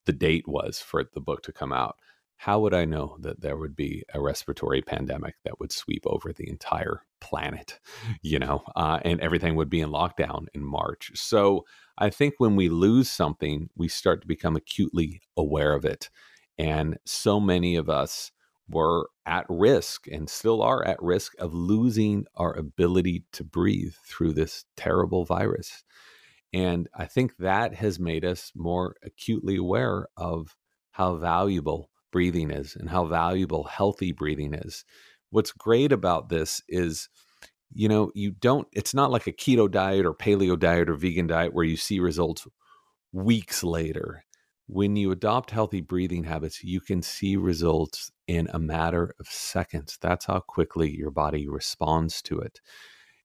the 0.04 0.12
date 0.12 0.48
was 0.48 0.80
for 0.80 1.04
the 1.14 1.20
book 1.20 1.42
to 1.42 1.52
come 1.52 1.72
out. 1.72 1.96
How 2.36 2.60
would 2.60 2.74
I 2.74 2.84
know 2.84 3.16
that 3.20 3.40
there 3.40 3.56
would 3.56 3.74
be 3.74 4.04
a 4.12 4.20
respiratory 4.20 4.82
pandemic 4.82 5.36
that 5.44 5.58
would 5.58 5.72
sweep 5.72 6.02
over 6.06 6.32
the 6.32 6.48
entire 6.48 7.02
planet, 7.20 7.80
you 8.22 8.38
know, 8.38 8.62
uh, 8.76 9.00
and 9.04 9.20
everything 9.20 9.56
would 9.56 9.70
be 9.70 9.80
in 9.80 9.90
lockdown 9.90 10.46
in 10.54 10.62
March? 10.62 11.12
So 11.14 11.64
I 11.98 12.10
think 12.10 12.34
when 12.38 12.54
we 12.54 12.68
lose 12.68 13.10
something, 13.10 13.70
we 13.74 13.88
start 13.88 14.20
to 14.22 14.28
become 14.28 14.54
acutely 14.54 15.22
aware 15.36 15.74
of 15.74 15.84
it. 15.84 16.10
And 16.58 16.98
so 17.04 17.40
many 17.40 17.76
of 17.76 17.88
us 17.88 18.32
were 18.68 19.08
at 19.24 19.46
risk 19.48 20.06
and 20.08 20.28
still 20.28 20.62
are 20.62 20.84
at 20.84 21.00
risk 21.00 21.34
of 21.38 21.54
losing 21.54 22.26
our 22.34 22.52
ability 22.54 23.24
to 23.32 23.44
breathe 23.44 23.94
through 24.04 24.32
this 24.32 24.64
terrible 24.76 25.24
virus. 25.24 25.84
And 26.52 26.88
I 26.94 27.06
think 27.06 27.36
that 27.38 27.74
has 27.74 27.98
made 27.98 28.24
us 28.24 28.52
more 28.54 28.96
acutely 29.02 29.56
aware 29.56 30.08
of 30.16 30.56
how 30.90 31.16
valuable 31.16 31.90
breathing 32.12 32.50
is 32.50 32.76
and 32.76 32.90
how 32.90 33.04
valuable 33.06 33.64
healthy 33.64 34.12
breathing 34.12 34.54
is. 34.54 34.84
What's 35.30 35.52
great 35.52 35.92
about 35.92 36.28
this 36.28 36.62
is, 36.68 37.08
you 37.72 37.88
know, 37.88 38.10
you 38.14 38.30
don't, 38.30 38.66
it's 38.72 38.94
not 38.94 39.10
like 39.10 39.26
a 39.26 39.32
keto 39.32 39.70
diet 39.70 40.06
or 40.06 40.14
paleo 40.14 40.58
diet 40.58 40.88
or 40.88 40.94
vegan 40.94 41.26
diet 41.26 41.52
where 41.52 41.64
you 41.64 41.76
see 41.76 42.00
results 42.00 42.46
weeks 43.12 43.62
later 43.64 44.24
when 44.66 44.96
you 44.96 45.12
adopt 45.12 45.50
healthy 45.50 45.80
breathing 45.80 46.24
habits, 46.24 46.62
you 46.64 46.80
can 46.80 47.00
see 47.00 47.36
results 47.36 48.10
in 48.26 48.48
a 48.52 48.58
matter 48.58 49.14
of 49.20 49.26
seconds. 49.28 49.96
That's 50.00 50.26
how 50.26 50.40
quickly 50.40 50.94
your 50.94 51.10
body 51.10 51.48
responds 51.48 52.20
to 52.22 52.40
it. 52.40 52.60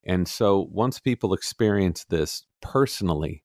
And 0.04 0.26
so 0.28 0.68
once 0.70 1.00
people 1.00 1.34
experience 1.34 2.04
this 2.04 2.44
personally, 2.60 3.44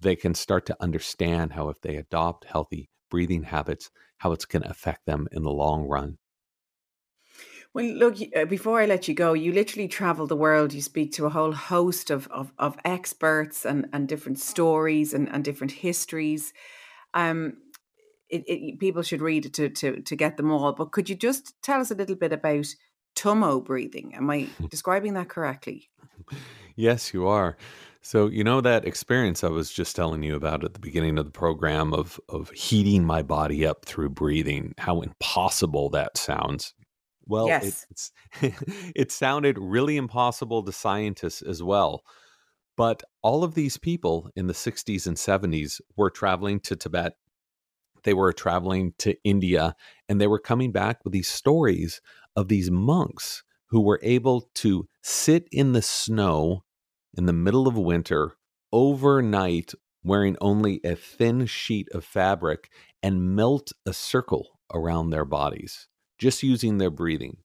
they 0.00 0.16
can 0.16 0.34
start 0.34 0.66
to 0.66 0.76
understand 0.80 1.52
how, 1.52 1.68
if 1.68 1.80
they 1.80 1.96
adopt 1.96 2.44
healthy 2.44 2.90
breathing 3.10 3.42
habits, 3.44 3.90
how 4.22 4.30
it's 4.30 4.44
going 4.44 4.62
to 4.62 4.70
affect 4.70 5.04
them 5.04 5.26
in 5.32 5.42
the 5.42 5.50
long 5.50 5.88
run. 5.88 6.16
Well, 7.74 7.86
look, 7.86 8.18
uh, 8.36 8.44
before 8.44 8.80
I 8.80 8.86
let 8.86 9.08
you 9.08 9.14
go, 9.14 9.32
you 9.32 9.52
literally 9.52 9.88
travel 9.88 10.28
the 10.28 10.36
world. 10.36 10.72
You 10.72 10.80
speak 10.80 11.10
to 11.14 11.26
a 11.26 11.30
whole 11.30 11.50
host 11.50 12.08
of, 12.10 12.28
of, 12.28 12.52
of 12.56 12.76
experts 12.84 13.66
and, 13.66 13.88
and 13.92 14.06
different 14.06 14.38
stories 14.38 15.12
and, 15.12 15.28
and 15.28 15.42
different 15.42 15.72
histories. 15.72 16.52
Um, 17.14 17.54
it, 18.28 18.44
it, 18.46 18.78
people 18.78 19.02
should 19.02 19.22
read 19.22 19.46
it 19.46 19.54
to, 19.54 19.70
to, 19.70 20.00
to 20.02 20.14
get 20.16 20.36
them 20.36 20.52
all. 20.52 20.72
But 20.72 20.92
could 20.92 21.10
you 21.10 21.16
just 21.16 21.60
tell 21.60 21.80
us 21.80 21.90
a 21.90 21.96
little 21.96 22.14
bit 22.14 22.32
about 22.32 22.66
Tummo 23.16 23.64
breathing? 23.64 24.14
Am 24.14 24.30
I 24.30 24.48
describing 24.70 25.14
that 25.14 25.30
correctly? 25.30 25.90
Yes, 26.76 27.12
you 27.12 27.26
are. 27.26 27.56
So, 28.04 28.26
you 28.26 28.42
know 28.42 28.60
that 28.60 28.84
experience 28.84 29.44
I 29.44 29.48
was 29.48 29.70
just 29.70 29.94
telling 29.94 30.22
you 30.24 30.34
about 30.34 30.64
at 30.64 30.74
the 30.74 30.80
beginning 30.80 31.18
of 31.18 31.24
the 31.24 31.30
program 31.30 31.94
of 31.94 32.20
of 32.28 32.50
heating 32.50 33.04
my 33.04 33.22
body 33.22 33.64
up 33.64 33.84
through 33.84 34.10
breathing, 34.10 34.74
how 34.78 35.00
impossible 35.02 35.88
that 35.90 36.16
sounds. 36.18 36.74
Well, 37.26 37.58
it, 37.62 37.74
Yes. 37.74 37.86
it's 37.90 38.12
it 38.96 39.12
sounded 39.12 39.56
really 39.58 39.96
impossible 39.96 40.64
to 40.64 40.72
scientists 40.72 41.42
as 41.42 41.62
well. 41.62 42.02
But 42.76 43.02
all 43.22 43.44
of 43.44 43.54
these 43.54 43.76
people 43.78 44.30
in 44.36 44.46
the 44.48 44.54
60s 44.54 45.06
and 45.06 45.16
70s 45.16 45.80
were 45.96 46.10
traveling 46.10 46.60
to 46.60 46.76
Tibet, 46.76 47.14
they 48.04 48.14
were 48.14 48.32
traveling 48.32 48.94
to 48.98 49.16
India, 49.24 49.76
and 50.08 50.20
they 50.20 50.26
were 50.26 50.38
coming 50.40 50.72
back 50.72 51.04
with 51.04 51.12
these 51.12 51.28
stories 51.28 52.00
of 52.36 52.48
these 52.48 52.70
monks 52.70 53.44
who 53.66 53.80
were 53.80 54.00
able 54.02 54.50
to 54.56 54.88
sit 55.02 55.48
in 55.52 55.72
the 55.72 55.82
snow 55.82 56.64
in 57.16 57.26
the 57.26 57.32
middle 57.32 57.68
of 57.68 57.76
winter 57.76 58.36
overnight 58.72 59.72
wearing 60.02 60.36
only 60.40 60.80
a 60.84 60.96
thin 60.96 61.46
sheet 61.46 61.88
of 61.92 62.04
fabric 62.04 62.70
and 63.02 63.36
melt 63.36 63.72
a 63.86 63.92
circle 63.92 64.58
around 64.72 65.10
their 65.10 65.24
bodies 65.24 65.88
just 66.18 66.42
using 66.42 66.78
their 66.78 66.90
breathing. 66.90 67.36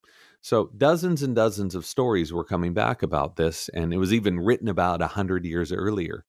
So 0.41 0.69
dozens 0.77 1.23
and 1.23 1.35
dozens 1.35 1.73
of 1.73 1.85
stories 1.85 2.31
were 2.31 2.43
coming 2.43 2.73
back 2.73 3.01
about 3.01 3.35
this, 3.35 3.69
and 3.73 3.91
it 3.91 3.97
was 3.97 4.13
even 4.13 4.39
written 4.39 4.67
about 4.67 5.01
a 5.01 5.07
hundred 5.07 5.45
years 5.45 5.71
earlier. 5.71 6.25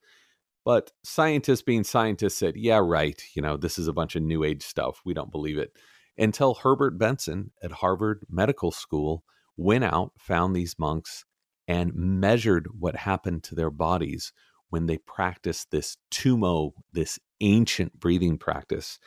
But 0.64 0.92
scientists, 1.04 1.62
being 1.62 1.84
scientists, 1.84 2.36
said, 2.36 2.56
"Yeah, 2.56 2.80
right. 2.82 3.22
You 3.34 3.42
know, 3.42 3.56
this 3.56 3.78
is 3.78 3.86
a 3.86 3.92
bunch 3.92 4.16
of 4.16 4.22
new 4.22 4.44
age 4.44 4.62
stuff. 4.62 5.02
We 5.04 5.14
don't 5.14 5.30
believe 5.30 5.58
it." 5.58 5.72
Until 6.16 6.54
Herbert 6.54 6.98
Benson 6.98 7.52
at 7.62 7.70
Harvard 7.70 8.24
Medical 8.28 8.72
School 8.72 9.24
went 9.56 9.84
out, 9.84 10.12
found 10.18 10.56
these 10.56 10.78
monks, 10.78 11.24
and 11.68 11.94
measured 11.94 12.66
what 12.76 12.96
happened 12.96 13.44
to 13.44 13.54
their 13.54 13.70
bodies 13.70 14.32
when 14.70 14.86
they 14.86 14.98
practiced 14.98 15.70
this 15.70 15.98
Tummo, 16.10 16.72
this 16.92 17.18
ancient 17.40 18.00
breathing 18.00 18.38
practice, 18.38 18.98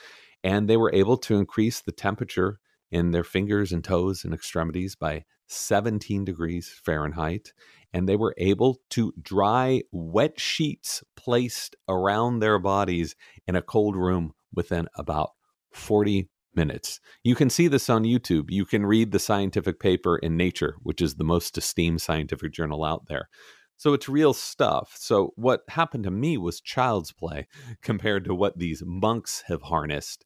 and 0.44 0.70
they 0.70 0.78
were 0.78 0.94
able 0.94 1.18
to 1.18 1.38
increase 1.38 1.82
the 1.82 1.92
temperature 1.92 2.60
in 2.92 3.12
their 3.12 3.24
fingers 3.24 3.72
and 3.72 3.84
toes 3.84 4.24
and 4.24 4.34
extremities 4.34 4.96
by 4.96 5.24
17 5.48 6.24
degrees 6.24 6.70
Fahrenheit, 6.84 7.52
and 7.94 8.08
they 8.08 8.16
were 8.16 8.34
able 8.38 8.80
to 8.92 9.14
dry 9.22 9.82
wet 9.92 10.40
sheets 10.40 11.04
placed 11.16 11.76
around 11.90 12.40
their 12.40 12.60
bodies 12.60 13.16
in 13.48 13.56
a 13.56 13.62
cold 13.62 13.96
room 13.96 14.34
within 14.54 14.88
about 14.96 15.32
40 15.74 16.30
minutes. 16.56 17.00
You 17.24 17.36
can 17.36 17.50
see 17.50 17.68
this 17.68 17.90
on 17.90 18.04
YouTube. 18.04 18.50
You 18.50 18.66
can 18.66 18.86
read 18.86 19.12
the 19.12 19.20
scientific 19.20 19.80
paper 19.80 20.18
in 20.18 20.38
Nature, 20.38 20.76
which 20.84 21.02
is 21.02 21.16
the 21.16 21.24
most 21.24 21.58
esteemed 21.58 22.02
scientific 22.02 22.52
journal 22.52 22.84
out 22.84 23.08
there. 23.08 23.30
So 23.78 23.94
it's 23.94 24.08
real 24.08 24.34
stuff. 24.34 24.94
So 24.96 25.34
what 25.36 25.62
happened 25.70 26.04
to 26.04 26.12
me 26.12 26.38
was 26.38 26.62
child's 26.62 27.12
play 27.12 27.48
compared 27.82 28.26
to 28.26 28.36
what 28.36 28.60
these 28.60 28.84
monks 28.86 29.44
have 29.48 29.64
harnessed. 29.64 30.26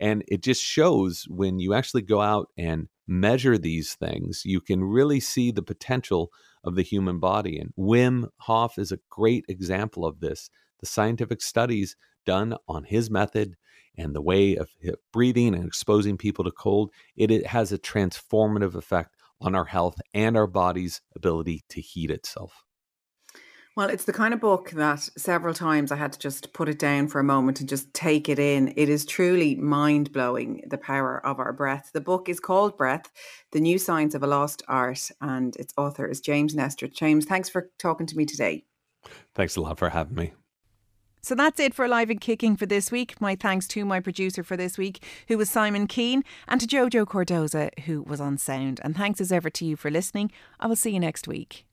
And 0.00 0.24
it 0.28 0.42
just 0.42 0.62
shows 0.62 1.24
when 1.28 1.58
you 1.58 1.72
actually 1.72 2.02
go 2.02 2.20
out 2.20 2.48
and 2.58 2.88
measure 3.06 3.56
these 3.56 3.94
things, 3.94 4.42
you 4.44 4.60
can 4.60 4.82
really 4.82 5.20
see 5.20 5.50
the 5.50 5.62
potential 5.62 6.32
of 6.64 6.74
the 6.74 6.82
human 6.82 7.20
body. 7.20 7.58
And 7.58 7.72
Wim 7.78 8.28
Hof 8.38 8.78
is 8.78 8.92
a 8.92 8.98
great 9.08 9.44
example 9.48 10.04
of 10.04 10.20
this. 10.20 10.50
The 10.80 10.86
scientific 10.86 11.40
studies 11.40 11.96
done 12.26 12.56
on 12.68 12.84
his 12.84 13.08
method 13.10 13.56
and 13.96 14.14
the 14.14 14.22
way 14.22 14.56
of 14.56 14.70
breathing 15.12 15.54
and 15.54 15.66
exposing 15.66 16.16
people 16.16 16.44
to 16.44 16.50
cold, 16.50 16.90
it, 17.16 17.30
it 17.30 17.46
has 17.46 17.72
a 17.72 17.78
transformative 17.78 18.74
effect 18.74 19.14
on 19.40 19.54
our 19.54 19.66
health 19.66 20.00
and 20.14 20.36
our 20.36 20.46
body's 20.46 21.00
ability 21.14 21.62
to 21.68 21.80
heat 21.80 22.10
itself. 22.10 22.64
Well, 23.76 23.90
it's 23.90 24.04
the 24.04 24.12
kind 24.14 24.32
of 24.32 24.40
book 24.40 24.70
that 24.70 25.00
several 25.18 25.52
times 25.52 25.92
I 25.92 25.96
had 25.96 26.14
to 26.14 26.18
just 26.18 26.54
put 26.54 26.70
it 26.70 26.78
down 26.78 27.08
for 27.08 27.20
a 27.20 27.24
moment 27.24 27.60
and 27.60 27.68
just 27.68 27.92
take 27.92 28.26
it 28.26 28.38
in. 28.38 28.72
It 28.74 28.88
is 28.88 29.04
truly 29.04 29.54
mind 29.54 30.12
blowing, 30.12 30.62
the 30.66 30.78
power 30.78 31.24
of 31.26 31.38
our 31.38 31.52
breath. 31.52 31.90
The 31.92 32.00
book 32.00 32.30
is 32.30 32.40
called 32.40 32.78
Breath 32.78 33.12
The 33.52 33.60
New 33.60 33.78
Science 33.78 34.14
of 34.14 34.22
a 34.22 34.26
Lost 34.26 34.62
Art, 34.66 35.10
and 35.20 35.54
its 35.56 35.74
author 35.76 36.06
is 36.06 36.22
James 36.22 36.54
Nestor. 36.54 36.88
James, 36.88 37.26
thanks 37.26 37.50
for 37.50 37.70
talking 37.78 38.06
to 38.06 38.16
me 38.16 38.24
today. 38.24 38.64
Thanks 39.34 39.56
a 39.56 39.60
lot 39.60 39.78
for 39.78 39.90
having 39.90 40.14
me. 40.14 40.32
So 41.26 41.34
that's 41.34 41.58
it 41.58 41.74
for 41.74 41.88
Live 41.88 42.08
and 42.08 42.20
Kicking 42.20 42.54
for 42.56 42.66
this 42.66 42.92
week. 42.92 43.20
My 43.20 43.34
thanks 43.34 43.66
to 43.74 43.84
my 43.84 43.98
producer 43.98 44.44
for 44.44 44.56
this 44.56 44.78
week, 44.78 45.02
who 45.26 45.36
was 45.36 45.50
Simon 45.50 45.88
Keane, 45.88 46.22
and 46.46 46.60
to 46.60 46.68
Jojo 46.68 47.04
Cordoza, 47.04 47.76
who 47.80 48.02
was 48.02 48.20
on 48.20 48.38
sound. 48.38 48.80
And 48.84 48.96
thanks 48.96 49.20
as 49.20 49.32
ever 49.32 49.50
to 49.50 49.64
you 49.64 49.74
for 49.74 49.90
listening. 49.90 50.30
I 50.60 50.68
will 50.68 50.76
see 50.76 50.92
you 50.92 51.00
next 51.00 51.26
week. 51.26 51.66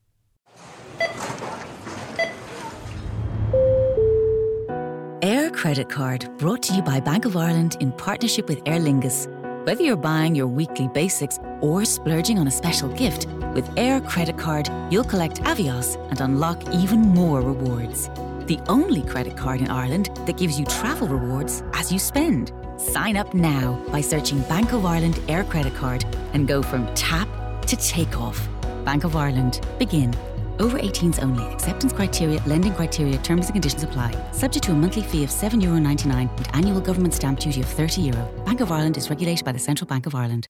Aer 5.22 5.50
Credit 5.52 5.88
Card 5.88 6.36
brought 6.36 6.64
to 6.64 6.74
you 6.74 6.82
by 6.82 6.98
Bank 6.98 7.24
of 7.24 7.36
Ireland 7.36 7.76
in 7.78 7.92
partnership 7.92 8.48
with 8.48 8.60
Aer 8.66 8.80
Lingus. 8.80 9.28
Whether 9.66 9.84
you're 9.84 9.96
buying 9.96 10.34
your 10.34 10.48
weekly 10.48 10.88
basics 10.88 11.38
or 11.60 11.84
splurging 11.84 12.40
on 12.40 12.48
a 12.48 12.50
special 12.50 12.88
gift, 12.88 13.28
with 13.54 13.70
Aer 13.78 14.00
Credit 14.00 14.36
Card, 14.36 14.68
you'll 14.90 15.04
collect 15.04 15.40
Avios 15.42 15.94
and 16.10 16.20
unlock 16.20 16.60
even 16.74 17.02
more 17.02 17.40
rewards. 17.40 18.10
The 18.46 18.60
only 18.68 19.00
credit 19.02 19.38
card 19.38 19.60
in 19.62 19.70
Ireland 19.70 20.10
that 20.26 20.36
gives 20.36 20.58
you 20.60 20.66
travel 20.66 21.08
rewards 21.08 21.62
as 21.72 21.90
you 21.90 21.98
spend. 21.98 22.52
Sign 22.76 23.16
up 23.16 23.32
now 23.32 23.82
by 23.90 24.02
searching 24.02 24.42
Bank 24.42 24.74
of 24.74 24.84
Ireland 24.84 25.18
Aer 25.28 25.44
Credit 25.44 25.74
Card 25.74 26.04
and 26.34 26.46
go 26.46 26.62
from 26.62 26.94
tap 26.94 27.26
to 27.66 27.76
takeoff. 27.76 28.46
Bank 28.84 29.04
of 29.04 29.16
Ireland. 29.16 29.66
Begin 29.78 30.14
over 30.60 30.78
18s 30.78 31.22
only. 31.22 31.44
Acceptance 31.54 31.92
criteria, 31.94 32.40
lending 32.46 32.74
criteria, 32.74 33.16
terms 33.18 33.46
and 33.46 33.54
conditions 33.54 33.82
apply. 33.82 34.12
Subject 34.32 34.64
to 34.66 34.72
a 34.72 34.74
monthly 34.74 35.02
fee 35.02 35.24
of 35.24 35.30
€7.99 35.30 35.62
Euro 35.62 35.76
and 36.36 36.48
annual 36.52 36.80
government 36.80 37.14
stamp 37.14 37.40
duty 37.40 37.62
of 37.62 37.66
€30. 37.66 38.06
Euro. 38.06 38.44
Bank 38.44 38.60
of 38.60 38.70
Ireland 38.70 38.98
is 38.98 39.08
regulated 39.08 39.44
by 39.44 39.52
the 39.52 39.58
Central 39.58 39.88
Bank 39.88 40.04
of 40.06 40.14
Ireland. 40.14 40.42